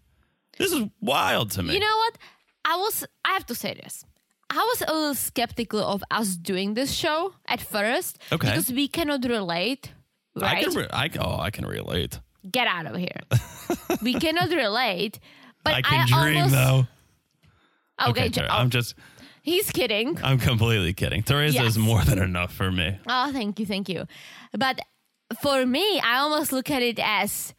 This 0.59 0.73
is 0.73 0.83
wild 1.01 1.51
to 1.53 1.63
me. 1.63 1.75
You 1.75 1.81
know 1.81 1.97
what? 1.99 2.19
I 2.65 2.77
was, 2.77 3.05
I 3.25 3.33
have 3.33 3.47
to 3.47 3.55
say 3.55 3.75
this. 3.75 4.05
I 4.51 4.57
was 4.57 4.83
a 4.83 4.93
little 4.93 5.15
skeptical 5.15 5.81
of 5.81 6.03
us 6.11 6.37
doing 6.37 6.75
this 6.75 6.93
show 6.93 7.35
at 7.47 7.61
first 7.61 8.19
Okay. 8.33 8.49
because 8.49 8.71
we 8.73 8.89
cannot 8.89 9.25
relate, 9.25 9.93
right? 10.35 10.59
I 10.59 10.63
can 10.63 10.75
re- 10.75 10.89
I, 10.93 11.09
oh, 11.21 11.39
I 11.39 11.51
can 11.51 11.67
relate. 11.67 12.21
Get 12.51 12.67
out 12.67 12.87
of 12.87 12.97
here. 12.97 13.21
we 14.03 14.15
cannot 14.25 14.51
relate, 14.51 15.19
but 15.65 15.75
I 15.75 15.83
can 15.83 16.07
dream 16.09 16.37
almost, 16.37 16.53
though. 16.55 16.87
Okay, 18.09 18.29
Ter- 18.31 18.47
oh. 18.51 18.55
I'm 18.55 18.71
just 18.71 18.95
he's 19.43 19.71
kidding. 19.71 20.19
I'm 20.23 20.39
completely 20.39 20.93
kidding. 20.93 21.23
Teresa 21.23 21.55
Yes. 21.55 21.67
is 21.73 21.79
more 21.79 22.03
than 22.05 22.19
enough 22.19 22.53
for 22.53 22.71
me. 22.73 22.99
Oh, 23.07 23.31
thank 23.33 23.61
you, 23.61 23.67
thank 23.67 23.89
you. 23.89 24.07
But 24.53 24.81
for 25.41 25.65
me, 25.65 26.01
I 26.01 26.19
almost 26.19 26.53
look 26.53 26.71
at 26.71 26.83
it 26.83 26.99
as 26.99 27.55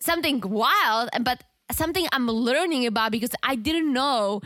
something 0.00 0.40
wild, 0.40 1.10
but 1.22 1.44
something 1.72 2.06
I'm 2.12 2.26
learning 2.26 2.86
about 2.86 3.12
because 3.12 3.30
I 3.42 3.56
didn't 3.56 3.92
know 3.92 4.40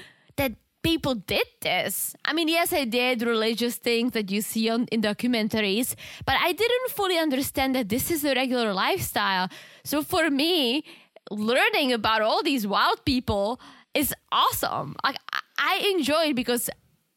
people 0.83 1.15
did 1.15 1.47
this. 1.61 2.15
I 2.25 2.33
mean, 2.33 2.49
yes, 2.49 2.73
I 2.73 2.85
did 2.85 3.23
religious 3.23 3.77
things 3.77 4.13
that 4.13 4.31
you 4.31 4.41
see 4.43 4.69
on 4.71 4.87
in 4.93 5.03
documentaries, 5.03 5.95
but 6.25 6.37
I 6.41 6.53
didn't 6.53 6.91
fully 6.91 7.19
understand 7.19 7.75
that 7.75 7.89
this 7.89 8.11
is 8.11 8.25
a 8.25 8.35
regular 8.35 8.73
lifestyle. 8.73 9.49
So 9.85 10.03
for 10.03 10.31
me, 10.31 10.85
learning 11.31 11.93
about 11.93 12.23
all 12.23 12.43
these 12.43 12.67
wild 12.67 13.05
people 13.05 13.61
is 13.95 14.15
awesome. 14.33 14.97
Like 15.05 15.17
I- 15.59 15.93
enjoy 15.97 16.29
it 16.31 16.37
because 16.37 16.71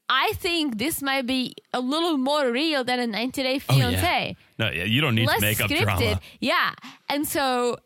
I 0.10 0.34
think 0.36 0.78
this 0.78 1.02
might 1.02 1.26
be 1.26 1.54
a 1.74 1.80
little 1.80 2.18
more 2.18 2.52
real 2.52 2.84
than 2.84 3.00
a 3.00 3.08
90 3.08 3.44
Day 3.44 3.56
Oh, 3.56 3.60
Fiance 3.60 4.36
No, 4.60 4.70
yeah, 4.70 4.84
you 4.84 5.00
don't 5.00 5.16
need 5.16 5.28
less 5.28 5.40
to 5.40 5.42
make 5.46 5.62
up 5.62 5.70
scripted. 5.70 5.84
drama. 5.84 6.22
Yeah. 6.42 6.74
And 7.08 7.26
so 7.28 7.78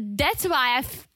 that's 0.00 0.46
why 0.46 0.78
I've 0.78 1.06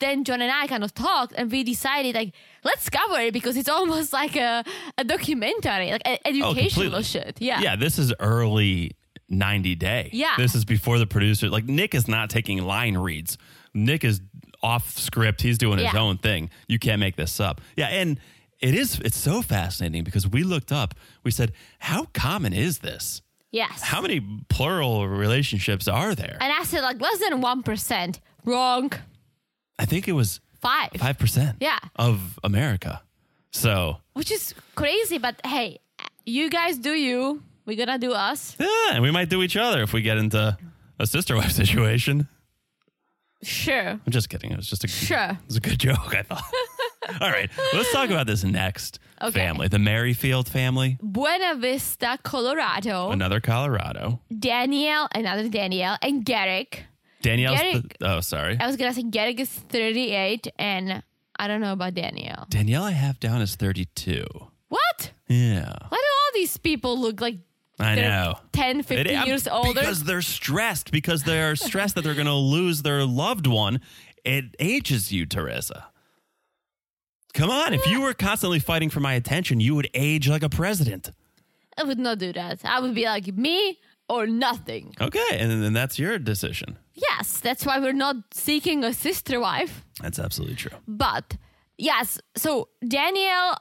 then 0.00 0.24
John 0.24 0.42
and 0.42 0.50
I 0.52 0.66
kind 0.66 0.84
of 0.84 0.92
talked 0.94 1.32
and 1.36 1.50
we 1.50 1.64
decided 1.64 2.14
like 2.14 2.34
let's 2.64 2.88
cover 2.90 3.18
it 3.20 3.32
because 3.32 3.56
it's 3.56 3.68
almost 3.68 4.12
like 4.20 4.36
a, 4.36 4.64
a 4.98 5.04
documentary, 5.04 5.90
like 5.92 6.02
a, 6.06 6.12
Oh, 6.14 6.28
educational 6.52 6.84
completely. 6.90 7.02
shit. 7.02 7.40
Yeah. 7.40 7.60
Yeah, 7.60 7.76
this 7.76 7.98
is 7.98 8.12
early 8.20 8.92
90 9.28 9.74
day. 9.76 10.10
Yeah. 10.12 10.34
This 10.36 10.54
is 10.54 10.64
before 10.64 10.98
the 10.98 11.06
producer. 11.06 11.48
Like, 11.48 11.64
Nick 11.64 11.94
is 11.94 12.06
not 12.08 12.28
taking 12.30 12.62
line 12.62 12.96
reads. 12.96 13.38
Nick 13.72 14.04
is 14.04 14.20
off 14.62 14.96
script. 14.98 15.40
He's 15.42 15.58
doing 15.58 15.78
his 15.78 15.92
Yeah. 15.92 16.00
own 16.00 16.18
thing. 16.18 16.50
You 16.68 16.78
can't 16.78 17.00
make 17.00 17.16
this 17.16 17.40
up. 17.40 17.60
Yeah. 17.76 17.86
And 17.88 18.20
it 18.60 18.74
is, 18.74 18.98
it's 19.00 19.16
so 19.16 19.42
fascinating 19.42 20.04
because 20.04 20.28
we 20.28 20.42
looked 20.42 20.72
up, 20.72 20.94
we 21.24 21.30
said, 21.30 21.52
how 21.78 22.04
common 22.12 22.52
is 22.52 22.78
this? 22.78 23.22
Yes. 23.50 23.82
How 23.82 24.00
many 24.00 24.20
plural 24.48 25.06
relationships 25.08 25.86
are 25.88 26.14
there? 26.14 26.36
and 26.40 26.52
I 26.52 26.64
said 26.64 26.82
like 26.82 27.00
less 27.00 27.18
than 27.18 27.40
1%. 27.40 28.20
Wrong. 28.44 28.92
I 29.78 29.84
think 29.86 30.08
it 30.08 30.12
was 30.12 30.40
5. 30.60 30.90
5% 30.92 31.56
Yeah. 31.60 31.78
of 31.96 32.38
America. 32.44 33.02
So, 33.52 33.98
Which 34.14 34.30
is 34.30 34.54
crazy, 34.74 35.18
but 35.18 35.40
hey, 35.44 35.78
you 36.26 36.48
guys 36.50 36.78
do 36.78 36.92
you. 36.92 37.42
We're 37.66 37.86
to 37.86 37.98
do 37.98 38.12
us. 38.12 38.56
yeah, 38.58 38.92
and 38.92 39.02
we 39.02 39.10
might 39.10 39.30
do 39.30 39.42
each 39.42 39.56
other 39.56 39.82
if 39.82 39.92
we 39.92 40.02
get 40.02 40.18
into 40.18 40.56
a 40.98 41.06
sister 41.06 41.34
wife 41.36 41.52
situation. 41.62 42.28
Sure. 43.42 43.90
I'm 43.90 44.02
just 44.10 44.28
kidding. 44.28 44.50
It 44.52 44.56
was 44.56 44.66
just 44.66 44.84
a 44.84 44.88
Sure. 44.88 45.30
It 45.30 45.46
was 45.46 45.56
a 45.56 45.60
good 45.60 45.78
joke, 45.88 46.14
I 46.14 46.22
thought. 46.22 46.42
All 47.20 47.30
right, 47.30 47.50
let's 47.74 47.92
talk 47.92 48.08
about 48.10 48.26
this 48.26 48.44
next 48.44 48.98
Okay. 49.20 49.32
family, 49.32 49.68
the 49.68 49.78
Merrifield 49.78 50.48
family, 50.48 50.98
Buena 51.02 51.54
Vista, 51.54 52.18
Colorado. 52.22 53.10
another 53.10 53.40
Colorado. 53.40 54.20
Danielle, 54.36 55.08
another 55.14 55.48
Danielle, 55.48 55.98
and 56.02 56.24
Garrick. 56.24 56.84
Danielle's. 57.24 57.60
The, 57.60 57.84
oh, 58.02 58.20
sorry. 58.20 58.56
I 58.60 58.66
was 58.66 58.76
gonna 58.76 58.92
say 58.94 59.02
Garrick 59.02 59.40
is 59.40 59.48
38, 59.50 60.48
and 60.58 61.02
I 61.36 61.48
don't 61.48 61.60
know 61.60 61.72
about 61.72 61.94
Danielle. 61.94 62.46
Danielle, 62.50 62.84
I 62.84 62.92
have 62.92 63.18
down 63.18 63.40
as 63.42 63.56
32. 63.56 64.24
What? 64.68 65.12
Yeah, 65.28 65.72
Why 65.88 65.96
do 65.96 65.96
all 65.96 66.30
these 66.34 66.56
people 66.58 66.98
look 66.98 67.20
like 67.20 67.38
I 67.80 67.94
they're 67.96 68.08
know. 68.08 68.34
10, 68.52 68.82
15 68.82 69.06
It- 69.06 69.26
years 69.26 69.48
older? 69.48 69.80
because 69.80 70.04
they're 70.04 70.22
stressed. 70.22 70.92
Because 70.92 71.22
they're 71.24 71.56
stressed 71.68 71.94
that 71.96 72.02
they're 72.04 72.14
going 72.14 72.26
to 72.26 72.34
lose 72.34 72.82
their 72.82 73.04
loved 73.04 73.46
one. 73.48 73.80
It 74.24 74.54
ages 74.60 75.10
you, 75.12 75.26
Teresa. 75.26 75.86
Come 77.32 77.50
on, 77.50 77.74
if 77.74 77.84
you 77.86 78.00
were 78.00 78.14
constantly 78.14 78.60
fighting 78.60 78.90
for 78.90 79.00
my 79.00 79.14
attention, 79.14 79.58
you 79.60 79.74
would 79.74 79.88
age 79.92 80.28
like 80.28 80.44
a 80.44 80.48
president. 80.48 81.10
I 81.76 81.82
would 81.82 81.98
not 81.98 82.18
do 82.18 82.32
that. 82.32 82.60
I 82.64 82.78
would 82.80 82.94
be 82.94 83.06
like 83.06 83.26
me 83.36 83.80
or 84.08 84.26
nothing. 84.28 84.94
Okay, 85.00 85.20
and 85.32 85.50
then 85.62 85.72
that's 85.72 85.98
your 85.98 86.18
decision. 86.18 86.78
Yes, 86.94 87.40
that's 87.40 87.66
why 87.66 87.78
we're 87.80 87.92
not 87.92 88.16
seeking 88.32 88.84
a 88.84 88.92
sister 88.92 89.40
wife. 89.40 89.84
That's 90.00 90.18
absolutely 90.18 90.56
true. 90.56 90.76
But 90.86 91.36
yes, 91.76 92.18
so 92.36 92.68
Danielle 92.86 93.56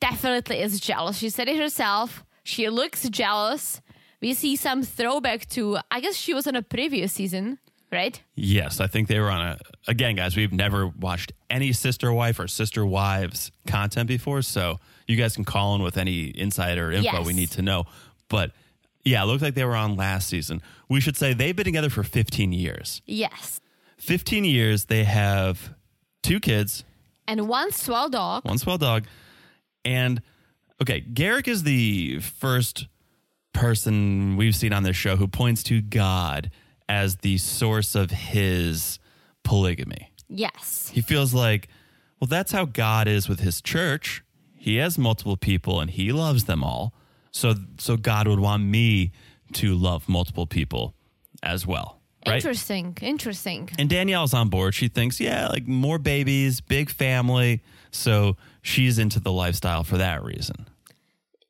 definitely 0.00 0.60
is 0.60 0.80
jealous. 0.80 1.16
She 1.18 1.30
said 1.30 1.48
it 1.48 1.56
herself. 1.56 2.24
She 2.44 2.68
looks 2.68 3.08
jealous. 3.08 3.80
We 4.20 4.34
see 4.34 4.56
some 4.56 4.82
throwback 4.82 5.46
to, 5.50 5.78
I 5.90 6.00
guess 6.00 6.14
she 6.16 6.34
was 6.34 6.46
on 6.46 6.56
a 6.56 6.62
previous 6.62 7.12
season, 7.12 7.58
right? 7.92 8.22
Yes, 8.34 8.80
I 8.80 8.86
think 8.86 9.08
they 9.08 9.18
were 9.20 9.30
on 9.30 9.40
a. 9.40 9.58
Again, 9.88 10.16
guys, 10.16 10.36
we've 10.36 10.52
never 10.52 10.88
watched 10.88 11.32
any 11.50 11.72
sister 11.72 12.12
wife 12.12 12.38
or 12.38 12.48
sister 12.48 12.84
wives 12.84 13.50
content 13.66 14.08
before, 14.08 14.42
so 14.42 14.78
you 15.06 15.16
guys 15.16 15.34
can 15.34 15.44
call 15.44 15.74
in 15.74 15.82
with 15.82 15.96
any 15.96 16.36
insider 16.38 16.90
info 16.90 17.04
Yes. 17.18 17.26
we 17.26 17.32
need 17.34 17.50
to 17.52 17.62
know. 17.62 17.84
But 18.28 18.52
yeah, 19.06 19.22
it 19.22 19.26
looked 19.26 19.40
like 19.42 19.54
they 19.54 19.64
were 19.64 19.76
on 19.76 19.96
last 19.96 20.28
season. 20.28 20.60
We 20.90 21.00
should 21.00 21.16
say 21.16 21.32
they've 21.32 21.56
been 21.56 21.64
together 21.64 21.88
for 21.90 22.02
15 22.02 22.52
years. 22.52 23.00
Yes. 23.06 23.60
15 23.98 24.44
years, 24.44 24.84
they 24.86 25.04
have 25.04 25.74
two 26.22 26.40
kids, 26.40 26.84
And 27.26 27.48
one 27.48 27.72
swell 27.72 28.08
dog. 28.10 28.44
one 28.44 28.58
swell 28.58 28.76
dog, 28.78 29.06
and 29.84 30.20
okay, 30.82 31.00
Garrick 31.00 31.48
is 31.48 31.62
the 31.62 32.18
first 32.20 32.86
person 33.52 34.36
we've 34.36 34.54
seen 34.54 34.72
on 34.72 34.82
this 34.82 34.96
show 34.96 35.16
who 35.16 35.26
points 35.26 35.62
to 35.64 35.80
God 35.80 36.50
as 36.88 37.16
the 37.16 37.38
source 37.38 37.94
of 37.94 38.10
his 38.10 38.98
polygamy. 39.44 40.10
Yes. 40.28 40.90
He 40.92 41.00
feels 41.00 41.32
like, 41.32 41.68
well, 42.20 42.28
that's 42.28 42.52
how 42.52 42.64
God 42.64 43.08
is 43.08 43.28
with 43.28 43.40
his 43.40 43.62
church. 43.62 44.22
He 44.54 44.76
has 44.76 44.98
multiple 44.98 45.36
people 45.36 45.80
and 45.80 45.90
he 45.90 46.12
loves 46.12 46.44
them 46.44 46.62
all. 46.62 46.92
So 47.36 47.54
so 47.78 47.96
God 47.96 48.26
would 48.28 48.40
want 48.40 48.64
me 48.64 49.12
to 49.54 49.74
love 49.74 50.08
multiple 50.08 50.46
people 50.46 50.94
as 51.42 51.66
well. 51.66 52.00
Right? 52.26 52.36
Interesting. 52.36 52.96
Interesting. 53.02 53.68
And 53.78 53.88
Danielle's 53.88 54.34
on 54.34 54.48
board. 54.48 54.74
She 54.74 54.88
thinks, 54.88 55.20
yeah, 55.20 55.46
like 55.48 55.68
more 55.68 55.98
babies, 55.98 56.60
big 56.60 56.90
family. 56.90 57.62
So 57.90 58.36
she's 58.62 58.98
into 58.98 59.20
the 59.20 59.30
lifestyle 59.30 59.84
for 59.84 59.98
that 59.98 60.24
reason. 60.24 60.66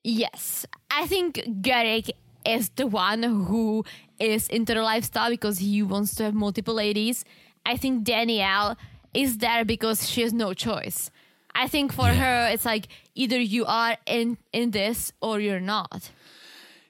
Yes. 0.03 0.67
I 0.91 1.07
think 1.07 1.63
Garrick 1.63 2.11
is 2.45 2.69
the 2.71 2.87
one 2.87 3.23
who 3.23 3.85
is 4.19 4.49
into 4.49 4.75
the 4.75 4.83
lifestyle 4.83 5.31
because 5.31 5.59
he 5.59 5.83
wants 5.83 6.15
to 6.17 6.25
have 6.25 6.35
multiple 6.35 6.75
ladies. 6.75 7.25
I 7.65 7.77
think 7.77 8.05
Danielle 8.05 8.77
is 9.15 9.39
there 9.39 9.65
because 9.65 10.09
she 10.09 10.23
has 10.23 10.33
no 10.33 10.53
choice. 10.53 11.11
I 11.57 11.69
think 11.69 11.93
for 11.93 12.07
her 12.07 12.49
it's 12.53 12.65
like 12.65 12.89
either 13.15 13.41
you 13.41 13.65
are 13.65 13.97
in 14.07 14.37
in 14.53 14.71
this 14.71 15.13
or 15.21 15.41
you're 15.41 15.61
not. 15.61 16.11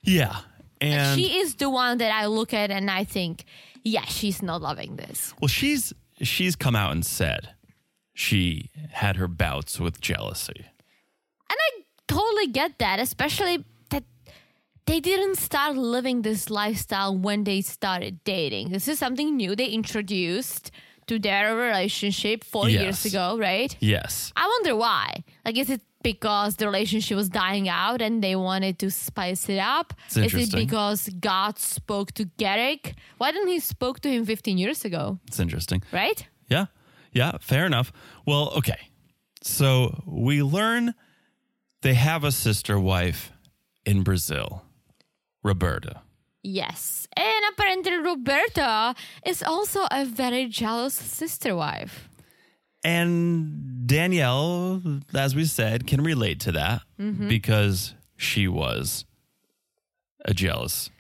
Yeah. 0.03 0.37
And 0.81 1.19
she 1.19 1.39
is 1.39 1.55
the 1.55 1.71
one 1.71 1.99
that 1.99 2.13
I 2.13 2.27
look 2.27 2.53
at 2.53 2.71
and 2.71 2.91
I 2.91 3.05
think, 3.05 3.45
yeah, 3.83 4.05
she's 4.05 4.43
not 4.43 4.61
loving 4.61 4.97
this. 4.97 5.33
well, 5.41 5.49
she's 5.49 5.93
she's 6.21 6.57
come 6.57 6.77
out 6.77 6.93
and 6.93 7.05
said 7.05 7.51
she 8.15 8.71
had 8.91 9.17
her 9.17 9.29
bouts 9.29 9.79
with 9.79 10.01
jealousy. 10.01 10.67
And 11.51 11.59
I 11.59 11.83
totally 12.09 12.49
get 12.49 12.79
that, 12.79 12.99
especially 12.99 13.65
that 13.91 14.05
they 14.87 15.01
didn't 15.01 15.37
start 15.37 15.77
living 15.77 16.23
this 16.23 16.51
lifestyle 16.51 17.17
when 17.17 17.45
they 17.45 17.61
started 17.61 18.23
dating. 18.25 18.71
This 18.71 18.89
is 18.89 18.99
something 18.99 19.37
new 19.37 19.55
they 19.55 19.67
introduced 19.67 20.71
to 21.07 21.19
their 21.19 21.57
relationship 21.57 22.45
four 22.45 22.69
Yes. 22.69 22.83
years 22.83 23.05
ago, 23.07 23.39
right? 23.39 23.77
Yes. 23.81 24.33
I 24.37 24.47
wonder 24.47 24.77
why. 24.77 25.25
Like, 25.45 25.57
is 25.59 25.71
it 25.71 25.81
because 26.03 26.57
the 26.57 26.67
relationship 26.67 27.17
was 27.17 27.29
dying 27.29 27.69
out 27.69 28.01
and 28.03 28.23
they 28.23 28.37
wanted 28.37 28.79
to 28.79 28.91
spice 28.91 29.49
it 29.49 29.59
up? 29.59 29.93
It's 30.07 30.17
is 30.17 30.35
it 30.35 30.53
because 30.55 31.09
God 31.21 31.59
spoke 31.59 32.13
to 32.15 32.25
Garrick? 32.37 32.95
Why 33.19 33.33
didn't 33.33 33.49
he 33.49 33.61
spoke 33.61 34.01
to 34.01 34.09
him 34.09 34.25
15 34.25 34.59
years 34.59 34.85
ago, 34.85 35.19
It's 35.27 35.41
interesting. 35.41 35.83
right? 35.93 36.27
Yeah. 36.49 36.67
Yeah. 37.13 37.33
Fair 37.41 37.67
enough. 37.67 37.93
Well, 38.27 38.51
okay. 38.59 38.79
So 39.43 40.03
we 40.07 40.43
learn 40.43 40.95
they 41.83 41.95
have 41.95 42.25
a 42.25 42.33
sister 42.33 42.79
wife 42.81 43.33
in 43.85 44.03
Brazil, 44.03 44.63
Roberta. 45.43 46.03
Yes. 46.47 47.09
And 47.17 47.43
apparently 47.53 47.97
Roberta 47.97 48.95
is 49.25 49.43
also 49.43 49.81
a 49.91 50.05
very 50.05 50.47
jealous 50.47 50.95
sister 50.95 51.57
wife. 51.57 52.09
And 52.85 53.87
Danielle, 53.87 54.81
as 55.15 55.35
we 55.35 55.45
said, 55.45 55.87
can 55.87 56.03
relate 56.03 56.39
to 56.41 56.53
that 56.53 56.83
Mm-hmm. 57.01 57.29
because 57.29 57.95
she 58.17 58.47
was 58.49 59.05
a 60.25 60.33
jealous 60.33 60.91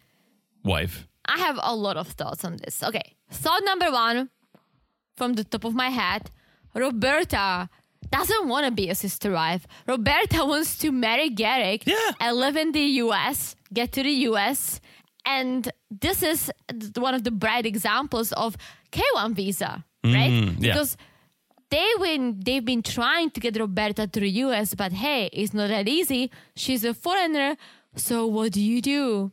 wife. 0.64 1.07
I 1.26 1.38
have 1.38 1.59
a 1.62 1.74
lot 1.74 1.97
of 1.97 2.09
thoughts 2.09 2.44
on 2.44 2.57
this. 2.59 2.82
Okay. 2.82 3.14
Thought 3.30 3.62
number 3.64 3.90
one 3.90 4.30
from 5.16 5.34
the 5.34 5.44
top 5.44 5.64
of 5.64 5.74
my 5.74 5.88
head 5.88 6.30
Roberta 6.74 7.68
doesn't 8.11 8.49
want 8.49 8.66
to 8.66 8.70
be 8.72 8.88
a 8.90 8.94
sister 8.94 9.32
wife. 9.32 9.66
Roberta 9.86 10.44
wants 10.44 10.76
to 10.78 10.92
marry 10.92 11.30
Garrick 11.30 11.86
Yeah. 11.86 12.11
and 12.20 12.36
live 12.36 12.57
in 12.57 12.72
the 12.72 12.86
US, 13.05 13.57
get 13.72 13.92
to 13.92 14.03
the 14.03 14.12
US. 14.30 14.80
And 15.27 15.70
this 15.91 16.22
is 16.22 16.53
one 16.97 17.14
of 17.14 17.24
the 17.24 17.33
bright 17.33 17.66
examples 17.66 18.33
of 18.33 18.57
K1 18.93 19.35
visa, 19.35 19.85
right? 20.05 20.31
Mm, 20.31 20.57
yeah. 20.61 20.72
Because 20.72 20.97
they've 21.68 22.01
been, 22.01 22.41
they've 22.45 22.64
been 22.64 22.83
trying 22.83 23.31
to 23.31 23.41
get 23.41 23.59
Roberta 23.59 24.07
to 24.07 24.20
the 24.20 24.31
US, 24.45 24.74
but 24.74 24.93
hey, 24.93 25.29
it's 25.33 25.53
not 25.53 25.68
that 25.68 25.89
easy. 25.89 26.31
She's 26.55 26.85
a 26.85 26.95
foreigner. 26.95 27.57
So 27.97 28.27
what 28.27 28.53
do 28.53 28.62
you 28.62 28.81
do? 28.81 29.33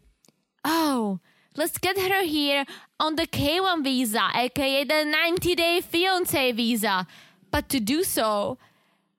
Oh, 0.66 1.20
let's 1.56 1.78
get 1.78 1.98
her 1.98 2.24
here 2.24 2.66
on 3.00 3.16
the 3.16 3.28
K1 3.28 3.84
visa, 3.84 4.30
aka 4.34 4.84
the 4.84 5.04
90 5.06 5.56
day 5.56 5.82
fiance 5.82 6.52
visa. 6.54 7.06
But 7.52 7.70
to 7.70 7.80
do 7.80 8.04
so, 8.04 8.58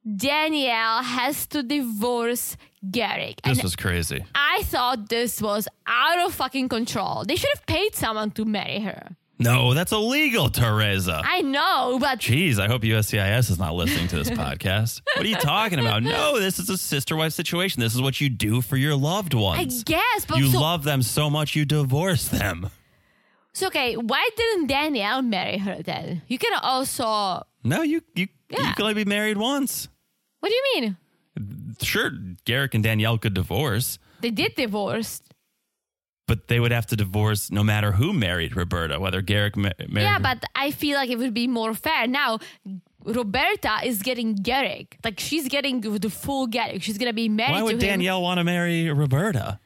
Danielle 0.05 1.02
has 1.02 1.46
to 1.48 1.62
divorce 1.62 2.57
Garrick. 2.90 3.40
This 3.42 3.59
And 3.59 3.62
was 3.62 3.76
crazy. 3.76 4.24
I 4.34 4.62
thought 4.64 5.09
this 5.09 5.40
was 5.40 5.66
out 5.86 6.26
of 6.26 6.34
fucking 6.34 6.68
control. 6.68 7.24
They 7.26 7.36
should 7.36 7.50
have 7.55 7.66
paid 7.66 7.94
someone 7.94 8.30
to 8.32 8.44
marry 8.44 8.80
her. 8.80 9.16
No, 9.38 9.74
that's 9.74 9.90
illegal, 9.90 10.48
Teresa. 10.48 11.20
I 11.24 11.40
know, 11.42 11.98
but 12.00 12.20
Jeez, 12.20 12.61
I 12.61 12.68
hope 12.68 12.82
USCIS 12.82 13.50
is 13.50 13.59
not 13.59 13.74
listening 13.74 14.07
to 14.09 14.16
this 14.16 14.30
podcast. 14.30 15.00
What 15.16 15.24
are 15.24 15.28
you 15.28 15.34
talking 15.36 15.80
about? 15.80 16.02
No, 16.05 16.38
this 16.38 16.59
is 16.61 16.70
a 16.70 16.76
sister 16.78 17.16
wife 17.16 17.32
situation. 17.32 17.80
This 17.80 17.94
is 17.96 18.00
what 18.02 18.20
you 18.20 18.28
do 18.28 18.61
for 18.61 18.76
your 18.76 18.94
loved 18.94 19.34
ones. 19.34 19.80
I 19.80 19.82
guess. 19.84 20.24
But 20.26 20.38
you 20.38 20.50
so, 20.50 20.61
love 20.61 20.84
them 20.84 21.02
so 21.02 21.28
much 21.30 21.57
you 21.57 21.64
divorce 21.64 22.28
them. 22.28 22.70
so 23.55 23.66
okay, 23.66 23.96
why 23.96 24.28
didn't 24.36 24.68
Danielle 24.68 25.22
marry 25.22 25.59
her 25.59 25.82
then? 25.82 26.22
You 26.28 26.38
can 26.38 26.52
also. 26.62 27.42
No, 27.64 27.82
you 27.82 28.02
you 28.14 28.28
Yeah. 28.50 28.68
you 28.68 28.74
can 28.74 28.82
only 28.82 28.94
be 28.94 29.05
married 29.05 29.36
once. 29.36 29.88
What 30.45 30.51
do 30.51 30.55
you 30.57 30.64
mean? 30.74 30.97
Sure, 31.80 32.11
Garrick 32.45 32.74
and 32.74 32.84
Danielle 32.84 33.16
could 33.16 33.32
divorce, 33.32 33.99
They 34.20 34.30
did 34.30 34.55
divorce. 34.57 35.22
but 36.28 36.49
they 36.49 36.61
would 36.61 36.70
have 36.70 36.84
to 36.88 36.97
divorce 36.97 37.51
no 37.51 37.64
matter 37.64 37.92
who 37.92 38.12
married 38.12 38.55
Roberta, 38.55 39.01
whether 39.01 39.22
Garrick 39.22 39.57
ma- 39.57 39.70
married. 39.88 40.05
Yeah, 40.05 40.18
but 40.18 40.45
I 40.55 40.70
feel 40.70 40.97
like 40.99 41.09
it 41.09 41.16
would 41.16 41.32
be 41.32 41.47
more 41.49 41.72
fair. 41.72 42.07
Now, 42.07 42.40
Roberta 43.07 43.78
is 43.84 44.03
getting 44.03 44.34
Garrick. 44.34 44.99
Like, 45.03 45.18
she's 45.18 45.49
getting 45.49 45.80
the 45.80 46.11
full 46.11 46.47
Garrick. 46.47 46.82
She's 46.82 46.99
going 46.99 47.09
to 47.11 47.14
be 47.14 47.28
married 47.30 47.53
why 47.53 47.59
to 47.61 47.64
would 47.64 47.74
him. 47.74 47.80
Danielle 47.80 48.20
want 48.22 48.36
to 48.38 48.45
marry 48.45 48.90
Roberta? 48.90 49.59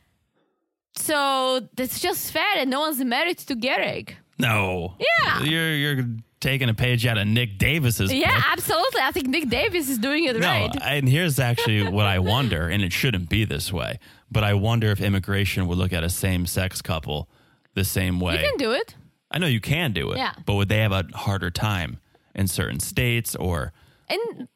So 0.95 1.68
that's 1.76 1.99
just 2.01 2.31
fair 2.33 2.47
that 2.57 2.68
no 2.68 2.81
one's 2.81 3.03
married 3.05 3.39
to 3.39 3.55
Garrick. 3.57 4.16
No. 4.39 4.95
Yeah. 5.01 5.43
You're 5.43 5.74
you're 5.74 6.07
taking 6.41 6.68
a 6.68 6.74
page 6.74 7.05
out 7.07 7.18
of 7.18 7.26
Nick 7.26 7.59
Davis's 7.59 8.12
Yeah, 8.12 8.34
book. 8.34 8.45
absolutely. 8.53 9.01
I 9.03 9.11
think 9.11 9.26
Nick 9.28 9.49
Davis 9.49 9.89
is 9.89 9.99
doing 9.99 10.24
it 10.24 10.36
No, 10.36 10.47
right. 10.47 10.70
and 10.82 11.09
here's 11.09 11.39
actually 11.41 11.82
what 11.89 12.07
I 12.07 12.18
wonder, 12.20 12.68
and 12.68 12.82
it 12.82 12.93
shouldn't 12.93 13.28
be 13.28 13.45
this 13.45 13.72
way, 13.72 13.99
but 14.30 14.45
I 14.45 14.55
wonder 14.55 14.91
if 14.91 15.01
immigration 15.01 15.66
would 15.66 15.78
look 15.78 15.93
at 15.93 16.05
a 16.05 16.09
same 16.11 16.47
sex 16.47 16.80
couple 16.80 17.28
the 17.74 17.84
same 17.84 18.20
way. 18.20 18.34
you 18.34 18.39
can 18.41 18.57
do 18.57 18.72
it. 18.72 18.95
I 19.30 19.39
know 19.39 19.47
you 19.47 19.61
can 19.61 19.93
do 19.93 20.12
it, 20.12 20.18
Yeah. 20.18 20.32
but 20.47 20.55
would 20.55 20.68
they 20.68 20.78
have 20.78 20.93
a 20.93 21.05
harder 21.14 21.51
time 21.51 21.99
in 22.34 22.47
certain 22.47 22.80
states 22.80 23.34
or 23.36 23.72
And 24.09 24.49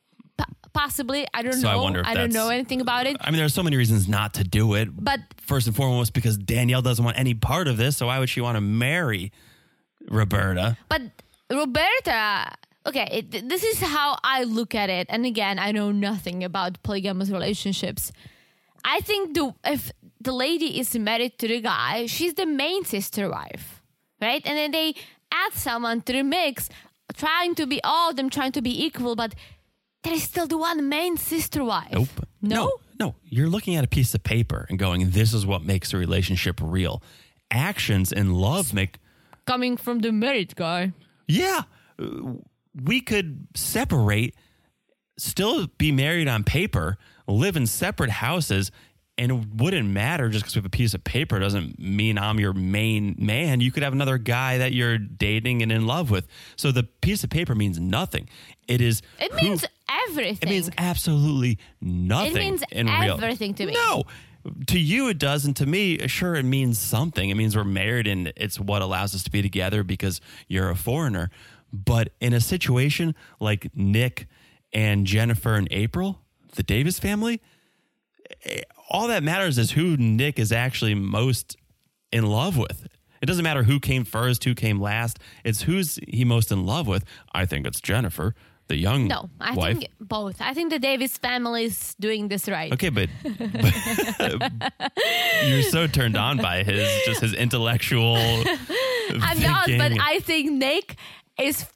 possibly, 0.72 1.26
I 1.34 1.42
don't 1.42 1.52
So 1.52 1.68
I 1.68 1.72
know. 1.72 1.82
wonder 1.82 2.00
if 2.00 2.06
I 2.06 2.14
don't 2.14 2.32
know 2.32 2.48
anything 2.48 2.80
about 2.80 3.06
it. 3.06 3.16
I 3.20 3.30
mean 3.30 3.38
there's 3.38 3.52
so 3.52 3.62
many 3.62 3.76
reasons 3.76 4.08
not 4.08 4.32
to 4.34 4.44
do 4.44 4.72
it. 4.74 4.88
But 4.92 5.20
First 5.42 5.66
and 5.66 5.76
foremost 5.76 6.14
because 6.14 6.38
Danielle 6.38 6.80
doesn't 6.80 7.04
want 7.04 7.18
any 7.18 7.34
part 7.34 7.68
of 7.68 7.76
this, 7.76 7.96
so 7.98 8.06
why 8.06 8.18
would 8.20 8.30
she 8.30 8.40
want 8.40 8.56
to 8.56 8.60
marry 8.62 9.32
Roberta? 10.08 10.78
But 10.88 11.02
Roberta, 11.50 12.52
okay, 12.86 13.08
it, 13.12 13.48
this 13.48 13.62
is 13.62 13.80
how 13.80 14.18
I 14.24 14.44
look 14.44 14.74
at 14.74 14.90
it. 14.90 15.06
And 15.10 15.26
again, 15.26 15.58
I 15.58 15.72
know 15.72 15.90
nothing 15.92 16.44
about 16.44 16.82
polygamous 16.82 17.30
relationships. 17.30 18.12
I 18.84 19.00
think 19.00 19.34
the 19.34 19.54
if 19.64 19.92
the 20.20 20.32
lady 20.32 20.78
is 20.80 20.96
married 20.96 21.38
to 21.38 21.48
the 21.48 21.60
guy, 21.60 22.06
she's 22.06 22.34
the 22.34 22.46
main 22.46 22.84
sister 22.84 23.28
wife, 23.30 23.82
right? 24.20 24.42
And 24.44 24.56
then 24.56 24.70
they 24.72 24.94
add 25.32 25.52
someone 25.52 26.02
to 26.02 26.12
the 26.12 26.22
mix, 26.22 26.68
trying 27.14 27.54
to 27.56 27.66
be 27.66 27.80
all 27.84 28.10
of 28.10 28.16
them 28.16 28.30
trying 28.30 28.52
to 28.52 28.62
be 28.62 28.84
equal, 28.84 29.14
but 29.14 29.34
there 30.02 30.14
is 30.14 30.22
still 30.24 30.46
the 30.46 30.58
one 30.58 30.88
main 30.88 31.16
sister 31.16 31.62
wife. 31.62 31.92
Nope. 31.92 32.08
No? 32.40 32.54
no. 32.56 32.72
No. 32.98 33.14
You're 33.24 33.48
looking 33.48 33.74
at 33.74 33.84
a 33.84 33.88
piece 33.88 34.14
of 34.14 34.22
paper 34.22 34.66
and 34.68 34.78
going, 34.78 35.10
this 35.10 35.32
is 35.32 35.44
what 35.44 35.64
makes 35.64 35.92
a 35.92 35.96
relationship 35.96 36.60
real. 36.62 37.02
Actions 37.50 38.12
and 38.12 38.36
love 38.36 38.72
make 38.72 38.98
Coming 39.44 39.76
from 39.76 40.00
the 40.00 40.12
married 40.12 40.54
guy. 40.54 40.92
Yeah, 41.26 41.62
we 42.74 43.00
could 43.00 43.48
separate, 43.54 44.34
still 45.18 45.66
be 45.78 45.92
married 45.92 46.28
on 46.28 46.44
paper, 46.44 46.98
live 47.26 47.56
in 47.56 47.66
separate 47.66 48.10
houses, 48.10 48.70
and 49.18 49.30
it 49.30 49.46
wouldn't 49.56 49.88
matter 49.88 50.30
just 50.30 50.44
because 50.44 50.54
we 50.56 50.60
have 50.60 50.66
a 50.66 50.70
piece 50.70 50.94
of 50.94 51.04
paper 51.04 51.38
doesn't 51.38 51.78
mean 51.78 52.16
I'm 52.18 52.40
your 52.40 52.54
main 52.54 53.14
man. 53.18 53.60
You 53.60 53.70
could 53.70 53.82
have 53.82 53.92
another 53.92 54.16
guy 54.18 54.58
that 54.58 54.72
you're 54.72 54.96
dating 54.98 55.62
and 55.62 55.70
in 55.70 55.86
love 55.86 56.10
with. 56.10 56.26
So 56.56 56.72
the 56.72 56.84
piece 56.84 57.22
of 57.22 57.30
paper 57.30 57.54
means 57.54 57.78
nothing. 57.78 58.28
It 58.66 58.80
is. 58.80 59.02
It 59.20 59.32
who- 59.32 59.48
means 59.48 59.64
everything. 60.08 60.48
It 60.48 60.50
means 60.50 60.70
absolutely 60.78 61.58
nothing. 61.80 62.36
It 62.36 62.38
means 62.38 62.64
in 62.72 62.86
real. 62.86 63.14
everything 63.14 63.54
to 63.54 63.66
me. 63.66 63.74
No. 63.74 64.04
To 64.66 64.78
you, 64.78 65.08
it 65.08 65.18
does, 65.18 65.44
and 65.44 65.54
to 65.56 65.66
me, 65.66 66.06
sure, 66.08 66.34
it 66.34 66.44
means 66.44 66.78
something. 66.78 67.30
It 67.30 67.34
means 67.34 67.56
we're 67.56 67.64
married, 67.64 68.06
and 68.06 68.32
it's 68.36 68.58
what 68.58 68.82
allows 68.82 69.14
us 69.14 69.22
to 69.24 69.30
be 69.30 69.42
together 69.42 69.84
because 69.84 70.20
you're 70.48 70.70
a 70.70 70.76
foreigner. 70.76 71.30
But 71.72 72.10
in 72.20 72.32
a 72.32 72.40
situation 72.40 73.14
like 73.40 73.70
Nick 73.74 74.26
and 74.72 75.06
Jennifer 75.06 75.54
and 75.54 75.68
April, 75.70 76.20
the 76.54 76.62
Davis 76.62 76.98
family, 76.98 77.40
eh, 78.44 78.62
all 78.90 79.08
that 79.08 79.22
matters 79.22 79.58
is 79.58 79.72
who 79.72 79.96
Nick 79.96 80.38
is 80.38 80.52
actually 80.52 80.94
most 80.94 81.56
in 82.10 82.26
love 82.26 82.56
with. 82.56 82.86
It 83.22 83.26
doesn't 83.26 83.44
matter 83.44 83.62
who 83.62 83.78
came 83.78 84.04
first, 84.04 84.44
who 84.44 84.54
came 84.54 84.80
last. 84.80 85.18
It's 85.44 85.62
who's 85.62 85.98
he 86.08 86.24
most 86.24 86.50
in 86.50 86.66
love 86.66 86.86
with. 86.86 87.04
I 87.32 87.46
think 87.46 87.66
it's 87.66 87.80
Jennifer, 87.80 88.34
the 88.72 88.78
young 88.78 89.06
No, 89.06 89.28
I 89.38 89.54
wife. 89.54 89.78
think 89.78 89.90
both. 90.00 90.40
I 90.40 90.54
think 90.54 90.70
the 90.70 90.78
Davis 90.78 91.18
family 91.18 91.64
is 91.64 91.94
doing 92.00 92.28
this 92.28 92.48
right. 92.48 92.72
Okay, 92.72 92.88
but, 92.88 93.08
but 93.22 94.52
you're 95.46 95.62
so 95.62 95.86
turned 95.86 96.16
on 96.16 96.38
by 96.38 96.62
his 96.64 96.88
just 97.04 97.20
his 97.20 97.34
intellectual. 97.34 98.16
I'm 99.20 99.40
not, 99.40 99.66
but 99.68 99.92
I 100.00 100.20
think 100.20 100.50
Nick 100.52 100.96
is. 101.38 101.66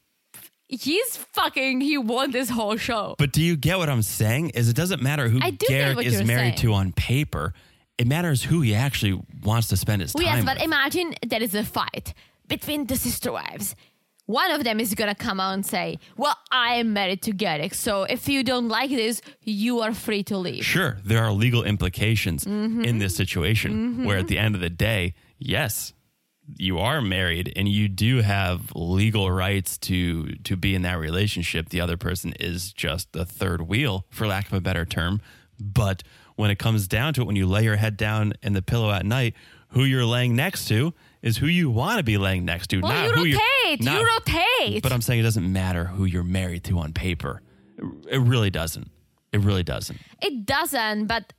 He's 0.69 1.17
fucking. 1.33 1.81
He 1.81 1.97
won 1.99 2.31
this 2.33 2.49
whole 2.51 2.77
show. 2.77 3.15
But 3.19 3.31
do 3.33 3.41
you 3.43 3.57
get 3.57 3.79
what 3.79 3.89
I'm 3.89 4.03
saying? 4.03 4.51
Is 4.51 4.69
it 4.69 4.75
doesn't 4.75 5.03
matter 5.03 5.29
who 5.29 5.39
I 5.43 5.51
do 5.51 5.67
get 5.69 5.95
Garrick 5.95 6.07
is 6.07 6.23
married 6.25 6.59
saying. 6.59 6.73
to 6.73 6.73
on 6.73 6.93
paper. 6.93 7.53
It 7.99 8.07
matters 8.07 8.43
who 8.43 8.61
he 8.63 8.75
actually 8.75 9.21
wants 9.45 9.69
to 9.69 9.77
spend 9.77 10.03
his 10.03 10.13
Well, 10.15 10.25
time 10.25 10.37
yes, 10.39 10.45
but 10.45 10.63
imagine 10.63 11.15
there 11.27 11.43
is 11.43 11.55
a 11.55 11.63
fight 11.65 12.15
between 12.49 12.87
the 12.87 12.97
sister 12.97 13.33
wives. 13.33 13.75
One 14.27 14.51
of 14.51 14.65
them 14.65 14.81
is 14.81 14.95
gonna 14.95 15.15
come 15.15 15.39
out 15.41 15.55
and 15.55 15.65
say, 15.65 15.99
"Well, 16.17 16.37
I 16.51 16.75
am 16.75 16.93
married 16.93 17.23
to 17.23 17.33
Garrick, 17.33 17.75
so 17.75 18.03
if 18.05 18.29
you 18.29 18.43
don't 18.43 18.69
like 18.69 18.91
this, 18.91 19.23
you 19.43 19.81
are 19.81 19.95
free 19.95 20.23
to 20.25 20.37
leave." 20.37 20.65
Sure, 20.65 20.99
there 21.05 21.23
are 21.25 21.33
legal 21.33 21.63
implications 21.63 22.45
Mm-hmm. 22.45 22.85
in 22.85 22.99
this 22.99 23.15
situation 23.15 24.05
where 24.05 24.19
at 24.19 24.27
the 24.27 24.39
end 24.39 24.55
of 24.57 24.61
the 24.61 24.71
day, 24.71 25.15
yes, 25.39 25.93
you 26.59 26.79
are 26.79 27.01
married 27.01 27.53
and 27.57 27.69
you 27.69 27.89
do 27.89 28.23
have 28.23 28.73
legal 28.75 29.31
rights 29.31 29.79
to 29.79 30.35
to 30.45 30.57
be 30.57 30.75
in 30.75 30.83
that 30.83 30.99
relationship. 30.99 31.69
The 31.69 31.81
other 31.81 31.97
person 31.97 32.33
is 32.41 32.73
just 32.73 33.15
a 33.15 33.25
third 33.25 33.63
wheel, 33.63 34.07
for 34.11 34.27
lack 34.27 34.47
of 34.47 34.53
a 34.53 34.61
better 34.61 34.85
term. 34.85 35.21
But 35.61 36.03
when 36.35 36.51
it 36.51 36.59
comes 36.59 36.87
down 36.89 37.15
to 37.15 37.23
it, 37.23 37.27
when 37.27 37.37
you 37.37 37.47
lay 37.47 37.65
your 37.65 37.77
head 37.77 37.97
down 37.97 38.35
in 38.43 38.53
the 38.55 38.63
pillow 38.63 38.91
at 38.93 39.07
night, 39.07 39.35
who 39.71 39.85
you're 39.85 40.05
laying 40.05 40.37
next 40.37 40.67
to 40.69 40.95
is 41.27 41.37
who 41.37 41.47
you 41.47 41.69
want 41.69 41.99
to 41.99 42.05
be 42.05 42.19
laying 42.19 42.45
next 42.45 42.69
to. 42.69 42.81
Well, 42.81 42.93
not 42.93 43.07
you 43.09 43.13
who 43.13 43.25
you're- 43.25 43.43
rotate. 43.65 43.83
not- 43.83 44.01
you 44.01 44.07
rotate. 44.07 44.83
But 44.83 44.93
I'm 44.93 45.03
saying 45.03 45.19
it 45.21 45.25
doesn't 45.25 45.53
matter 45.53 45.85
who 45.85 46.05
you're 46.05 46.23
married 46.23 46.63
to 46.65 46.79
on 46.79 46.93
paper. 46.93 47.43
It 48.09 48.19
really 48.21 48.49
doesn't. 48.51 48.91
It 49.33 49.41
really 49.41 49.65
doesn't. 49.65 49.99
It 50.23 50.47
doesn't, 50.47 51.07
but 51.07 51.33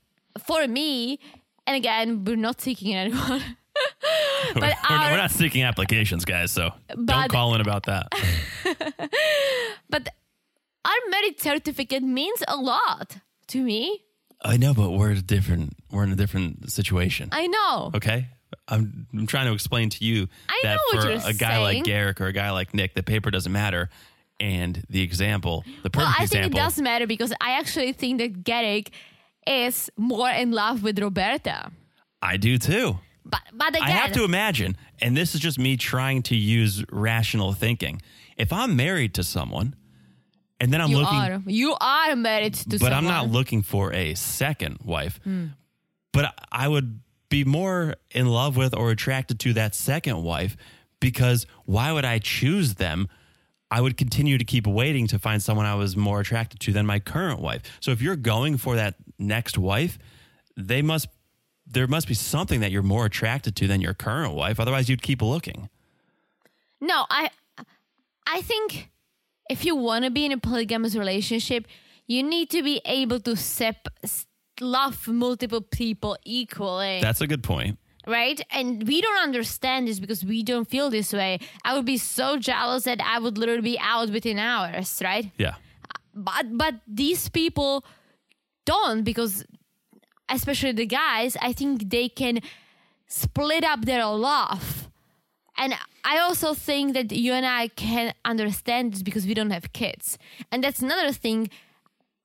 for 0.45 0.67
me, 0.67 1.19
and 1.65 1.75
again, 1.77 2.25
we're 2.25 2.35
not 2.35 2.59
seeking 2.59 2.93
anyone. 2.95 3.41
but 4.53 4.61
we're, 4.61 4.73
our, 4.89 5.11
we're 5.11 5.17
not 5.17 5.31
seeking 5.31 5.63
applications, 5.63 6.25
guys. 6.25 6.51
So 6.51 6.71
don't 7.05 7.29
call 7.29 7.55
in 7.55 7.61
about 7.61 7.85
that. 7.85 8.07
but 9.89 10.09
our 10.83 10.99
marriage 11.09 11.39
certificate 11.39 12.03
means 12.03 12.43
a 12.47 12.57
lot 12.57 13.17
to 13.47 13.63
me. 13.63 14.03
I 14.41 14.57
know, 14.57 14.73
but 14.73 14.91
we're 14.91 15.15
different. 15.15 15.77
We're 15.91 16.03
in 16.03 16.11
a 16.11 16.15
different 16.15 16.69
situation. 16.71 17.29
I 17.31 17.47
know. 17.47 17.91
Okay. 17.95 18.27
I'm, 18.67 19.07
I'm 19.13 19.27
trying 19.27 19.47
to 19.47 19.53
explain 19.53 19.89
to 19.91 20.05
you 20.05 20.27
I 20.49 20.59
that 20.63 20.79
for 20.91 21.09
a 21.29 21.33
guy 21.33 21.59
like 21.59 21.73
saying. 21.73 21.83
Garrick 21.83 22.21
or 22.21 22.27
a 22.27 22.33
guy 22.33 22.51
like 22.51 22.73
Nick, 22.73 22.93
the 22.93 23.03
paper 23.03 23.31
doesn't 23.31 23.51
matter. 23.51 23.89
And 24.39 24.83
the 24.89 25.01
example, 25.01 25.63
the 25.83 25.89
perfect 25.89 25.95
Well, 25.97 26.07
I 26.07 26.25
think 26.27 26.45
example. 26.45 26.59
it 26.59 26.63
does 26.63 26.79
matter 26.81 27.07
because 27.07 27.33
I 27.41 27.57
actually 27.57 27.91
think 27.93 28.19
that 28.19 28.43
Garrick 28.43 28.91
is 29.47 29.89
more 29.97 30.29
in 30.29 30.51
love 30.51 30.83
with 30.83 30.99
Roberta. 30.99 31.71
I 32.21 32.37
do 32.37 32.57
too. 32.57 32.99
But 33.25 33.41
but 33.53 33.69
again, 33.69 33.83
I 33.83 33.91
have 33.91 34.11
to 34.13 34.23
imagine, 34.23 34.77
and 35.01 35.17
this 35.17 35.35
is 35.35 35.41
just 35.41 35.59
me 35.59 35.75
trying 35.75 36.21
to 36.23 36.35
use 36.35 36.83
rational 36.91 37.51
thinking. 37.53 38.01
If 38.37 38.53
I'm 38.53 38.75
married 38.75 39.13
to 39.15 39.23
someone, 39.23 39.75
and 40.61 40.71
then 40.71 40.79
I'm 40.81 40.89
you 40.91 40.97
looking, 40.99 41.17
are 41.17 41.41
you 41.45 41.75
are 41.81 42.15
married 42.15 42.53
to 42.53 42.69
but 42.69 42.79
someone. 42.79 42.93
I'm 42.93 43.03
not 43.05 43.29
looking 43.29 43.63
for 43.63 43.91
a 43.93 44.13
second 44.13 44.79
wife. 44.85 45.19
Hmm. 45.23 45.47
But 46.13 46.33
I 46.51 46.67
would 46.67 47.01
be 47.29 47.43
more 47.43 47.95
in 48.11 48.27
love 48.27 48.55
with 48.57 48.73
or 48.73 48.91
attracted 48.91 49.39
to 49.41 49.53
that 49.53 49.75
second 49.75 50.23
wife 50.23 50.55
because 50.99 51.45
why 51.65 51.91
would 51.91 52.05
I 52.05 52.19
choose 52.19 52.75
them? 52.75 53.07
I 53.69 53.81
would 53.81 53.97
continue 53.97 54.37
to 54.37 54.45
keep 54.45 54.65
waiting 54.65 55.07
to 55.07 55.19
find 55.19 55.43
someone 55.43 55.65
I 55.65 55.75
was 55.75 55.97
more 55.97 56.21
attracted 56.21 56.59
to 56.61 56.73
than 56.73 56.85
my 56.85 56.99
current 56.99 57.41
wife. 57.41 57.61
So 57.81 57.91
if 57.91 58.01
you're 58.01 58.15
going 58.15 58.57
for 58.57 58.75
that 58.77 58.95
next 59.19 59.57
wife, 59.57 59.97
they 60.55 60.81
must 60.81 61.07
there 61.69 61.85
must 61.85 62.07
be 62.07 62.13
something 62.13 62.61
that 62.61 62.71
you're 62.71 62.81
more 62.81 63.05
attracted 63.05 63.57
to 63.57 63.67
than 63.67 63.81
your 63.81 63.93
current 63.93 64.33
wife. 64.33 64.57
Otherwise, 64.57 64.87
you'd 64.87 65.01
keep 65.01 65.21
looking. 65.21 65.69
No, 66.79 67.05
I 67.09 67.29
I 68.25 68.41
think 68.41 68.89
if 69.49 69.65
you 69.65 69.75
want 69.75 70.05
to 70.05 70.11
be 70.11 70.25
in 70.25 70.31
a 70.31 70.37
polygamous 70.37 70.95
relationship, 70.95 71.65
you 72.07 72.23
need 72.23 72.49
to 72.51 72.63
be 72.63 72.81
able 72.85 73.19
to 73.21 73.35
sep- 73.35 73.87
love 74.61 75.07
multiple 75.07 75.61
people 75.61 76.17
equally. 76.23 76.99
That's 77.01 77.21
a 77.21 77.27
good 77.27 77.43
point. 77.43 77.77
right? 78.07 78.39
And 78.51 78.87
we 78.87 79.01
don't 79.01 79.21
understand 79.21 79.87
this 79.87 79.99
because 79.99 80.23
we 80.23 80.41
don't 80.43 80.67
feel 80.69 80.89
this 80.89 81.11
way. 81.13 81.39
I 81.65 81.75
would 81.75 81.85
be 81.85 81.97
so 81.97 82.37
jealous 82.37 82.83
that 82.85 83.01
I 83.01 83.19
would 83.19 83.37
literally 83.37 83.61
be 83.61 83.79
out 83.79 84.09
within 84.11 84.39
hours, 84.39 85.01
right? 85.03 85.31
Yeah. 85.37 85.55
But 86.13 86.57
but 86.57 86.75
these 86.87 87.29
people 87.29 87.83
don't 88.65 89.03
because 89.03 89.45
especially 90.29 90.71
the 90.73 90.85
guys, 90.85 91.37
I 91.41 91.53
think 91.53 91.89
they 91.89 92.09
can 92.09 92.39
split 93.07 93.63
up 93.63 93.85
their 93.85 94.05
love. 94.05 94.89
And 95.59 95.73
I 96.03 96.19
also 96.19 96.53
think 96.53 96.93
that 96.93 97.11
you 97.11 97.33
and 97.33 97.45
I 97.45 97.67
can 97.69 98.13
understand 98.23 98.93
this 98.93 99.01
because 99.03 99.25
we 99.25 99.33
don't 99.33 99.49
have 99.51 99.73
kids. 99.73 100.17
And 100.51 100.63
that's 100.63 100.81
another 100.81 101.11
thing. 101.11 101.49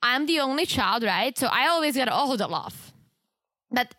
I'm 0.03 0.27
the 0.27 0.41
only 0.41 0.67
child, 0.67 1.03
right? 1.05 1.37
So 1.39 1.47
I 1.47 1.69
always 1.69 1.95
get 1.95 2.09
all 2.09 2.37
the 2.37 2.47
love. 2.49 2.93
But 3.71 3.95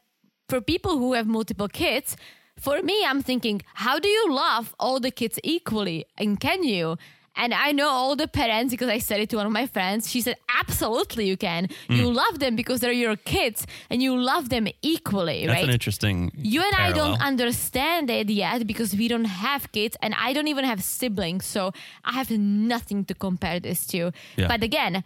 for 0.49 0.61
people 0.61 0.97
who 0.97 1.13
have 1.13 1.27
multiple 1.27 1.67
kids, 1.67 2.15
for 2.59 2.81
me, 2.81 3.03
I'm 3.05 3.21
thinking, 3.21 3.61
how 3.73 3.99
do 3.99 4.07
you 4.07 4.31
love 4.31 4.75
all 4.79 4.99
the 4.99 5.11
kids 5.11 5.39
equally? 5.43 6.05
And 6.17 6.39
can 6.39 6.63
you? 6.63 6.97
And 7.35 7.51
I 7.51 7.71
know 7.71 7.89
all 7.89 8.15
the 8.15 8.27
parents 8.27 8.71
because 8.71 8.89
I 8.89 8.99
said 8.99 9.19
it 9.19 9.29
to 9.31 9.37
one 9.37 9.47
of 9.47 9.51
my 9.51 9.65
friends. 9.65 10.11
She 10.11 10.21
said, 10.21 10.35
absolutely, 10.59 11.25
you 11.27 11.35
can. 11.35 11.67
You 11.89 12.09
Hmm. 12.09 12.13
love 12.13 12.37
them 12.37 12.55
because 12.55 12.79
they're 12.81 12.91
your 12.91 13.15
kids 13.15 13.65
and 13.89 14.03
you 14.03 14.15
love 14.15 14.49
them 14.49 14.67
equally, 14.83 15.47
That's 15.47 15.55
right? 15.55 15.63
an 15.63 15.71
interesting 15.71 16.31
you 16.35 16.61
and 16.61 16.75
I 16.75 16.91
don't 16.91 17.19
understand 17.19 18.11
it 18.11 18.29
yet 18.29 18.67
because 18.67 18.95
we 18.95 19.07
don't 19.07 19.25
have 19.47 19.71
kids 19.71 19.97
and 20.03 20.13
I 20.13 20.33
don't 20.33 20.47
even 20.47 20.63
have 20.65 20.83
siblings. 20.83 21.43
So 21.45 21.71
I 22.05 22.11
have 22.13 22.29
nothing 22.29 23.03
to 23.05 23.15
compare 23.15 23.59
this 23.59 23.87
to. 23.87 24.11
Yeah. 24.37 24.47
But 24.47 24.61
again, 24.61 25.03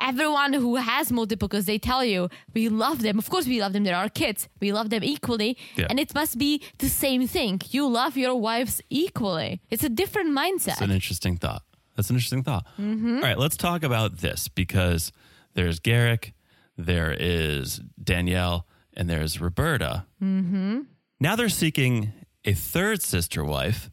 everyone 0.00 0.52
who 0.52 0.76
has 0.76 1.10
multiple 1.12 1.48
because 1.48 1.66
they 1.66 1.78
tell 1.78 2.04
you 2.04 2.28
we 2.54 2.68
love 2.68 3.02
them. 3.02 3.18
Of 3.18 3.28
course, 3.30 3.46
we 3.46 3.60
love 3.60 3.72
them. 3.72 3.84
They're 3.84 3.96
our 3.96 4.08
kids. 4.08 4.48
We 4.60 4.72
love 4.72 4.90
them 4.90 5.04
equally. 5.04 5.56
Yeah. 5.76 5.86
And 5.90 5.98
it 5.98 6.14
must 6.14 6.38
be 6.38 6.62
the 6.78 6.88
same 6.88 7.26
thing. 7.26 7.60
You 7.70 7.86
love 7.88 8.16
your 8.16 8.34
wives 8.34 8.80
equally. 8.90 9.60
It's 9.70 9.84
a 9.84 9.88
different 9.88 10.30
mindset. 10.30 10.66
That's 10.66 10.80
an 10.82 10.90
interesting 10.90 11.36
thought. 11.36 11.62
That's 11.96 12.10
an 12.10 12.16
interesting 12.16 12.44
thought. 12.44 12.64
Mm-hmm. 12.78 13.16
All 13.16 13.22
right, 13.22 13.38
let's 13.38 13.56
talk 13.56 13.82
about 13.82 14.18
this 14.18 14.48
because 14.48 15.12
there's 15.54 15.80
Garrick, 15.80 16.32
there 16.76 17.12
is 17.18 17.80
Danielle, 18.02 18.66
and 18.94 19.10
there's 19.10 19.40
Roberta. 19.40 20.06
Mm-hmm. 20.22 20.82
Now 21.20 21.34
they're 21.34 21.48
seeking 21.48 22.12
a 22.44 22.52
third 22.52 23.02
sister 23.02 23.44
wife. 23.44 23.90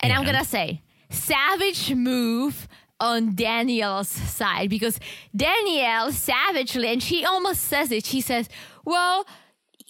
And 0.00 0.12
I'm 0.12 0.24
gonna 0.24 0.44
say, 0.44 0.82
savage 1.10 1.92
move 1.92 2.68
on 3.00 3.34
Danielle's 3.34 4.08
side 4.08 4.70
because 4.70 4.98
Danielle 5.34 6.12
savagely, 6.12 6.88
and 6.88 7.02
she 7.02 7.24
almost 7.24 7.62
says 7.62 7.90
it. 7.92 8.04
She 8.06 8.20
says, 8.20 8.48
"Well." 8.84 9.26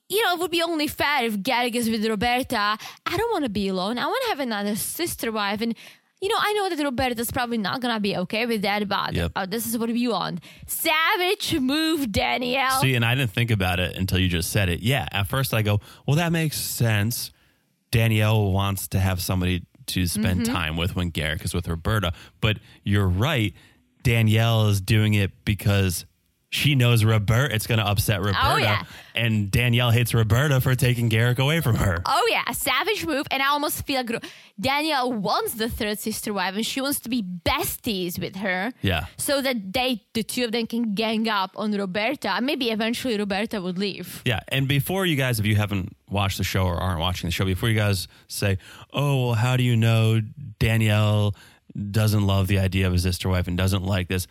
You 0.09 0.22
know, 0.22 0.34
it 0.34 0.38
would 0.38 0.52
be 0.52 0.62
only 0.62 0.86
fair 0.86 1.24
if 1.24 1.42
Garrick 1.42 1.74
is 1.74 1.90
with 1.90 2.07
Roberta. 2.07 2.78
I 3.07 3.16
don't 3.16 3.32
want 3.32 3.42
to 3.42 3.48
be 3.50 3.66
alone. 3.66 3.98
I 3.98 4.07
want 4.07 4.22
to 4.22 4.28
have 4.28 4.38
another 4.38 4.76
sister 4.76 5.32
wife. 5.32 5.61
And, 5.61 5.74
you 6.20 6.28
know, 6.28 6.36
I 6.38 6.52
know 6.52 6.68
that 6.76 6.80
Roberta's 6.84 7.32
probably 7.32 7.59
not 7.59 7.80
going 7.80 7.92
to 7.92 7.98
be 7.98 8.16
okay 8.18 8.46
with 8.46 8.62
that, 8.62 8.88
but 8.88 9.14
Yep. 9.14 9.32
uh, 9.34 9.46
this 9.46 9.66
is 9.66 9.76
what 9.76 9.88
we 9.90 10.07
want. 10.07 10.44
Savage 10.64 11.59
move, 11.59 12.12
Danielle. 12.12 12.80
See, 12.80 12.94
and 12.94 13.04
I 13.04 13.16
didn't 13.16 13.32
think 13.32 13.50
about 13.50 13.80
it 13.80 13.96
until 13.96 14.20
you 14.20 14.28
just 14.28 14.50
said 14.50 14.68
it. 14.68 14.78
Yeah, 14.78 15.09
at 15.11 15.26
first 15.26 15.52
I 15.52 15.62
go, 15.62 15.80
well, 16.07 16.14
that 16.18 16.30
makes 16.30 16.57
sense. 16.57 17.32
Danielle 17.90 18.52
wants 18.52 18.86
to 18.88 19.00
have 19.00 19.20
somebody 19.20 19.64
to 19.89 20.07
spend 20.07 20.43
Mm-hmm. 20.43 20.53
time 20.53 20.76
with 20.76 20.97
when 20.97 21.11
Garrick 21.11 21.45
is 21.45 21.55
with 21.55 21.68
Roberta. 21.68 22.12
But 22.41 22.59
you're 22.84 23.09
right. 23.09 23.55
Danielle 24.03 24.68
is 24.68 24.80
doing 24.80 25.14
it 25.14 25.32
because 25.45 26.05
she 26.51 26.74
knows 26.74 27.05
Roberta. 27.05 27.55
It's 27.55 27.66
going 27.66 27.78
to 27.78 27.86
upset 27.86 28.18
oh, 28.18 28.24
Roberta. 28.24 28.38
Oh, 28.42 28.57
yeah. 28.57 28.84
And 29.14 29.51
Danielle 29.51 29.90
hates 29.90 30.14
Roberta 30.14 30.61
for 30.61 30.74
taking 30.74 31.09
Garrick 31.09 31.38
away 31.38 31.61
from 31.61 31.76
her. 31.76 32.03
Oh 32.05 32.28
yeah, 32.30 32.44
a 32.47 32.55
savage 32.55 33.07
move, 33.07 33.26
and 33.30 33.42
I 33.42 33.49
almost 33.49 33.86
feel 33.86 34.05
like 34.05 34.24
Danielle 34.61 35.11
wants 35.12 35.55
the 35.55 35.70
third 35.70 35.99
sister 35.99 36.34
wife, 36.34 36.55
and 36.55 36.64
she 36.64 36.80
wants 36.82 37.01
to 37.01 37.09
be 37.09 37.22
besties 37.22 38.18
with 38.18 38.36
her. 38.36 38.72
Yeah. 38.82 39.07
So 39.16 39.40
that 39.40 39.72
they, 39.72 40.03
the 40.12 40.22
two 40.22 40.44
of 40.44 40.53
them, 40.53 40.66
can 40.66 40.94
gang 40.94 41.28
up 41.28 41.53
on 41.57 41.72
Roberta. 41.72 42.38
Maybe 42.42 42.70
eventually 42.70 43.16
Roberta 43.16 43.61
would 43.61 43.78
leave. 43.78 44.22
Yeah, 44.26 44.40
and 44.49 44.68
before 44.68 45.07
you 45.07 45.16
guys, 45.16 45.40
if 45.40 45.47
you 45.47 45.57
haven't 45.57 45.97
watched 46.11 46.36
the 46.36 46.44
show 46.44 46.64
or 46.64 46.76
aren't 46.76 47.01
watching 47.01 47.28
the 47.28 47.32
show, 47.32 47.47
before 47.47 47.70
you 47.70 47.76
guys 47.76 48.07
say, 48.28 48.59
"Oh, 48.92 49.26
well, 49.26 49.34
how 49.34 49.57
do 49.57 49.62
you 49.62 49.76
know 49.76 50.20
Danielle 50.59 51.34
doesn't 51.90 52.26
love 52.26 52.49
the 52.49 52.59
idea 52.59 52.86
of 52.86 52.92
a 52.92 52.99
sister 52.99 53.30
wife 53.30 53.49
and 53.49 53.57
doesn't 53.57 53.82
like 53.82 54.09
this?" 54.09 54.26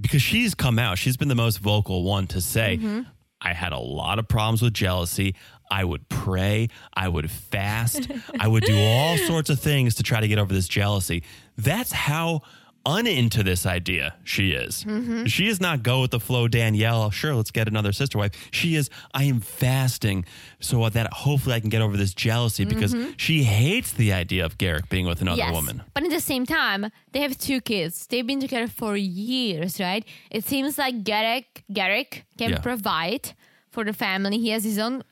Because 0.00 0.22
she's 0.22 0.54
come 0.54 0.78
out, 0.78 0.98
she's 0.98 1.16
been 1.16 1.28
the 1.28 1.34
most 1.34 1.58
vocal 1.58 2.04
one 2.04 2.26
to 2.28 2.40
say, 2.40 2.76
mm-hmm. 2.76 3.02
"I 3.40 3.52
had 3.52 3.72
a 3.72 3.78
lot 3.78 4.18
of 4.18 4.28
problems 4.28 4.62
with 4.62 4.74
jealousy. 4.74 5.34
I 5.70 5.84
would 5.84 6.08
pray, 6.08 6.68
I 6.94 7.08
would 7.08 7.30
fast, 7.30 8.08
I 8.40 8.48
would 8.48 8.64
do 8.64 8.78
all 8.78 9.18
sorts 9.26 9.50
of 9.50 9.60
things 9.60 9.96
to 9.96 10.02
try 10.02 10.20
to 10.20 10.28
get 10.28 10.38
over 10.38 10.54
this 10.54 10.68
jealousy." 10.68 11.24
That's 11.56 11.92
how 11.92 12.42
uninto 12.88 13.44
this 13.44 13.66
idea 13.66 14.14
she 14.24 14.52
is. 14.52 14.84
Mm-hmm. 14.84 15.26
She 15.26 15.46
is 15.48 15.60
not 15.60 15.82
go 15.82 16.00
with 16.00 16.10
the 16.10 16.20
flow 16.20 16.48
Danielle, 16.48 17.10
sure, 17.10 17.34
let's 17.34 17.50
get 17.50 17.68
another 17.68 17.92
sister 17.92 18.18
wife. 18.18 18.32
She 18.50 18.74
is 18.74 18.88
I 19.12 19.24
am 19.24 19.40
fasting 19.40 20.24
so 20.60 20.88
that 20.88 21.12
hopefully 21.12 21.54
I 21.56 21.60
can 21.60 21.70
get 21.70 21.82
over 21.82 21.96
this 21.96 22.14
jealousy 22.14 22.64
because 22.64 22.94
mm-hmm. 22.94 23.12
she 23.16 23.42
hates 23.42 23.92
the 23.92 24.12
idea 24.12 24.44
of 24.44 24.58
Garrick 24.58 24.88
being 24.88 25.06
with 25.06 25.20
another 25.20 25.38
yes, 25.38 25.52
woman. 25.52 25.82
but 25.94 26.02
at 26.04 26.10
the 26.10 26.20
same 26.20 26.46
time, 26.46 26.90
they 27.12 27.20
have 27.20 27.36
two 27.38 27.60
kids. 27.60 28.06
They've 28.06 28.26
been 28.26 28.40
together 28.40 28.68
for 28.68 28.96
years, 28.96 29.78
right? 29.80 30.04
It 30.30 30.44
seems 30.44 30.78
like 30.78 31.04
Garrick, 31.04 31.64
Garrick 31.72 32.24
can 32.38 32.50
Yeah. 32.50 32.60
provide 32.60 33.32
for 33.70 33.84
the 33.84 33.92
family. 33.92 34.38
He 34.38 34.50
has 34.50 34.64
his 34.64 34.78
own 34.78 35.02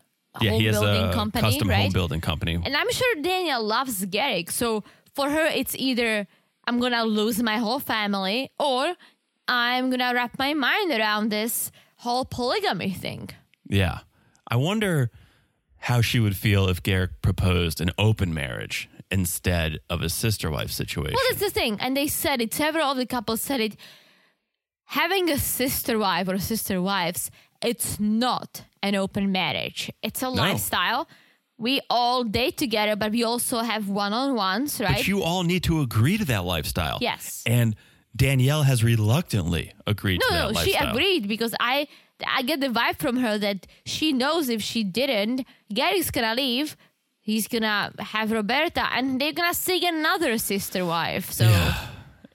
Yeah, 0.40 0.50
home 0.50 0.60
he 0.60 0.66
has 0.66 0.76
building 0.76 1.04
a 1.04 1.12
company, 1.12 1.42
custom 1.42 1.68
right? 1.68 1.82
home 1.82 1.92
building 1.92 2.20
company. 2.20 2.54
And 2.64 2.76
I'm 2.76 2.90
sure 2.90 3.22
Danielle 3.22 3.64
loves 3.64 4.04
Garrick. 4.06 4.50
So 4.50 4.84
for 5.14 5.30
her, 5.30 5.46
it's 5.46 5.74
either 5.76 6.26
I'm 6.66 6.80
to 6.80 7.02
lose 7.04 7.42
my 7.42 7.58
whole 7.58 7.78
family 7.78 8.50
or 8.58 8.94
I'm 9.48 9.90
to 9.90 10.12
wrap 10.12 10.38
my 10.38 10.54
mind 10.54 10.92
around 10.92 11.30
this 11.30 11.70
whole 11.98 12.24
polygamy 12.24 12.90
thing. 12.90 13.30
Yeah. 13.68 14.00
I 14.48 14.56
wonder 14.56 15.10
how 15.78 16.00
she 16.00 16.18
would 16.18 16.36
feel 16.36 16.68
if 16.68 16.82
Garrick 16.82 17.22
proposed 17.22 17.80
an 17.80 17.90
open 17.98 18.34
marriage 18.34 18.88
instead 19.10 19.78
of 19.88 20.02
a 20.02 20.08
sister 20.08 20.50
wife 20.50 20.70
situation. 20.70 21.14
Well, 21.14 21.22
that's 21.30 21.40
the 21.40 21.50
thing. 21.50 21.78
And 21.80 21.96
they 21.96 22.08
said 22.08 22.40
it, 22.40 22.52
several 22.52 22.90
of 22.90 22.96
the 22.96 23.06
couples 23.06 23.40
said 23.40 23.60
it. 23.60 23.76
Having 24.86 25.30
a 25.30 25.38
sister 25.38 25.98
wife 25.98 26.28
or 26.28 26.38
sister 26.38 26.80
wives, 26.80 27.30
it's 27.62 27.98
not 27.98 28.64
an 28.82 28.94
open 28.94 29.32
marriage. 29.32 29.92
It's 30.02 30.22
a 30.22 30.28
lifestyle. 30.28 31.08
We 31.58 31.80
all 31.88 32.22
date 32.24 32.58
together, 32.58 32.96
but 32.96 33.12
we 33.12 33.24
also 33.24 33.60
have 33.60 33.88
one 33.88 34.12
on 34.12 34.34
ones, 34.34 34.78
right? 34.80 34.96
But 34.96 35.08
you 35.08 35.22
all 35.22 35.42
need 35.42 35.62
to 35.64 35.80
agree 35.80 36.18
to 36.18 36.24
that 36.26 36.44
lifestyle. 36.44 36.98
Yes. 37.00 37.42
And 37.46 37.74
Danielle 38.14 38.62
has 38.62 38.84
reluctantly 38.84 39.72
agreed 39.86 40.20
no, 40.20 40.28
to 40.28 40.34
that 40.34 40.52
no, 40.54 40.60
she 40.60 40.74
agreed 40.74 41.28
because 41.28 41.54
I 41.60 41.88
I 42.26 42.42
get 42.42 42.60
the 42.60 42.68
vibe 42.68 42.96
from 42.98 43.16
her 43.18 43.38
that 43.38 43.66
she 43.84 44.12
knows 44.12 44.48
if 44.48 44.62
she 44.62 44.84
didn't, 44.84 45.46
Gary's 45.72 46.10
gonna 46.10 46.34
leave. 46.34 46.76
He's 47.20 47.48
gonna 47.48 47.92
have 47.98 48.30
Roberta, 48.32 48.86
and 48.92 49.20
they're 49.20 49.32
gonna 49.32 49.52
seek 49.54 49.82
another 49.82 50.38
sister 50.38 50.84
wife. 50.84 51.32
So 51.32 51.44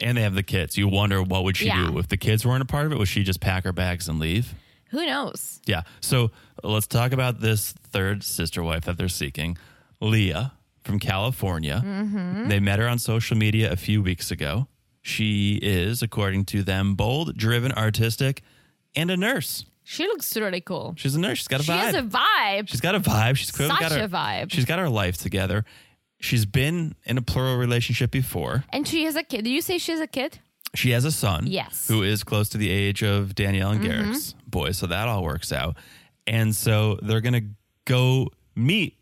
And 0.02 0.18
they 0.18 0.22
have 0.24 0.34
the 0.34 0.44
kids. 0.44 0.78
You 0.78 0.88
wonder 0.88 1.22
what 1.22 1.44
would 1.44 1.58
she 1.58 1.68
Yeah. 1.68 1.88
do 1.92 2.00
if 2.00 2.08
the 2.08 2.18
kids 2.18 2.46
weren't 2.46 2.62
a 2.64 2.66
part 2.66 2.88
of 2.88 2.92
it? 2.92 2.98
Would 2.98 3.08
she 3.08 3.24
just 3.24 3.40
pack 3.40 3.64
her 3.66 3.72
bags 3.72 4.10
and 4.10 4.20
leave? 4.20 4.54
Who 4.92 5.06
knows? 5.06 5.60
Yeah. 5.66 5.82
So 6.02 6.32
let's 6.64 6.88
talk 6.88 7.12
about 7.12 7.40
this 7.42 7.72
third 7.72 8.24
sister 8.24 8.62
wife 8.62 8.86
that 8.86 8.98
they're 8.98 9.10
seeking, 9.10 9.58
Leah 10.00 10.54
from 10.84 11.00
California. 11.00 11.82
Mm-hmm. 11.86 12.48
They 12.50 12.60
met 12.60 12.80
her 12.80 12.88
on 12.88 13.00
social 13.00 13.38
media 13.38 13.72
a 13.72 13.76
few 13.76 14.02
weeks 14.02 14.32
ago. 14.32 14.68
She 15.02 15.56
is, 15.62 16.02
according 16.02 16.46
to 16.46 16.62
them, 16.64 16.96
bold, 16.96 17.36
driven, 17.36 17.72
artistic, 17.72 18.42
and 18.96 19.10
a 19.10 19.18
nurse. 19.18 19.66
She 19.84 20.06
looks 20.06 20.36
really 20.38 20.62
cool. 20.62 20.94
She's 20.98 21.16
a 21.16 21.20
nurse. 21.20 21.40
She's 21.40 21.48
got 21.48 21.60
a 21.60 21.64
vibe. 21.64 21.66
She 21.66 21.72
has 21.86 21.96
a 21.96 22.02
vibe. 22.04 22.68
She's 22.70 22.82
got 22.82 22.96
a 22.96 23.00
vibe. 23.00 23.36
She's 23.38 23.52
clearly 23.52 23.76
got 23.80 23.92
her 23.92 24.04
a 24.04 24.08
vibe. 24.08 24.52
She's 24.52 24.66
got 24.66 24.78
her 24.80 24.90
life 24.90 25.18
together. 25.18 25.66
She's 26.20 26.46
been 26.46 26.94
in 27.04 27.18
a 27.18 27.22
plural 27.24 27.58
relationship 27.58 28.12
before. 28.12 28.64
and 28.72 28.88
she 28.88 29.06
has 29.06 29.16
a 29.16 29.24
kid. 29.24 29.44
Did 29.44 29.50
you 29.50 29.62
say 29.62 29.80
she 29.80 29.92
has 29.92 30.02
a 30.02 30.08
kid? 30.08 30.40
She 30.76 30.92
has 30.92 31.04
a 31.04 31.12
son. 31.12 31.48
Yes. 31.48 31.88
Who 31.88 32.04
is 32.04 32.24
close 32.24 32.48
to 32.50 32.58
the 32.58 32.70
age 32.70 33.04
of 33.04 33.34
Danielle 33.36 33.72
and 33.72 33.82
Garrick's 33.82 34.36
boy. 34.52 34.72
So 34.72 34.88
that 34.88 35.08
all 35.08 35.24
works 35.24 35.52
out. 35.52 35.78
And 36.28 36.56
so 36.56 37.00
they're 37.02 37.22
going 37.22 37.34
to 37.34 37.46
go 37.86 38.28
meet 38.56 38.98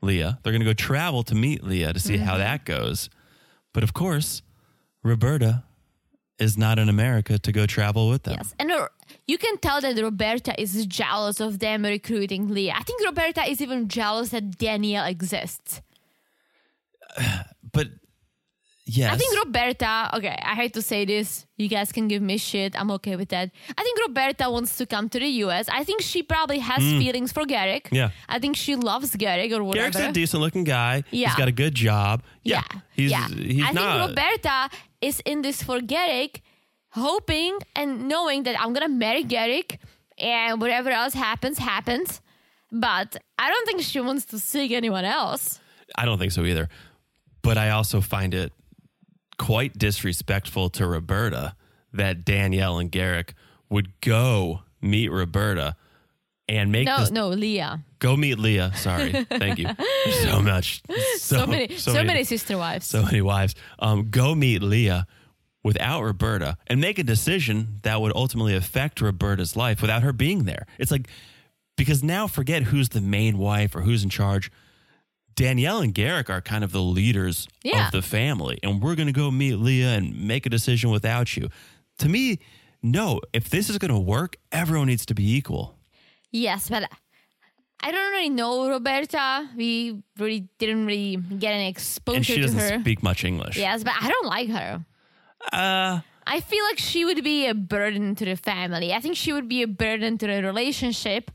Leah. 0.00 0.38
They're 0.42 0.52
going 0.52 0.60
to 0.60 0.66
go 0.66 0.72
travel 0.72 1.22
to 1.24 1.34
meet 1.34 1.62
Leah 1.64 1.92
to 1.92 2.00
see 2.00 2.16
how 2.16 2.38
that 2.38 2.64
goes. 2.64 3.10
But 3.72 3.82
of 3.82 3.92
course, 3.92 4.42
Roberta 5.02 5.64
is 6.38 6.56
not 6.56 6.78
in 6.78 6.88
America 6.88 7.38
to 7.38 7.52
go 7.52 7.66
travel 7.66 8.08
with 8.08 8.24
them. 8.24 8.36
Yes. 8.38 8.54
And 8.58 8.70
uh, 8.70 8.88
you 9.26 9.38
can 9.38 9.58
tell 9.58 9.80
that 9.80 10.00
Roberta 10.00 10.58
is 10.60 10.86
jealous 10.86 11.40
of 11.40 11.58
them 11.58 11.84
recruiting 11.84 12.48
Leah. 12.48 12.74
I 12.76 12.82
think 12.82 13.04
Roberta 13.04 13.48
is 13.48 13.60
even 13.60 13.88
jealous 13.88 14.30
that 14.30 14.58
Danielle 14.58 15.06
exists. 15.06 15.82
But 17.72 17.88
yes. 18.86 19.12
I 19.12 19.16
think 19.16 19.44
Roberta, 19.44 20.10
okay, 20.14 20.38
I 20.42 20.54
hate 20.54 20.72
to 20.74 20.82
say 20.82 21.04
this. 21.04 21.46
You 21.56 21.68
guys 21.68 21.92
can 21.92 22.08
give 22.08 22.22
me 22.22 22.38
shit. 22.38 22.78
I'm 22.78 22.90
okay 22.92 23.16
with 23.16 23.28
that. 23.30 23.50
I 23.76 23.82
think 23.82 23.98
Roberta 24.06 24.50
wants 24.50 24.76
to 24.78 24.86
come 24.86 25.08
to 25.10 25.18
the 25.18 25.26
US. 25.44 25.68
I 25.68 25.84
think 25.84 26.00
she 26.02 26.22
probably 26.22 26.58
has 26.60 26.78
feelings 26.78 27.32
for 27.32 27.44
Garrick. 27.44 27.84
Mm. 27.90 27.96
Yeah. 27.96 28.10
I 28.28 28.38
think 28.38 28.56
she 28.56 28.76
loves 28.76 29.14
Garrick 29.16 29.52
or 29.52 29.62
whatever. 29.64 29.90
Garrick's 29.90 30.10
a 30.10 30.12
decent 30.12 30.40
looking 30.42 30.64
guy. 30.64 31.04
Yeah. 31.10 31.28
He's 31.28 31.36
got 31.36 31.48
a 31.48 31.52
good 31.52 31.74
job. 31.74 32.22
yeah. 32.42 32.62
He's, 32.94 33.10
yeah. 33.10 33.28
he's 33.28 33.64
I 33.64 33.72
not. 33.72 33.98
think 33.98 34.18
Roberta 34.18 34.70
is 35.00 35.20
in 35.24 35.42
this 35.42 35.62
for 35.62 35.80
Garrick, 35.80 36.42
hoping 36.90 37.58
and 37.74 38.08
knowing 38.08 38.44
that 38.44 38.58
I'm 38.60 38.72
going 38.72 38.86
to 38.86 38.94
marry 38.94 39.22
Garrick 39.24 39.78
and 40.18 40.60
whatever 40.60 40.90
else 40.90 41.14
happens, 41.14 41.58
happens. 41.58 42.20
But 42.72 43.16
I 43.38 43.50
don't 43.50 43.66
think 43.66 43.82
she 43.82 44.00
wants 44.00 44.24
to 44.26 44.38
seek 44.38 44.72
anyone 44.72 45.04
else. 45.04 45.60
I 45.94 46.04
don't 46.04 46.18
think 46.18 46.32
so 46.32 46.44
either. 46.44 46.68
But 47.42 47.58
I 47.58 47.70
also 47.70 48.00
find 48.00 48.34
it 48.34 48.52
quite 49.38 49.76
disrespectful 49.78 50.70
to 50.70 50.86
Roberta 50.86 51.54
that 51.92 52.24
Danielle 52.24 52.78
and 52.78 52.90
Garrick 52.90 53.34
would 53.68 54.00
go 54.00 54.60
meet 54.80 55.08
Roberta 55.10 55.76
and 56.48 56.70
make 56.70 56.86
No, 56.86 57.00
this 57.00 57.10
no, 57.10 57.28
Leah. 57.28 57.82
go 57.98 58.16
meet 58.16 58.38
Leah. 58.38 58.72
Sorry. 58.76 59.10
Thank 59.24 59.58
you. 59.58 59.68
There's 60.04 60.20
so 60.22 60.40
much. 60.40 60.82
So, 61.18 61.38
So, 61.38 61.46
many, 61.46 61.76
so, 61.76 62.04
many, 62.04 62.22
sister 62.24 62.56
wives. 62.56 62.86
so 62.86 63.02
many 63.02 63.20
wives. 63.20 63.54
Um, 63.80 64.10
go 64.10 64.34
meet 64.34 64.62
Leah 64.62 65.06
without 65.64 66.02
Roberta 66.02 66.56
and 66.68 66.80
make 66.80 66.98
a 67.00 67.02
decision 67.02 67.80
that 67.82 68.00
would 68.00 68.12
ultimately 68.14 68.54
affect 68.54 69.00
Roberta's 69.00 69.56
life 69.56 69.82
without 69.82 70.02
her 70.02 70.12
being 70.12 70.44
there. 70.44 70.66
It's 70.78 70.92
like 70.92 71.08
because 71.76 72.04
now 72.04 72.26
forget 72.28 72.62
who's 72.64 72.90
the 72.90 73.00
main 73.00 73.36
wife 73.38 73.74
or 73.74 73.80
who's 73.80 74.04
in 74.04 74.10
charge. 74.10 74.50
Danielle 75.36 75.80
and 75.80 75.94
Garrick 75.94 76.30
are 76.30 76.40
kind 76.40 76.64
of 76.64 76.72
the 76.72 76.80
leaders 76.82 77.46
Yeah. 77.62 77.86
of 77.86 77.92
the 77.92 78.02
family, 78.02 78.58
and 78.62 78.82
we're 78.82 78.94
going 78.94 79.06
to 79.06 79.12
go 79.12 79.30
meet 79.30 79.54
Leah 79.56 79.94
and 79.94 80.26
make 80.26 80.46
a 80.46 80.48
decision 80.50 80.90
without 80.90 81.36
you. 81.36 81.48
To 81.98 82.08
me, 82.08 82.38
no. 82.82 83.20
If 83.32 83.50
this 83.50 83.68
is 83.70 83.78
going 83.78 83.92
to 83.92 83.98
work, 83.98 84.36
everyone 84.50 84.86
needs 84.88 85.04
to 85.06 85.14
be 85.14 85.34
equal. 85.36 85.76
Yes, 86.32 86.68
but 86.70 86.88
I 87.80 87.90
don't 87.92 88.10
really 88.12 88.30
know 88.30 88.68
Roberta. 88.68 89.48
We 89.56 90.02
really 90.18 90.48
didn't 90.58 90.86
really 90.86 91.16
get 91.16 91.52
an 91.52 91.60
exposure 91.66 92.04
to 92.04 92.12
her. 92.12 92.16
And 92.16 92.26
she 92.26 92.40
doesn't 92.58 92.72
her. 92.78 92.80
speak 92.80 93.02
much 93.02 93.24
English. 93.24 93.56
Yes, 93.58 93.84
but 93.84 93.92
I 94.00 94.08
don't 94.08 94.26
like 94.26 94.48
her. 94.48 94.84
Uh, 95.52 96.00
I 96.26 96.40
feel 96.40 96.64
like 96.64 96.78
she 96.78 97.04
would 97.04 97.22
be 97.22 97.46
a 97.46 97.54
burden 97.54 98.14
to 98.16 98.24
the 98.24 98.36
family. 98.36 98.92
I 98.92 99.00
think 99.00 99.16
she 99.16 99.32
would 99.32 99.48
be 99.48 99.62
a 99.62 99.68
burden 99.68 100.18
to 100.18 100.26
the 100.26 100.42
relationship. 100.42 101.30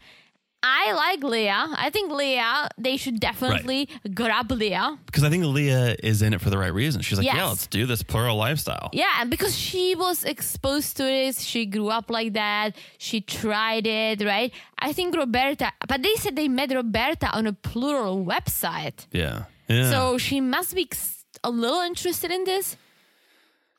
I 0.63 0.93
like 0.93 1.23
Leah. 1.23 1.67
I 1.75 1.89
think 1.89 2.11
Leah, 2.11 2.69
they 2.77 2.95
should 2.97 3.19
definitely 3.19 3.89
grab 4.13 4.51
Leah. 4.51 4.99
because 5.07 5.23
I 5.23 5.29
think 5.29 5.43
Leah 5.45 5.95
is 6.03 6.21
in 6.21 6.33
it 6.35 6.41
for 6.41 6.51
the 6.51 6.57
right 6.57 6.73
reason. 6.73 7.01
She's 7.01 7.17
like, 7.17 7.25
Yes. 7.25 7.35
yeah, 7.37 7.47
let's 7.47 7.65
do 7.67 7.85
this 7.87 8.03
plural 8.03 8.37
lifestyle. 8.37 8.89
Yeah, 8.93 9.23
because 9.25 9.57
she 9.57 9.95
was 9.95 10.23
exposed 10.23 10.97
to 10.97 11.03
this, 11.03 11.41
she 11.41 11.65
grew 11.65 11.89
up 11.89 12.11
like 12.11 12.33
that, 12.33 12.75
she 12.99 13.21
tried 13.21 13.87
it, 13.87 14.23
right? 14.23 14.53
I 14.77 14.93
think 14.93 15.15
Roberta, 15.15 15.71
but 15.87 16.03
they 16.03 16.13
said 16.15 16.35
they 16.35 16.47
met 16.47 16.71
Roberta 16.71 17.27
on 17.35 17.47
a 17.47 17.53
plural 17.53 18.23
website. 18.23 19.07
Yeah. 19.11 19.45
Yeah. 19.67 19.89
So 19.89 20.17
she 20.19 20.41
must 20.41 20.75
be 20.75 20.83
ex- 20.83 21.25
a 21.43 21.49
little 21.49 21.81
interested 21.81 22.29
in 22.29 22.43
this. 22.43 22.77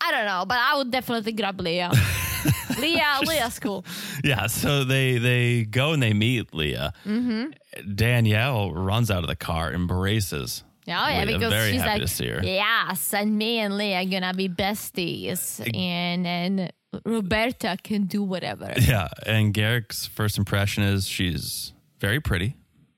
I 0.01 0.11
don't 0.11 0.25
know, 0.27 0.45
but 0.49 0.59
I 0.59 0.77
would 0.79 0.91
definitely 0.91 1.31
grab 1.33 1.61
Leah. 1.61 1.93
Leah, 2.81 3.21
Leah's 3.27 3.59
cool. 3.59 3.85
Yeah, 4.25 4.47
so 4.47 4.85
they 4.85 5.19
they 5.19 5.65
go 5.65 5.93
and 5.93 6.03
they 6.03 6.13
meet 6.13 6.55
Leah. 6.55 6.93
Mm-hmm. 7.07 7.95
Danielle 7.95 8.73
runs 8.73 9.11
out 9.11 9.23
of 9.23 9.29
the 9.29 9.37
car, 9.37 9.73
embraces. 9.73 10.65
Oh 10.89 10.91
yeah, 10.91 11.25
Leah. 11.25 11.39
because 11.39 11.53
very 11.53 11.73
she's 11.73 11.81
happy 11.81 11.93
like, 11.93 12.03
to 12.03 12.09
see 12.09 12.29
her. 12.29 12.41
yes, 12.43 13.15
and 13.15 13.39
me 13.39 13.59
and 13.59 13.77
Leah 13.77 14.01
are 14.01 14.05
gonna 14.05 14.35
be 14.35 14.49
besties, 14.49 15.61
and 15.75 16.27
and 16.27 16.73
Roberta 17.05 17.77
can 17.83 18.05
do 18.05 18.23
whatever. 18.23 18.73
Yeah, 18.81 19.09
and 19.27 19.55
Garrick's 19.55 20.07
first 20.07 20.39
impression 20.39 20.83
is 20.83 21.07
she's 21.07 21.73
very 22.01 22.21
pretty. 22.21 22.57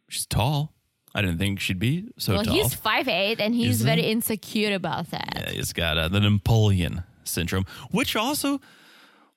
She's 0.08 0.26
tall. 0.26 0.72
I 1.14 1.20
didn't 1.20 1.38
think 1.38 1.60
she'd 1.60 1.78
be 1.78 2.08
so 2.18 2.34
well, 2.34 2.44
tall. 2.44 2.54
he's 2.54 2.74
five 2.74 3.06
eight, 3.06 3.38
and 3.40 3.54
he's 3.54 3.76
Is 3.76 3.80
he? 3.80 3.84
very 3.84 4.02
insecure 4.02 4.74
about 4.74 5.10
that. 5.10 5.32
Yeah, 5.36 5.50
he's 5.50 5.72
got 5.72 5.96
uh, 5.98 6.08
the 6.08 6.20
Napoleon 6.20 7.04
syndrome, 7.24 7.66
which 7.92 8.16
also, 8.16 8.60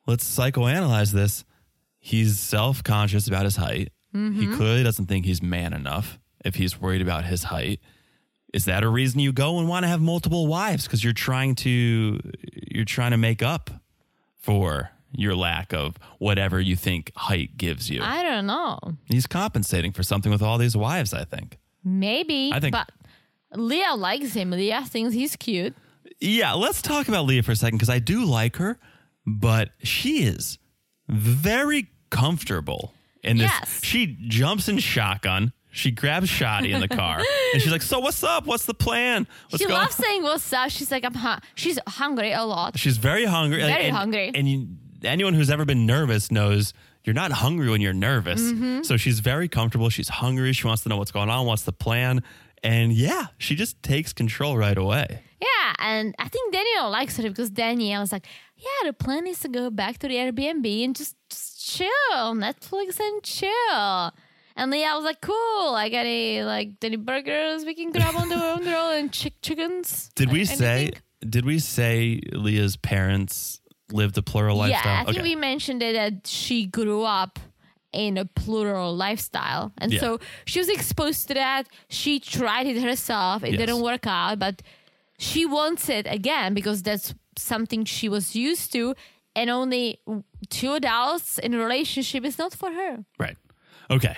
let's 0.07 0.23
psychoanalyze 0.37 1.11
this. 1.11 1.45
He's 1.99 2.39
self 2.39 2.83
conscious 2.83 3.27
about 3.27 3.43
his 3.45 3.57
height. 3.57 3.91
Mm-hmm. 4.15 4.39
He 4.39 4.55
clearly 4.55 4.83
doesn't 4.83 5.05
think 5.07 5.25
he's 5.25 5.41
man 5.43 5.73
enough 5.73 6.17
if 6.45 6.55
he's 6.55 6.79
worried 6.79 7.01
about 7.01 7.25
his 7.25 7.43
height. 7.43 7.79
Is 8.53 8.65
that 8.65 8.83
a 8.83 8.87
reason 8.89 9.19
you 9.19 9.33
go 9.33 9.59
and 9.59 9.67
want 9.67 9.83
to 9.83 9.87
have 9.89 10.01
multiple 10.01 10.47
wives? 10.47 10.85
Because 10.85 11.03
you're 11.03 11.13
trying 11.13 11.55
to 11.55 12.19
you're 12.71 12.85
trying 12.85 13.11
to 13.11 13.17
make 13.17 13.43
up 13.43 13.69
for 14.39 14.91
your 15.11 15.35
lack 15.35 15.73
of 15.73 15.97
whatever 16.19 16.59
you 16.59 16.75
think 16.75 17.11
height 17.15 17.57
gives 17.57 17.89
you. 17.89 17.99
I 18.01 18.23
don't 18.23 18.45
know, 18.45 18.79
he's 19.05 19.27
compensating 19.27 19.91
for 19.91 20.03
something 20.03 20.31
with 20.31 20.41
all 20.41 20.57
these 20.57 20.75
wives, 20.77 21.13
I 21.13 21.23
think. 21.25 21.57
maybe. 21.83 22.51
I 22.53 22.59
think- 22.59 22.73
but 22.73 22.89
Leah 23.55 23.95
likes 23.95 24.33
him. 24.33 24.51
Leah 24.51 24.83
thinks 24.85 25.13
he's 25.13 25.35
cute. 25.35 25.73
Yeah, 26.19 26.53
let's 26.53 26.81
talk 26.81 27.07
about 27.07 27.25
Leah 27.25 27.43
for 27.43 27.51
a 27.51 27.55
second 27.55 27.77
because 27.77 27.89
I 27.89 27.99
do 27.99 28.25
like 28.25 28.57
her, 28.57 28.77
but 29.27 29.69
she 29.83 30.23
is 30.23 30.57
very 31.09 31.87
comfortable 32.09 32.93
in 33.21 33.37
this. 33.37 33.51
Yes. 33.51 33.79
She 33.83 34.17
jumps 34.27 34.69
in 34.69 34.79
shotgun. 34.79 35.51
She 35.69 35.91
grabs 35.91 36.27
Shoddy 36.27 36.71
in 36.71 36.81
the 36.81 36.87
car, 36.87 37.19
and 37.53 37.61
she's 37.61 37.71
like, 37.71 37.83
"So 37.83 37.99
what's 37.99 38.23
up? 38.23 38.47
What's 38.47 38.65
the 38.65 38.73
plan? 38.73 39.27
What's 39.49 39.61
she 39.61 39.67
going?" 39.67 39.79
loves 39.79 39.93
saying 39.93 40.23
what's 40.23 40.51
up. 40.51 40.71
She's 40.71 40.89
like, 40.89 41.05
I'm 41.05 41.13
hu- 41.13 41.39
she's 41.53 41.77
hungry 41.87 42.31
a 42.31 42.43
lot. 42.43 42.79
She's 42.79 42.97
very 42.97 43.25
hungry. 43.25 43.61
Very 43.61 43.83
and, 43.83 43.95
hungry. 43.95 44.31
And 44.33 44.49
you, 44.49 44.67
anyone 45.03 45.35
who's 45.35 45.51
ever 45.51 45.65
been 45.65 45.85
nervous 45.85 46.31
knows 46.31 46.73
you're 47.03 47.13
not 47.13 47.31
hungry 47.31 47.69
when 47.69 47.79
you're 47.79 47.93
nervous. 47.93 48.41
Mm-hmm. 48.41 48.83
So 48.83 48.97
she's 48.97 49.19
very 49.19 49.47
comfortable. 49.47 49.89
She's 49.89 50.09
hungry. 50.09 50.51
She 50.53 50.65
wants 50.65 50.81
to 50.83 50.89
know 50.89 50.97
what's 50.97 51.11
going 51.11 51.29
on. 51.29 51.45
What's 51.45 51.63
the 51.63 51.73
plan? 51.73 52.23
And 52.63 52.91
yeah, 52.91 53.27
she 53.37 53.55
just 53.55 53.81
takes 53.83 54.13
control 54.13 54.57
right 54.57 54.77
away. 54.77 55.21
Yeah, 55.39 55.73
and 55.79 56.15
I 56.17 56.27
think 56.29 56.51
Danielle 56.53 56.89
likes 56.89 57.17
her 57.17 57.23
because 57.29 57.49
Danielle 57.51 58.01
is 58.01 58.11
like, 58.11 58.25
yeah, 58.55 58.89
the 58.89 58.93
plan 58.93 59.27
is 59.27 59.39
to 59.41 59.47
go 59.49 59.69
back 59.69 59.99
to 59.99 60.07
the 60.07 60.15
Airbnb 60.15 60.83
and 60.83 60.95
just, 60.95 61.15
just 61.29 61.63
chill, 61.69 62.33
Netflix 62.33 62.99
and 62.99 63.21
chill. 63.23 64.11
And 64.55 64.71
Leah 64.71 64.93
was 64.95 65.03
like, 65.05 65.21
cool. 65.21 65.75
I 65.75 65.89
got 65.89 66.05
a 66.07 66.43
like 66.43 66.69
any 66.81 66.95
burgers 66.95 67.65
we 67.65 67.75
can 67.75 67.91
grab 67.91 68.15
on 68.15 68.29
the 68.29 68.35
on 68.55 68.63
the 68.63 68.71
roll 68.71 68.89
and 68.91 69.11
chick 69.13 69.33
chickens. 69.43 70.09
Did 70.15 70.31
we 70.31 70.39
Anything? 70.39 70.57
say? 70.57 70.91
Did 71.27 71.45
we 71.45 71.59
say 71.59 72.19
Leah's 72.31 72.75
parents 72.75 73.61
lived 73.91 74.17
a 74.17 74.23
plural 74.23 74.57
Yeah, 74.67 74.73
lifestyle? 74.77 75.07
I 75.07 75.11
think 75.11 75.23
we 75.23 75.35
mentioned 75.35 75.83
it 75.83 75.93
that 75.93 76.25
she 76.25 76.65
grew 76.65 77.03
up 77.03 77.37
in 77.93 78.17
a 78.17 78.25
plural 78.25 78.95
lifestyle. 78.95 79.71
And 79.77 79.93
Yeah. 79.93 79.99
so 79.99 80.19
she 80.45 80.59
was 80.59 80.69
exposed 80.69 81.27
to 81.27 81.33
that. 81.35 81.67
She 81.89 82.19
tried 82.19 82.65
it 82.67 82.81
herself. 82.81 83.43
It 83.43 83.51
Yes. 83.51 83.59
didn't 83.59 83.81
work 83.81 84.05
out, 84.07 84.39
but 84.39 84.61
she 85.17 85.45
wants 85.45 85.89
it 85.89 86.05
again 86.07 86.53
because 86.53 86.83
that's 86.83 87.13
something 87.37 87.85
she 87.85 88.09
was 88.09 88.35
used 88.35 88.71
to. 88.73 88.95
And 89.35 89.49
only 89.49 89.99
two 90.49 90.73
adults 90.73 91.37
in 91.37 91.53
a 91.53 91.59
relationship 91.59 92.25
is 92.25 92.39
not 92.39 92.53
for 92.53 92.71
her. 92.71 93.05
Right. 93.19 93.37
Okay. 93.91 94.17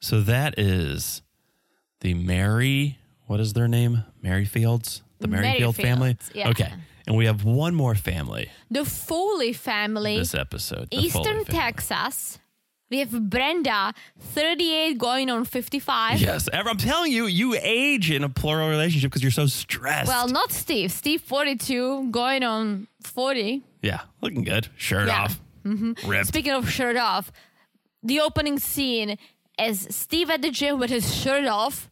So 0.00 0.20
that 0.22 0.58
is 0.58 1.22
the 2.00 2.14
Mary, 2.14 2.98
what 3.26 3.40
is 3.40 3.52
their 3.52 3.68
name? 3.68 4.04
Merrifields? 4.24 5.02
The 5.18 5.28
Merrifield 5.28 5.76
family? 5.76 6.16
Yeah. 6.32 6.50
Okay. 6.50 6.72
And 7.06 7.16
we 7.16 7.26
have 7.26 7.44
one 7.44 7.74
more 7.74 7.94
family 7.94 8.50
The 8.70 8.84
Foley 8.84 9.52
family, 9.52 10.18
this 10.18 10.34
episode. 10.34 10.88
Eastern 10.90 11.24
Foley 11.24 11.44
family. 11.44 11.60
Texas. 11.60 12.38
We 12.90 13.00
have 13.00 13.28
Brenda, 13.28 13.92
38, 14.18 14.96
going 14.98 15.28
on 15.30 15.44
55. 15.44 16.20
Yes. 16.20 16.48
Ever- 16.52 16.70
I'm 16.70 16.78
telling 16.78 17.12
you, 17.12 17.26
you 17.26 17.54
age 17.60 18.10
in 18.10 18.24
a 18.24 18.28
plural 18.30 18.68
relationship 18.68 19.10
because 19.10 19.22
you're 19.22 19.30
so 19.30 19.46
stressed. 19.46 20.08
Well, 20.08 20.26
not 20.28 20.52
Steve. 20.52 20.90
Steve, 20.90 21.20
42, 21.20 22.10
going 22.10 22.42
on 22.44 22.86
40. 23.02 23.62
yeah. 23.82 24.00
Looking 24.22 24.42
good. 24.42 24.68
Shirt 24.76 25.08
Yeah. 25.08 25.22
off. 25.24 25.40
Mm-hmm. 25.64 26.08
Ripped. 26.08 26.28
Speaking 26.28 26.52
of 26.52 26.70
shirt 26.70 26.96
off, 26.96 27.30
the 28.02 28.20
opening 28.20 28.58
scene 28.58 29.18
is 29.58 29.86
Steve 29.90 30.30
at 30.30 30.40
the 30.40 30.50
gym 30.50 30.78
with 30.78 30.88
his 30.88 31.14
shirt 31.14 31.44
off, 31.44 31.90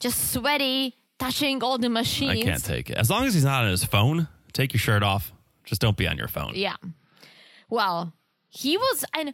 just 0.00 0.32
sweaty, 0.32 0.94
touching 1.18 1.62
all 1.62 1.78
the 1.78 1.88
machines. 1.88 2.40
I 2.40 2.42
can't 2.42 2.62
take 2.64 2.90
it. 2.90 2.96
As 2.98 3.08
long 3.08 3.24
as 3.24 3.32
he's 3.32 3.44
not 3.44 3.64
on 3.64 3.70
his 3.70 3.84
phone, 3.84 4.28
take 4.52 4.74
your 4.74 4.80
shirt 4.80 5.02
off. 5.02 5.32
Just 5.64 5.80
don't 5.80 5.96
be 5.96 6.06
on 6.06 6.18
your 6.18 6.28
phone. 6.28 6.52
Yeah. 6.54 6.76
Well, 7.70 8.12
he 8.48 8.76
was, 8.76 9.04
and 9.14 9.32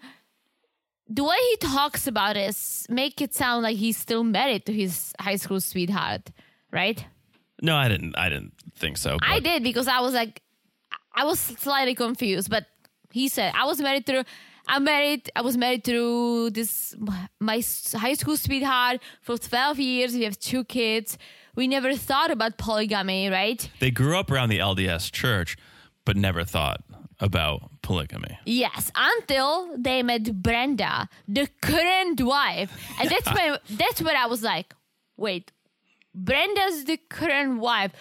the 1.15 1.25
way 1.25 1.37
he 1.51 1.57
talks 1.59 2.07
about 2.07 2.37
it 2.37 2.57
make 2.89 3.21
it 3.21 3.35
sound 3.35 3.63
like 3.63 3.77
he's 3.77 3.97
still 3.97 4.25
married 4.25 4.65
to 4.67 4.73
his 4.73 5.13
high 5.21 5.37
school 5.37 5.61
sweetheart, 5.61 6.31
right? 6.71 7.05
No, 7.61 7.77
I 7.77 7.89
didn't. 7.89 8.17
I 8.17 8.29
didn't 8.29 8.55
think 8.75 8.97
so. 8.97 9.19
I 9.23 9.41
did 9.41 9.63
because 9.63 9.89
I 9.89 10.01
was 10.01 10.15
like, 10.15 10.43
I 11.15 11.25
was 11.25 11.39
slightly 11.39 11.95
confused, 11.95 12.49
but 12.51 12.67
he 13.11 13.29
said 13.29 13.53
I 13.55 13.67
was 13.67 13.81
married 13.81 14.07
through. 14.07 14.25
I'm 14.67 14.85
married. 14.85 15.31
I 15.37 15.43
was 15.43 15.57
married 15.57 15.85
through 15.85 16.51
this 16.51 16.95
my 17.41 17.63
high 17.95 18.15
school 18.15 18.37
sweetheart 18.37 19.01
for 19.21 19.37
12 19.37 19.79
years. 19.81 20.15
We 20.15 20.25
have 20.25 20.39
two 20.39 20.65
kids. 20.65 21.19
We 21.55 21.69
never 21.69 21.95
thought 21.95 22.31
about 22.31 22.57
polygamy, 22.57 23.29
right? 23.29 23.69
They 23.81 23.91
grew 23.91 24.17
up 24.19 24.31
around 24.31 24.49
the 24.49 24.59
LDS 24.59 25.13
church, 25.13 25.57
but 26.07 26.17
never 26.17 26.45
thought 26.45 26.81
about 27.23 27.71
polygamy. 27.83 28.39
Yes, 28.45 28.91
until 28.95 29.75
they 29.79 30.03
met 30.03 30.25
Brenda, 30.43 31.09
the 31.27 31.49
current 31.63 32.21
wife, 32.21 32.71
and 33.01 33.09
that's 33.09 33.31
when 33.33 33.57
that's 33.71 34.03
when 34.03 34.17
I 34.17 34.27
was 34.27 34.43
like, 34.43 34.75
wait, 35.17 35.53
Brenda's 36.15 36.85
the 36.85 36.99
current 37.09 37.59
wife, 37.61 37.93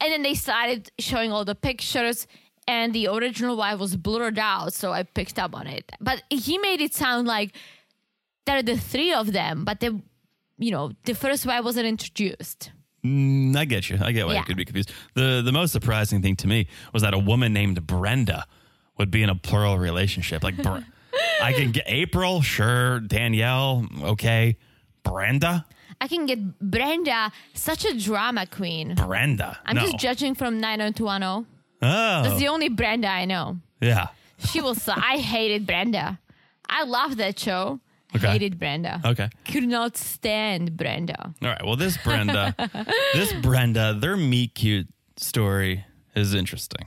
and 0.00 0.12
then 0.12 0.22
they 0.22 0.34
started 0.34 0.90
showing 0.98 1.30
all 1.30 1.44
the 1.44 1.54
pictures, 1.54 2.26
and 2.66 2.92
the 2.94 3.06
original 3.08 3.56
wife 3.56 3.78
was 3.78 3.94
blurred 3.96 4.38
out, 4.38 4.72
so 4.72 4.92
I 4.92 5.02
picked 5.04 5.38
up 5.38 5.54
on 5.54 5.66
it. 5.66 5.92
But 6.00 6.22
he 6.30 6.58
made 6.58 6.80
it 6.80 6.94
sound 6.94 7.26
like 7.28 7.54
there 8.46 8.56
are 8.56 8.62
the 8.62 8.76
three 8.78 9.12
of 9.12 9.32
them, 9.32 9.64
but 9.64 9.80
the 9.80 10.00
you 10.58 10.70
know 10.70 10.92
the 11.04 11.14
first 11.14 11.46
wife 11.46 11.62
wasn't 11.64 11.86
introduced. 11.86 12.70
Mm, 13.04 13.56
I 13.56 13.64
get 13.64 13.90
you. 13.90 13.98
I 14.00 14.12
get 14.12 14.26
why 14.26 14.34
Yeah. 14.34 14.38
you 14.40 14.44
could 14.44 14.56
be 14.56 14.64
confused. 14.64 14.92
The 15.14 15.42
the 15.44 15.52
most 15.52 15.72
surprising 15.72 16.22
thing 16.22 16.36
to 16.36 16.46
me 16.48 16.68
was 16.92 17.02
that 17.02 17.14
a 17.14 17.18
woman 17.18 17.52
named 17.52 17.84
Brenda 17.86 18.46
would 18.98 19.10
be 19.10 19.22
in 19.22 19.28
a 19.30 19.34
plural 19.34 19.78
relationship. 19.78 20.42
Like 20.42 20.56
Bre- 20.56 20.78
I 21.42 21.52
can 21.52 21.72
get 21.72 21.84
April, 21.86 22.42
sure, 22.42 23.00
Danielle, 23.00 23.86
okay. 24.02 24.56
Brenda? 25.02 25.66
I 26.00 26.08
can 26.08 26.26
get 26.26 26.58
Brenda, 26.58 27.32
such 27.54 27.84
a 27.84 27.96
drama 27.98 28.46
queen. 28.46 28.94
Brenda. 28.94 29.58
I'm 29.64 29.76
no. 29.76 29.82
just 29.82 29.98
judging 29.98 30.34
from 30.34 30.60
90210. 30.60 31.46
oh. 31.82 32.22
That's 32.22 32.40
the 32.40 32.48
only 32.48 32.68
Brenda 32.68 33.08
I 33.08 33.24
know. 33.24 33.58
yeah. 33.80 34.08
She 34.50 34.60
was. 34.60 34.88
I 34.88 35.18
hated 35.18 35.66
Brenda. 35.66 36.18
I 36.68 36.82
loved 36.82 37.18
that 37.18 37.38
show. 37.38 37.78
Okay. 38.16 38.26
Hated 38.26 38.58
Brenda. 38.58 39.00
Okay. 39.04 39.30
Could 39.44 39.62
not 39.64 39.96
stand 39.96 40.76
Brenda. 40.76 41.32
All 41.40 41.48
right. 41.48 41.64
Well, 41.64 41.76
this 41.76 41.96
Brenda, 41.96 42.54
this 43.14 43.32
Brenda, 43.34 43.94
their 43.94 44.16
meet 44.16 44.54
cute 44.54 44.88
story 45.16 45.84
is 46.16 46.34
interesting. 46.34 46.86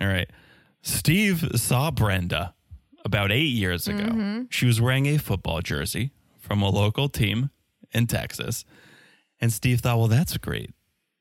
All 0.00 0.08
right. 0.08 0.28
Steve 0.86 1.50
saw 1.56 1.90
Brenda 1.90 2.54
about 3.04 3.32
eight 3.32 3.50
years 3.50 3.88
ago. 3.88 4.04
Mm-hmm. 4.04 4.42
She 4.50 4.66
was 4.66 4.80
wearing 4.80 5.06
a 5.06 5.18
football 5.18 5.60
jersey 5.60 6.12
from 6.38 6.62
a 6.62 6.68
local 6.70 7.08
team 7.08 7.50
in 7.90 8.06
Texas. 8.06 8.64
And 9.40 9.52
Steve 9.52 9.80
thought, 9.80 9.98
well, 9.98 10.06
that's 10.06 10.36
a 10.36 10.38
great 10.38 10.70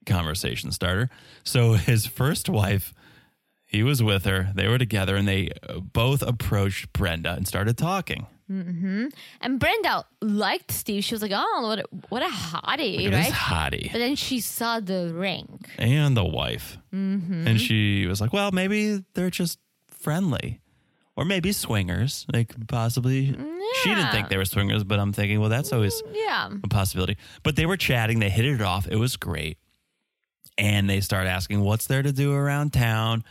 conversation 0.06 0.72
starter. 0.72 1.10
So 1.44 1.74
his 1.74 2.06
first 2.06 2.48
wife, 2.48 2.94
he 3.66 3.82
was 3.82 4.04
with 4.04 4.26
her. 4.26 4.52
They 4.54 4.68
were 4.68 4.78
together 4.78 5.16
and 5.16 5.28
they 5.28 5.50
both 5.82 6.22
approached 6.22 6.94
Brenda 6.94 7.34
and 7.34 7.48
started 7.48 7.76
talking. 7.76 8.28
Mm-hmm. 8.52 9.08
And 9.42 9.60
Brenda 9.60 10.06
liked 10.22 10.72
Steve. 10.72 11.04
She 11.04 11.16
was 11.16 11.22
like, 11.22 11.32
"Oh, 11.34 11.62
what 11.68 11.80
a, 11.80 11.84
what 12.10 12.22
a 12.22 12.28
hottie, 12.28 13.12
right?" 13.12 13.32
hottie. 13.34 13.92
But 13.92 13.98
then 14.00 14.16
she 14.16 14.40
saw 14.40 14.80
the 14.80 15.12
ring. 15.14 15.62
and 15.80 16.16
the 16.16 16.24
wife. 16.26 16.78
Mm-hmm. 16.94 17.48
And 17.48 17.60
she 17.60 18.06
was 18.08 18.22
like, 18.22 18.34
well, 18.34 18.52
maybe 18.52 19.04
they're 19.16 19.30
just 19.32 19.60
friendly. 19.90 20.62
Or 21.18 21.26
maybe 21.26 21.52
swingers. 21.54 22.26
Like 22.32 22.54
possibly. 22.68 23.28
She 23.82 23.90
didn't 23.90 24.12
think 24.12 24.30
they 24.30 24.38
were 24.38 24.46
swingers, 24.46 24.84
but 24.84 25.00
I'm 25.00 25.12
thinking, 25.12 25.40
well, 25.40 25.50
that's 25.50 25.74
always 25.74 26.02
mm, 26.02 26.14
Yeah. 26.14 26.50
a 26.64 26.68
possibility. 26.68 27.18
But 27.44 27.56
they 27.56 27.66
were 27.66 27.78
chatting. 27.78 28.20
They 28.20 28.30
hit 28.30 28.46
it 28.46 28.62
off. 28.62 28.88
It 28.88 28.96
was 28.98 29.16
great. 29.18 29.58
And 30.58 30.90
they 30.90 31.02
start 31.02 31.28
asking, 31.28 31.62
what's 31.62 31.88
there 31.88 32.02
to 32.04 32.12
do 32.12 32.34
around 32.34 32.72
town? 32.74 33.24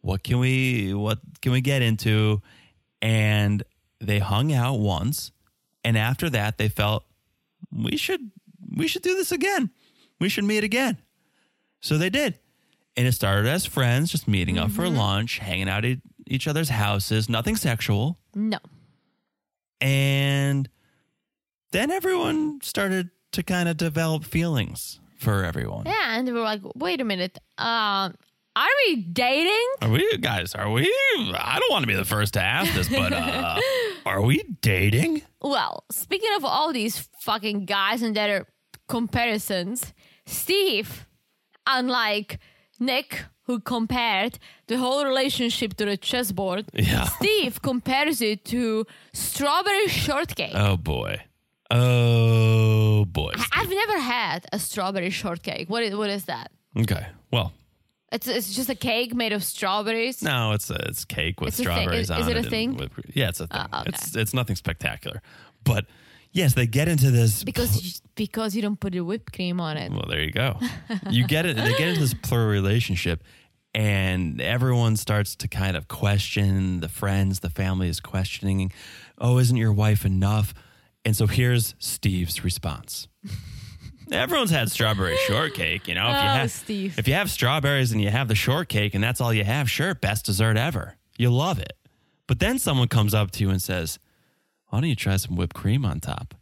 What 0.00 0.22
can 0.22 0.38
we 0.38 0.94
what 0.94 1.18
can 1.42 1.52
we 1.52 1.60
get 1.60 1.82
into? 1.82 2.40
And 3.02 3.62
they 4.00 4.18
hung 4.18 4.52
out 4.52 4.78
once. 4.78 5.32
And 5.84 5.96
after 5.96 6.28
that, 6.30 6.58
they 6.58 6.68
felt 6.68 7.04
we 7.72 7.96
should 7.96 8.30
we 8.76 8.86
should 8.88 9.02
do 9.02 9.14
this 9.14 9.32
again. 9.32 9.70
We 10.20 10.28
should 10.28 10.44
meet 10.44 10.64
again. 10.64 10.98
So 11.80 11.96
they 11.96 12.10
did. 12.10 12.38
And 12.96 13.06
it 13.06 13.12
started 13.12 13.46
as 13.46 13.64
friends, 13.64 14.10
just 14.10 14.26
meeting 14.26 14.58
up 14.58 14.70
for 14.72 14.88
lunch, 14.88 15.38
hanging 15.38 15.68
out 15.68 15.84
at 15.84 15.98
each 16.26 16.48
other's 16.48 16.68
houses, 16.68 17.28
nothing 17.28 17.54
sexual. 17.54 18.18
No. 18.34 18.58
And 19.80 20.68
then 21.70 21.90
everyone 21.90 22.60
started 22.62 23.10
to 23.32 23.42
kind 23.44 23.68
of 23.68 23.76
develop 23.76 24.24
feelings 24.24 24.98
for 25.18 25.44
everyone. 25.44 25.86
Yeah, 25.86 26.18
and 26.18 26.26
we 26.26 26.32
were 26.32 26.40
like, 26.40 26.62
"Wait 26.74 27.00
a 27.00 27.04
minute. 27.04 27.38
Um, 27.56 28.14
are 28.62 28.74
we 28.86 28.96
dating?" 28.96 29.66
Are 29.82 29.90
we 29.90 30.18
guys, 30.18 30.54
are 30.54 30.70
we 30.70 30.82
I 31.34 31.58
don't 31.60 31.70
want 31.70 31.82
to 31.82 31.86
be 31.86 31.94
the 31.94 32.04
first 32.04 32.34
to 32.34 32.42
ask 32.42 32.72
this, 32.74 32.88
but 32.88 33.12
uh 33.12 33.60
are 34.06 34.22
we 34.22 34.42
dating? 34.60 35.22
Well, 35.40 35.84
speaking 35.90 36.30
of 36.36 36.44
all 36.44 36.72
these 36.72 37.08
fucking 37.20 37.64
guys 37.66 38.02
and 38.02 38.14
their 38.16 38.46
comparisons, 38.88 39.92
Steve, 40.26 41.06
unlike 41.66 42.38
Nick, 42.80 43.24
who 43.46 43.60
compared 43.60 44.38
the 44.66 44.76
whole 44.78 45.04
relationship 45.04 45.74
to 45.76 45.84
the 45.84 45.96
chessboard, 45.96 46.64
Yeah. 46.74 47.04
Steve 47.18 47.60
compares 47.62 48.20
it 48.20 48.44
to 48.46 48.84
strawberry 49.12 49.88
shortcake. 49.88 50.52
Oh 50.54 50.76
boy. 50.76 51.20
Oh 51.70 53.04
boy. 53.04 53.32
I've 53.52 53.68
never 53.70 53.98
had 54.00 54.46
a 54.52 54.58
strawberry 54.58 55.10
shortcake. 55.10 55.68
What 55.70 55.82
is, 55.82 55.94
what 55.94 56.10
is 56.10 56.24
that? 56.26 56.50
Okay. 56.76 57.06
Well, 57.30 57.52
It's, 58.10 58.26
it's 58.26 58.54
just 58.54 58.70
a 58.70 58.74
cake 58.74 59.14
made 59.14 59.32
of 59.32 59.44
strawberries. 59.44 60.22
no, 60.22 60.52
it's 60.52 60.70
a, 60.70 60.76
it's 60.88 61.04
cake 61.04 61.40
with 61.40 61.48
It's 61.48 61.60
a 61.60 61.64
thing. 61.64 61.72
strawberries 61.72 62.00
Is- 62.04 62.10
on 62.10 62.20
is 62.22 62.28
it 62.28 62.36
a 62.36 62.38
and 62.40 62.48
thing? 62.48 62.76
whipped 62.76 62.94
cream. 62.94 63.12
yeah, 63.14 63.28
it's 63.28 63.40
a 63.40 63.44
oh, 63.50 63.56
thing. 63.56 63.66
Oh, 63.72 63.80
okay. 63.80 63.88
It's 63.90 64.16
it's 64.16 64.34
nothing 64.34 64.56
spectacular. 64.56 65.20
But 65.64 65.84
yes, 66.32 66.54
they 66.54 66.66
get 66.66 66.88
into 66.88 67.10
this 67.10 67.44
Because 67.44 67.84
you, 67.84 67.92
because 68.14 68.56
you 68.56 68.62
don't 68.62 68.80
put 68.80 68.94
the 68.94 69.00
whipped 69.00 69.32
cream 69.34 69.60
on 69.60 69.76
it. 69.76 69.92
Well, 69.92 70.06
there 70.08 70.22
you 70.22 70.32
go. 70.32 70.58
You 71.10 71.26
get 71.26 71.44
it. 71.46 71.56
They 71.56 71.72
get 71.72 71.88
into 71.88 72.00
this 72.00 72.14
plural 72.14 72.48
relationship, 72.48 73.22
and 73.74 74.40
everyone 74.40 74.96
starts 74.96 75.36
to 75.36 75.48
kind 75.48 75.76
of 75.76 75.88
question 75.88 76.80
the 76.80 76.88
friends, 76.88 77.40
the 77.40 77.50
family 77.50 77.88
is 77.88 78.00
questioning, 78.00 78.72
"Oh, 79.18 79.38
isn't 79.38 79.56
your 79.56 79.72
wife 79.72 80.06
enough?" 80.06 80.54
And 81.04 81.14
so 81.14 81.26
here's 81.26 81.74
Steve's 81.78 82.42
response. 82.42 83.06
Everyone's 84.10 84.50
had 84.50 84.70
strawberry 84.70 85.16
shortcake, 85.26 85.86
you 85.88 85.94
know. 85.94 86.06
If 86.06 86.12
you 86.14 86.16
Oh, 86.16 86.34
have 86.34 86.50
Steve. 86.50 86.98
if 86.98 87.06
you 87.08 87.14
have 87.14 87.30
strawberries 87.30 87.92
and 87.92 88.00
you 88.00 88.10
have 88.10 88.28
the 88.28 88.34
shortcake 88.34 88.94
and 88.94 89.02
that's 89.04 89.20
all 89.20 89.32
you 89.34 89.44
have, 89.44 89.70
sure, 89.70 89.94
best 89.94 90.24
dessert 90.26 90.56
ever. 90.56 90.96
You 91.18 91.30
love 91.30 91.58
it. 91.58 91.74
But 92.26 92.38
then 92.40 92.58
someone 92.58 92.88
comes 92.88 93.14
up 93.14 93.30
to 93.32 93.44
you 93.44 93.50
and 93.50 93.60
says, 93.60 93.98
"Why 94.68 94.80
don't 94.80 94.88
you 94.90 94.96
try 94.96 95.16
some 95.16 95.36
whipped 95.36 95.54
cream 95.54 95.84
on 95.84 96.00
top?" 96.00 96.34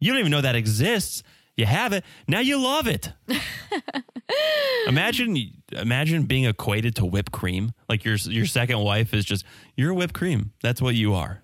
You 0.00 0.10
don't 0.12 0.18
even 0.20 0.30
know 0.30 0.40
that 0.40 0.56
exists. 0.56 1.22
You 1.56 1.66
have 1.66 1.92
it. 1.92 2.04
Now 2.26 2.40
you 2.40 2.58
love 2.60 2.86
it. 2.86 3.12
imagine 4.86 5.36
imagine 5.72 6.24
being 6.24 6.44
equated 6.44 6.96
to 6.96 7.04
whipped 7.04 7.32
cream. 7.32 7.72
Like 7.88 8.04
your 8.04 8.16
your 8.16 8.46
second 8.46 8.78
wife 8.80 9.12
is 9.14 9.24
just 9.24 9.44
you're 9.76 9.94
whipped 9.94 10.14
cream. 10.14 10.52
That's 10.62 10.80
what 10.80 10.94
you 10.94 11.14
are. 11.14 11.42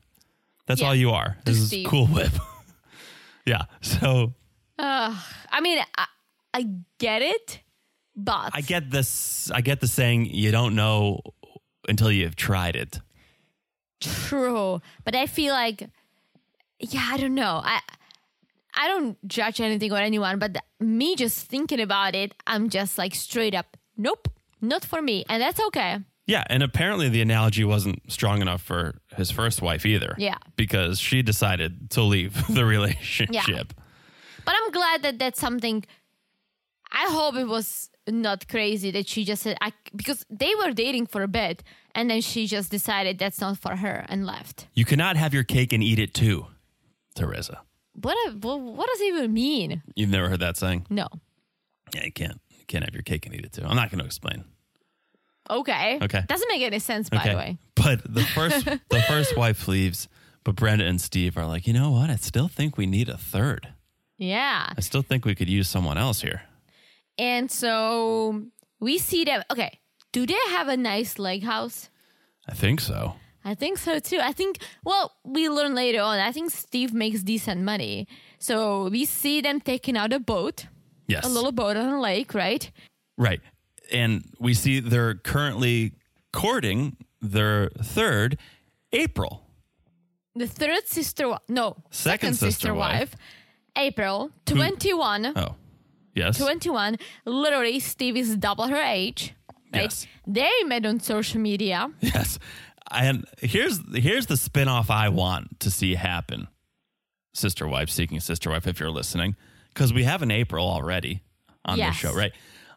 That's 0.66 0.80
Yeah. 0.80 0.88
all 0.88 0.94
you 0.94 1.10
are. 1.10 1.36
This 1.44 1.58
is 1.58 1.68
Steve. 1.68 1.86
Cool 1.86 2.06
Whip. 2.06 2.32
yeah. 3.46 3.62
So 3.80 4.34
I 4.78 5.60
mean, 5.60 5.78
I, 5.96 6.06
I 6.54 6.66
get 6.98 7.22
it, 7.22 7.60
but 8.16 8.50
I 8.54 8.60
get 8.60 8.90
this. 8.90 9.50
I 9.50 9.60
get 9.60 9.80
the 9.80 9.86
saying 9.86 10.26
you 10.26 10.50
don't 10.50 10.74
know 10.74 11.20
until 11.88 12.10
you've 12.12 12.36
tried 12.36 12.76
it. 12.76 13.00
True, 14.00 14.80
but 15.04 15.16
I 15.16 15.26
feel 15.26 15.52
like, 15.52 15.88
yeah, 16.78 17.08
I 17.10 17.16
don't 17.16 17.34
know. 17.34 17.60
I 17.64 17.80
I 18.74 18.86
don't 18.88 19.16
judge 19.26 19.60
anything 19.60 19.92
or 19.92 19.98
anyone, 19.98 20.38
but 20.38 20.56
me 20.78 21.16
just 21.16 21.46
thinking 21.48 21.80
about 21.80 22.14
it, 22.14 22.32
I'm 22.46 22.70
just 22.70 22.96
like 22.96 23.14
straight 23.14 23.54
up, 23.54 23.76
nope, 23.96 24.28
not 24.60 24.84
for 24.84 25.02
me, 25.02 25.24
and 25.28 25.42
that's 25.42 25.60
okay. 25.66 25.98
Yeah, 26.26 26.44
and 26.48 26.62
apparently 26.62 27.08
the 27.08 27.22
analogy 27.22 27.64
wasn't 27.64 28.02
strong 28.12 28.42
enough 28.42 28.60
for 28.60 29.00
his 29.16 29.30
first 29.30 29.62
wife 29.62 29.86
either. 29.86 30.14
Yeah. 30.18 30.36
Because 30.56 31.00
she 31.00 31.22
decided 31.22 31.90
to 31.92 32.02
leave 32.02 32.46
the 32.54 32.66
relationship. 32.66 33.72
But 34.48 34.54
I'm 34.56 34.70
glad 34.70 35.02
that 35.02 35.18
that's 35.18 35.38
something. 35.38 35.84
I 36.90 37.06
hope 37.10 37.34
it 37.34 37.46
was 37.46 37.90
not 38.08 38.48
crazy 38.48 38.90
that 38.92 39.06
she 39.06 39.26
just 39.26 39.42
said 39.42 39.58
I 39.60 39.74
because 39.94 40.24
they 40.30 40.54
were 40.54 40.72
dating 40.72 41.08
for 41.08 41.22
a 41.22 41.28
bit, 41.28 41.62
and 41.94 42.08
then 42.08 42.22
she 42.22 42.46
just 42.46 42.70
decided 42.70 43.18
that's 43.18 43.42
not 43.42 43.58
for 43.58 43.76
her 43.76 44.06
and 44.08 44.24
left. 44.24 44.66
You 44.72 44.86
cannot 44.86 45.18
have 45.18 45.34
your 45.34 45.44
cake 45.44 45.74
and 45.74 45.82
eat 45.82 45.98
it 45.98 46.14
too, 46.14 46.46
Teresa. 47.14 47.60
What 47.92 48.16
a, 48.26 48.36
what, 48.38 48.58
what 48.58 48.88
does 48.88 49.02
it 49.02 49.08
even 49.08 49.34
mean? 49.34 49.82
You've 49.94 50.08
never 50.08 50.30
heard 50.30 50.40
that 50.40 50.56
saying? 50.56 50.86
No. 50.88 51.08
Yeah, 51.94 52.06
you 52.06 52.12
can't. 52.12 52.40
You 52.48 52.64
can't 52.66 52.84
have 52.84 52.94
your 52.94 53.02
cake 53.02 53.26
and 53.26 53.34
eat 53.34 53.44
it 53.44 53.52
too. 53.52 53.64
I'm 53.66 53.76
not 53.76 53.90
going 53.90 53.98
to 53.98 54.06
explain. 54.06 54.44
Okay. 55.50 55.98
Okay. 56.00 56.22
Doesn't 56.26 56.48
make 56.48 56.62
any 56.62 56.78
sense, 56.78 57.10
by 57.10 57.18
okay. 57.18 57.30
the 57.32 57.36
way. 57.36 57.58
But 57.74 58.14
the 58.14 58.24
first 58.24 58.64
the 58.64 59.02
first 59.02 59.36
wife 59.36 59.68
leaves, 59.68 60.08
but 60.42 60.56
Brenda 60.56 60.86
and 60.86 61.02
Steve 61.02 61.36
are 61.36 61.44
like, 61.44 61.66
you 61.66 61.74
know 61.74 61.90
what? 61.90 62.08
I 62.08 62.16
still 62.16 62.48
think 62.48 62.78
we 62.78 62.86
need 62.86 63.10
a 63.10 63.18
third. 63.18 63.74
Yeah. 64.18 64.72
I 64.76 64.80
still 64.80 65.02
think 65.02 65.24
we 65.24 65.34
could 65.34 65.48
use 65.48 65.68
someone 65.68 65.96
else 65.98 66.20
here. 66.20 66.42
And 67.16 67.50
so 67.50 68.44
we 68.80 68.98
see 68.98 69.24
them. 69.24 69.42
Okay. 69.50 69.78
Do 70.12 70.26
they 70.26 70.38
have 70.50 70.68
a 70.68 70.76
nice 70.76 71.18
lake 71.18 71.42
house? 71.44 71.88
I 72.48 72.54
think 72.54 72.80
so. 72.80 73.14
I 73.44 73.54
think 73.54 73.78
so 73.78 73.98
too. 73.98 74.18
I 74.20 74.32
think, 74.32 74.58
well, 74.84 75.12
we 75.24 75.48
learn 75.48 75.74
later 75.74 76.00
on. 76.00 76.18
I 76.18 76.32
think 76.32 76.50
Steve 76.50 76.92
makes 76.92 77.22
decent 77.22 77.62
money. 77.62 78.06
So 78.38 78.88
we 78.88 79.04
see 79.04 79.40
them 79.40 79.60
taking 79.60 79.96
out 79.96 80.12
a 80.12 80.18
boat, 80.20 80.66
Yes. 81.06 81.24
a 81.24 81.28
little 81.28 81.52
boat 81.52 81.76
on 81.76 81.88
a 81.88 82.00
lake, 82.00 82.34
right? 82.34 82.70
Right. 83.16 83.40
And 83.92 84.24
we 84.38 84.54
see 84.54 84.80
they're 84.80 85.14
currently 85.14 85.92
courting 86.32 86.96
their 87.22 87.70
third 87.82 88.38
April. 88.92 89.42
The 90.34 90.46
third 90.46 90.86
sister, 90.86 91.36
no, 91.48 91.76
Second 91.90 92.36
sister 92.36 92.74
wife. 92.74 93.14
April, 93.78 94.30
hmm. 94.48 94.54
21. 94.56 95.32
Oh. 95.36 95.54
Yes. 96.14 96.38
21. 96.38 96.96
Literally, 97.24 97.78
Steve 97.78 98.16
is 98.16 98.36
double 98.36 98.66
her 98.66 98.82
age. 98.82 99.34
Right? 99.72 99.82
Yes. 99.82 100.06
They 100.26 100.50
met 100.64 100.84
on 100.84 101.00
social 101.00 101.40
media. 101.40 101.90
Yes. 102.00 102.38
And 102.90 103.26
here's 103.40 103.80
here's 103.94 104.26
the 104.26 104.34
spinoff 104.34 104.90
I 104.90 105.10
want 105.10 105.60
to 105.60 105.70
see 105.70 105.94
happen. 105.94 106.48
Sister 107.34 107.68
wife 107.68 107.90
seeking 107.90 108.18
sister 108.18 108.50
wife 108.50 108.66
if 108.66 108.80
you're 108.80 108.90
listening 108.90 109.36
cuz 109.74 109.92
we 109.92 110.04
have 110.04 110.22
an 110.22 110.30
April 110.30 110.66
already 110.66 111.20
on 111.64 111.76
Yes. 111.78 111.90
this 111.90 112.10
show, 112.10 112.16
right? 112.16 112.32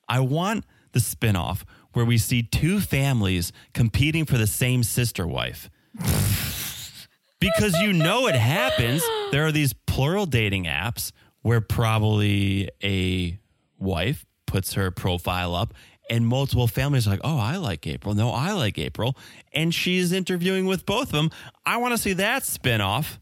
I 0.10 0.20
want 0.20 0.66
the 0.91 0.99
spinoff 0.99 1.64
where 1.93 2.06
we 2.06 2.18
see 2.18 2.43
two 2.43 2.82
families 2.82 3.54
competing 3.74 4.26
for 4.26 4.38
the 4.38 4.47
same 4.47 4.84
sister 4.84 5.26
wife. 5.26 5.70
because 7.39 7.80
you 7.80 7.93
know 7.93 8.28
it 8.28 8.36
happens. 8.36 9.02
There 9.32 9.45
are 9.45 9.51
these 9.51 9.73
plural 9.73 10.25
dating 10.25 10.65
apps 10.65 11.11
where 11.41 11.61
probably 11.61 12.69
a 12.84 13.39
wife 13.79 14.25
puts 14.45 14.73
her 14.73 14.91
profile 14.91 15.55
up 15.55 15.73
and 16.09 16.27
multiple 16.27 16.67
families 16.67 17.07
are 17.07 17.11
like, 17.11 17.21
oh, 17.23 17.38
I 17.38 17.55
like 17.55 17.88
April. 17.88 18.13
No, 18.13 18.32
I 18.32 18.51
like 18.51 18.77
April. 18.77 19.17
And 19.53 19.73
she's 19.73 20.11
interviewing 20.11 20.65
with 20.65 20.86
both 20.86 21.03
of 21.07 21.11
them. 21.13 21.32
I 21.65 21.77
want 21.77 21.93
to 21.93 21.97
see 21.97 22.13
that 22.13 22.43
spinoff 22.43 23.17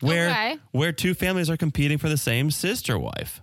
where, 0.00 0.28
Okay. 0.30 0.56
where 0.72 0.90
two 0.92 1.14
families 1.14 1.48
are 1.48 1.56
competing 1.56 1.98
for 1.98 2.08
the 2.08 2.16
same 2.16 2.50
sister 2.50 2.98
wife. 2.98 3.40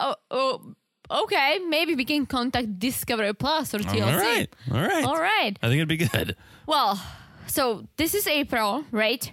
Oh, 0.00 0.16
oh, 0.30 0.74
okay. 1.10 1.60
Maybe 1.68 1.94
we 1.94 2.04
can 2.04 2.26
contact 2.26 2.78
Discovery 2.78 3.32
Plus 3.34 3.72
or 3.74 3.78
TLC. 3.78 4.02
All 4.02 4.18
right. 4.18 4.48
All 4.72 4.80
right. 4.80 5.04
All 5.04 5.16
right. 5.20 5.56
I 5.62 5.68
think 5.68 5.76
it'd 5.78 5.88
be 5.88 5.96
good. 5.98 6.36
Well, 6.66 7.00
so 7.46 7.86
this 7.96 8.14
is 8.14 8.26
April, 8.26 8.84
right? 8.90 9.32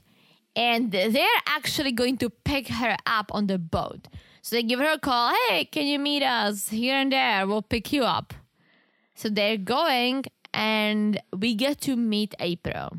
And 0.56 0.92
they're 0.92 1.42
actually 1.48 1.92
going 1.92 2.18
to 2.18 2.30
pick 2.30 2.68
her 2.68 2.96
up 3.06 3.32
on 3.34 3.48
the 3.48 3.58
boat. 3.58 4.08
So 4.42 4.56
they 4.56 4.64
give 4.64 4.80
her 4.80 4.92
a 4.92 5.00
call. 5.00 5.34
Hey, 5.48 5.66
can 5.66 5.88
you 5.88 5.98
meet 5.98 6.22
us 6.22 6.70
here 6.70 6.96
and 6.96 7.12
there? 7.12 7.48
We'll 7.48 7.62
pick 7.62 7.92
you 7.94 8.04
up. 8.04 8.34
So 9.16 9.30
they're 9.30 9.58
going, 9.58 10.26
and 10.54 11.22
we 11.38 11.56
get 11.56 11.82
to 11.82 11.96
meet 11.96 12.36
April. 12.40 12.98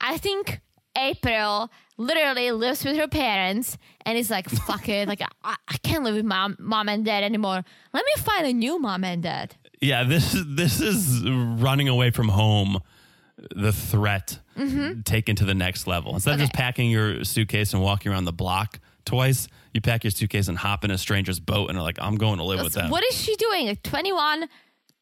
I 0.00 0.18
think 0.18 0.60
April 0.96 1.70
literally 1.96 2.50
lives 2.50 2.84
with 2.84 2.96
her 2.96 3.08
parents 3.08 3.78
and 4.04 4.16
is 4.16 4.30
like, 4.30 4.48
fuck 4.66 4.88
it. 4.88 5.08
Like, 5.08 5.22
I, 5.42 5.56
I 5.68 5.76
can't 5.82 6.04
live 6.04 6.14
with 6.14 6.24
mom, 6.24 6.56
mom 6.58 6.88
and 6.88 7.04
dad 7.04 7.24
anymore. 7.24 7.64
Let 7.92 8.04
me 8.04 8.22
find 8.22 8.46
a 8.46 8.52
new 8.52 8.78
mom 8.78 9.04
and 9.04 9.22
dad. 9.22 9.56
Yeah, 9.80 10.04
this 10.04 10.32
is 10.34 10.44
this 10.54 10.80
is 10.80 11.28
running 11.28 11.88
away 11.88 12.12
from 12.12 12.28
home. 12.28 12.78
The 13.54 13.72
threat 13.72 14.38
taken 15.04 15.36
to 15.36 15.44
the 15.44 15.54
next 15.54 15.86
level. 15.86 16.14
Instead 16.14 16.34
of 16.34 16.40
just 16.40 16.52
packing 16.52 16.90
your 16.90 17.24
suitcase 17.24 17.72
and 17.72 17.82
walking 17.82 18.12
around 18.12 18.24
the 18.26 18.32
block 18.32 18.78
twice, 19.04 19.48
you 19.74 19.80
pack 19.80 20.04
your 20.04 20.10
suitcase 20.10 20.48
and 20.48 20.56
hop 20.58 20.84
in 20.84 20.90
a 20.90 20.98
stranger's 20.98 21.40
boat 21.40 21.68
and 21.70 21.78
are 21.78 21.82
like, 21.82 21.98
"I'm 22.00 22.16
going 22.16 22.38
to 22.38 22.44
live 22.44 22.62
with 22.62 22.74
them." 22.74 22.90
What 22.90 23.04
is 23.04 23.16
she 23.16 23.34
doing? 23.36 23.66
Like 23.66 23.82
21? 23.82 24.48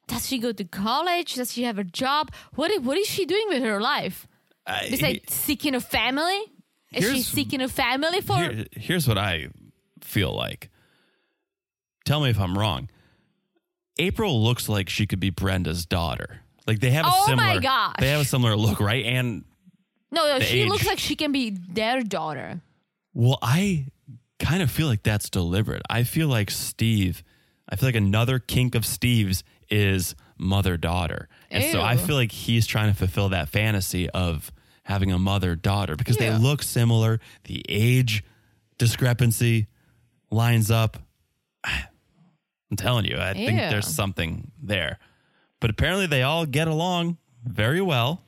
Does 0.09 0.27
she 0.27 0.39
go 0.39 0.53
to 0.53 0.65
college? 0.65 1.35
Does 1.35 1.53
she 1.53 1.63
have 1.65 1.79
a 1.79 1.85
job? 1.85 2.33
What 2.55 2.71
is, 2.71 2.81
what 2.81 2.97
is 2.99 3.07
she 3.07 3.27
doing 3.27 3.45
with 3.49 3.63
her 3.63 3.81
life? 3.81 4.27
I- 4.67 4.89
Besides 4.91 5.33
seeking 5.33 5.75
a 5.75 5.81
family? 5.81 6.41
Is 6.93 7.05
she 7.11 7.23
seeking 7.23 7.61
a 7.61 7.69
family 7.69 8.21
for? 8.21 8.37
Here- 8.37 8.67
here's 8.73 9.07
what 9.07 9.19
I 9.19 9.49
feel 10.01 10.35
like. 10.35 10.71
Tell 12.05 12.21
me 12.21 12.31
if 12.31 12.41
I'm 12.41 12.59
wrong. 12.59 12.89
April 13.99 14.43
looks 14.43 14.69
like 14.69 14.89
she 14.89 15.07
could 15.07 15.21
be 15.21 15.31
Brenda's 15.31 15.85
daughter. 15.87 16.41
Like 16.71 16.79
they 16.81 16.91
have 16.93 17.05
a 17.05 17.09
Oh 17.11 17.25
my 17.35 17.43
similar. 17.45 17.61
gosh. 17.61 17.97
They 17.99 18.11
have 18.11 18.21
a 18.21 18.25
similar 18.25 18.55
look, 18.57 18.79
right? 18.79 19.05
And 19.05 19.45
no, 20.13 20.25
no, 20.25 20.39
the 20.39 20.45
she 20.45 20.65
looks 20.67 20.87
like 20.87 21.01
she 21.01 21.17
can 21.17 21.33
be 21.33 21.51
their 21.51 22.01
daughter. 22.05 22.61
Well, 23.13 23.39
I 23.43 23.87
kind 24.39 24.63
of 24.63 24.71
feel 24.71 24.87
like 24.87 25.03
that's 25.03 25.29
deliberate. 25.31 25.83
I 25.91 26.05
feel 26.05 26.29
like 26.29 26.49
Steve, 26.51 27.25
I 27.69 27.75
feel 27.75 27.89
like 27.89 27.97
another 27.97 28.39
kink 28.39 28.77
of 28.77 28.87
Steve's 28.87 29.43
is 29.69 30.15
mother 30.39 30.77
daughter. 30.77 31.29
And 31.51 31.65
so 31.73 31.81
I 31.81 31.95
Ew. 31.95 31.99
feel 31.99 32.15
like 32.17 32.31
he's 32.31 32.67
trying 32.69 32.89
to 32.93 32.97
fulfill 32.97 33.31
that 33.31 33.49
fantasy 33.49 34.09
of 34.11 34.53
having 34.85 35.11
a 35.11 35.19
mother 35.19 35.57
daughter 35.57 35.97
because 35.97 36.21
Yeah. 36.21 36.31
they 36.31 36.39
look 36.39 36.63
similar. 36.63 37.19
The 37.45 37.65
age 37.69 38.23
discrepancy 38.79 39.67
lines 40.31 40.71
up. 40.71 40.99
I'm 41.65 42.77
telling 42.77 43.05
you, 43.07 43.17
I 43.19 43.35
think 43.35 43.51
Ew. 43.61 43.69
there's 43.71 43.89
something 43.89 44.53
there. 44.63 44.99
But 45.61 45.71
apparently 45.71 46.07
they 46.07 46.23
all 46.23 46.47
get 46.47 46.69
along 46.69 47.19
very 47.45 47.81
well. 47.81 48.23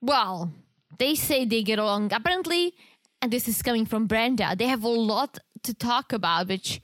Well, 0.00 0.52
they 0.98 1.14
say 1.14 1.44
they 1.44 1.62
get 1.62 1.78
along. 1.78 2.12
Apparently, 2.12 2.74
and 3.20 3.32
this 3.32 3.48
is 3.48 3.62
coming 3.62 3.86
from 3.86 4.06
Brenda, 4.06 4.54
they 4.56 4.66
have 4.66 4.84
a 4.84 4.88
lot 4.88 5.38
to 5.64 5.74
talk 5.74 6.12
about, 6.12 6.48
which, 6.48 6.80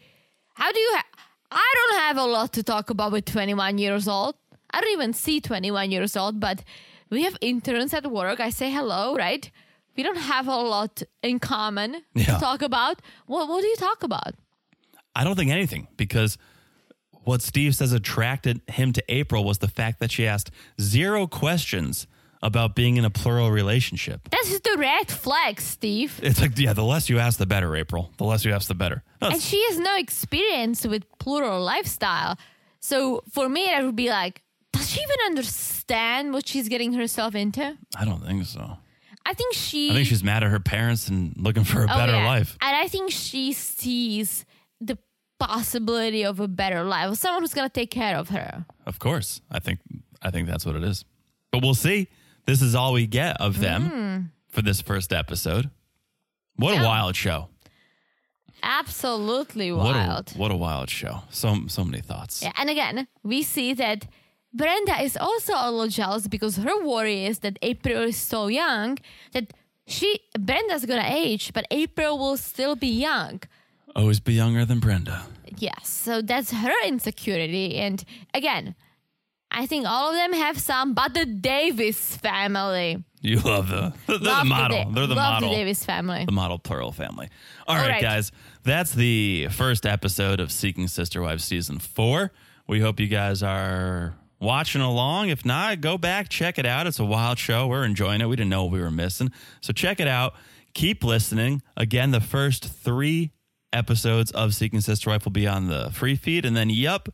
how 0.54 0.72
do 0.72 0.78
you, 0.80 0.90
ha- 0.94 1.06
I 1.50 1.74
don't 1.78 1.98
have 2.00 2.16
a 2.18 2.24
lot 2.24 2.52
to 2.54 2.62
talk 2.62 2.90
about 2.90 3.12
with 3.12 3.24
21 3.26 3.78
years 3.78 4.08
old. 4.08 4.34
I 4.70 4.80
don't 4.80 4.92
even 4.92 5.12
see 5.12 5.40
21 5.40 5.90
years 5.90 6.16
old, 6.16 6.40
but 6.40 6.64
we 7.10 7.22
have 7.24 7.36
interns 7.40 7.92
at 7.94 8.10
work. 8.10 8.40
I 8.40 8.50
say 8.50 8.70
hello, 8.70 9.14
right? 9.14 9.48
We 9.96 10.02
don't 10.02 10.16
have 10.16 10.48
a 10.48 10.56
lot 10.56 11.02
in 11.22 11.38
common 11.38 12.02
Yeah. 12.14 12.24
to 12.34 12.40
talk 12.40 12.62
about. 12.62 13.02
What, 13.26 13.48
what 13.48 13.60
do 13.60 13.66
you 13.68 13.76
talk 13.76 14.02
about? 14.02 14.34
I 15.14 15.22
don't 15.24 15.36
think 15.36 15.50
anything 15.50 15.88
because 15.98 16.38
what 17.24 17.42
Steve 17.42 17.74
says 17.74 17.92
attracted 17.92 18.60
him 18.68 18.92
to 18.92 19.02
April 19.08 19.44
was 19.44 19.58
the 19.58 19.68
fact 19.68 20.00
that 20.00 20.10
she 20.10 20.26
asked 20.26 20.50
zero 20.80 21.26
questions 21.26 22.06
about 22.44 22.74
being 22.74 22.96
in 22.96 23.04
a 23.04 23.10
plural 23.10 23.50
relationship. 23.52 24.28
That's 24.30 24.58
the 24.60 24.76
red 24.76 25.08
flag, 25.10 25.60
Steve. 25.60 26.18
It's 26.22 26.40
like, 26.40 26.58
yeah, 26.58 26.72
the 26.72 26.82
less 26.82 27.08
you 27.08 27.20
ask, 27.20 27.38
the 27.38 27.46
better, 27.46 27.76
April. 27.76 28.10
The 28.16 28.24
less 28.24 28.44
you 28.44 28.52
ask, 28.52 28.66
the 28.66 28.74
better. 28.74 29.04
No, 29.20 29.28
and 29.28 29.40
she 29.40 29.62
has 29.68 29.78
no 29.78 29.96
experience 29.96 30.84
with 30.84 31.04
plural 31.20 31.62
lifestyle. 31.62 32.36
So 32.80 33.22
for 33.30 33.48
me, 33.48 33.66
that 33.66 33.84
would 33.84 33.94
be 33.94 34.08
like, 34.08 34.42
does 34.72 34.90
she 34.90 35.00
even 35.00 35.16
understand 35.26 36.32
what 36.32 36.48
she's 36.48 36.68
getting 36.68 36.92
herself 36.94 37.36
into? 37.36 37.76
I 37.96 38.04
don't 38.04 38.24
think 38.26 38.44
so. 38.46 38.76
I 39.24 39.34
think 39.34 39.54
she. 39.54 39.90
I 39.90 39.94
think 39.94 40.08
she's 40.08 40.24
mad 40.24 40.42
at 40.42 40.50
her 40.50 40.58
parents 40.58 41.06
and 41.06 41.34
looking 41.36 41.62
for 41.62 41.82
a 41.82 41.84
Oh, 41.84 41.86
better 41.96 42.10
yeah. 42.12 42.26
life. 42.26 42.58
And 42.60 42.74
I 42.76 42.88
think 42.88 43.12
she 43.12 43.52
sees 43.52 44.44
possibility 45.46 46.24
of 46.24 46.40
a 46.40 46.48
better 46.48 46.82
life, 46.84 47.14
someone 47.16 47.42
who's 47.42 47.54
gonna 47.54 47.68
take 47.68 47.90
care 47.90 48.16
of 48.16 48.28
her. 48.30 48.64
Of 48.86 48.98
course. 48.98 49.40
I 49.50 49.58
think 49.58 49.78
I 50.22 50.30
think 50.30 50.48
that's 50.48 50.64
what 50.66 50.76
it 50.76 50.84
is. 50.84 51.04
But 51.50 51.62
we'll 51.62 51.74
see. 51.88 52.08
This 52.46 52.60
is 52.62 52.74
all 52.74 52.92
we 52.92 53.06
get 53.06 53.40
of 53.40 53.60
them 53.60 53.82
Hmm. 53.90 54.18
for 54.48 54.62
this 54.62 54.80
first 54.82 55.12
episode. 55.12 55.70
What 56.56 56.78
a 56.78 56.82
wild 56.84 57.16
show. 57.16 57.48
Absolutely 58.62 59.72
What 59.72 59.94
wild. 59.96 60.32
a, 60.34 60.38
what 60.38 60.50
a 60.50 60.56
wild 60.56 60.88
show. 60.90 61.22
So 61.30 61.66
so 61.66 61.84
many 61.84 62.00
thoughts. 62.00 62.42
Yeah, 62.42 62.52
and 62.56 62.70
again, 62.70 63.06
we 63.22 63.42
see 63.42 63.74
that 63.74 64.06
Brenda 64.54 65.02
is 65.02 65.16
also 65.16 65.54
a 65.56 65.70
little 65.70 65.88
jealous 65.88 66.28
because 66.28 66.56
her 66.58 66.84
worry 66.84 67.24
is 67.24 67.40
that 67.40 67.58
April 67.62 68.02
is 68.02 68.16
so 68.16 68.46
young 68.48 68.98
that 69.32 69.52
she 69.86 70.20
Brenda's 70.38 70.84
gonna 70.86 71.08
age, 71.08 71.52
but 71.52 71.64
April 71.70 72.18
will 72.18 72.36
still 72.36 72.76
be 72.76 72.88
young. 73.10 73.40
Always 73.94 74.20
be 74.20 74.34
younger 74.34 74.64
than 74.64 74.80
Brenda. 74.80 75.26
Yes, 75.58 75.88
so 75.88 76.22
that's 76.22 76.50
her 76.50 76.86
insecurity. 76.86 77.76
And 77.76 78.02
again, 78.32 78.74
I 79.50 79.66
think 79.66 79.86
all 79.86 80.08
of 80.10 80.14
them 80.14 80.32
have 80.32 80.58
some, 80.58 80.94
but 80.94 81.12
the 81.12 81.26
Davis 81.26 82.16
family. 82.16 83.04
You 83.20 83.38
love 83.40 83.68
the 83.68 83.92
they're 84.06 84.18
the 84.18 84.44
model. 84.44 84.84
Da- 84.84 84.90
they're 84.90 85.06
the 85.06 85.14
love 85.14 85.34
model. 85.34 85.50
the 85.50 85.54
Davis 85.56 85.84
family. 85.84 86.24
the 86.24 86.32
model 86.32 86.58
plural 86.58 86.90
family. 86.90 87.28
All 87.68 87.76
right, 87.76 87.90
right. 87.90 88.02
guys. 88.02 88.32
That's 88.64 88.92
the 88.92 89.48
first 89.50 89.84
episode 89.84 90.40
of 90.40 90.50
Seeking 90.50 90.88
Sister 90.88 91.20
Wives 91.20 91.44
season 91.44 91.78
four. 91.78 92.32
We 92.66 92.80
hope 92.80 92.98
you 92.98 93.08
guys 93.08 93.42
are 93.42 94.14
watching 94.40 94.80
along. 94.80 95.28
If 95.28 95.44
not, 95.44 95.80
go 95.80 95.98
back, 95.98 96.28
check 96.28 96.58
it 96.58 96.66
out. 96.66 96.86
It's 96.86 96.98
a 96.98 97.04
wild 97.04 97.38
show. 97.38 97.66
We're 97.66 97.84
enjoying 97.84 98.20
it. 98.22 98.28
We 98.28 98.36
didn't 98.36 98.50
know 98.50 98.64
what 98.64 98.72
we 98.72 98.80
were 98.80 98.90
missing. 98.90 99.30
So 99.60 99.72
check 99.72 100.00
it 100.00 100.08
out. 100.08 100.34
Keep 100.74 101.04
listening. 101.04 101.62
Again, 101.76 102.10
the 102.10 102.20
first 102.20 102.64
three 102.64 103.32
episodes 103.72 104.30
of 104.32 104.54
Seeking 104.54 104.80
Sister 104.80 105.10
Wife 105.10 105.24
will 105.24 105.32
be 105.32 105.46
on 105.46 105.68
the 105.68 105.90
free 105.92 106.16
feed. 106.16 106.44
And 106.44 106.56
then, 106.56 106.70
yep, 106.70 107.08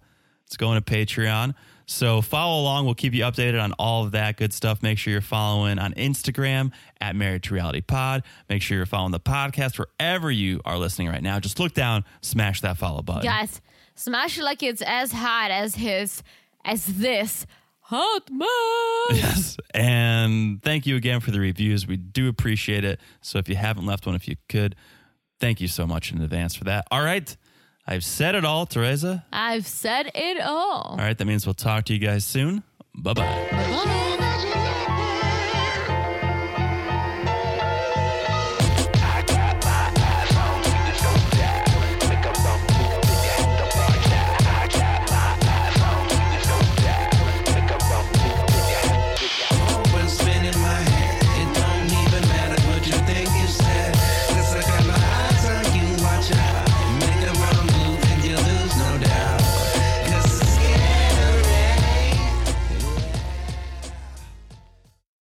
it's 0.47 0.57
going 0.57 0.81
to 0.83 0.93
Patreon. 0.93 1.55
So 1.87 2.21
follow 2.21 2.61
along. 2.61 2.85
We'll 2.85 2.95
keep 2.95 3.15
you 3.15 3.25
updated 3.25 3.63
on 3.63 3.73
all 3.79 4.05
of 4.05 4.13
that 4.13 4.37
good 4.37 4.53
stuff. 4.53 4.83
Make 4.83 4.99
sure 4.99 5.11
you're 5.11 5.23
following 5.23 5.79
on 5.79 5.95
Instagram 5.95 6.73
at 7.01 7.17
Married 7.17 7.43
to 7.45 7.55
Reality 7.55 7.81
Pod. 7.81 8.25
Make 8.51 8.61
sure 8.61 8.77
you're 8.77 8.87
following 8.87 9.13
the 9.13 9.21
podcast 9.21 9.79
wherever 9.79 10.31
you 10.31 10.61
are 10.67 10.77
listening 10.79 11.09
right 11.09 11.23
now. 11.23 11.41
Just 11.41 11.59
look 11.59 11.73
down, 11.73 12.05
smash 12.21 12.61
that 12.61 12.77
follow 12.77 13.01
button. 13.01 13.23
Guys, 13.23 13.63
smash 13.95 14.39
it 14.39 14.43
like 14.45 14.63
it's 14.63 14.83
as 14.83 15.13
hot 15.13 15.51
as 15.51 15.77
his, 15.77 16.23
as 16.63 16.85
this 16.85 17.47
hot 17.81 18.31
man. 18.31 18.49
Yes. 19.11 19.57
And 19.73 20.63
thank 20.63 20.87
you 20.87 20.97
again 20.97 21.21
for 21.21 21.31
the 21.31 21.41
reviews. 21.41 21.87
We 21.87 21.97
do 21.97 22.29
appreciate 22.29 22.85
it. 22.85 23.01
So 23.23 23.39
if 23.39 23.49
you 23.49 23.57
haven't 23.57 23.87
left 23.87 24.05
one, 24.05 24.15
if 24.15 24.29
you 24.29 24.37
could, 24.51 24.77
thank 25.41 25.61
you 25.61 25.69
so 25.69 25.87
much 25.87 26.13
in 26.13 26.21
advance 26.21 26.55
for 26.55 26.65
that. 26.65 26.87
All 26.91 27.03
right. 27.03 27.37
I've 27.87 28.05
said 28.05 28.35
it 28.35 28.45
all, 28.45 28.67
Teresa. 28.67 29.25
I've 29.33 29.67
said 29.67 30.11
it 30.15 30.41
all. 30.41 30.91
All 30.91 30.97
right. 30.99 31.17
That 31.17 31.25
means 31.25 31.47
we'll 31.47 31.55
talk 31.55 31.87
to 31.87 31.95
you 31.95 31.99
guys 31.99 32.25
soon. 32.25 32.63
Bye 32.95 33.15
bye. 33.15 33.49
Bye. 33.51 35.05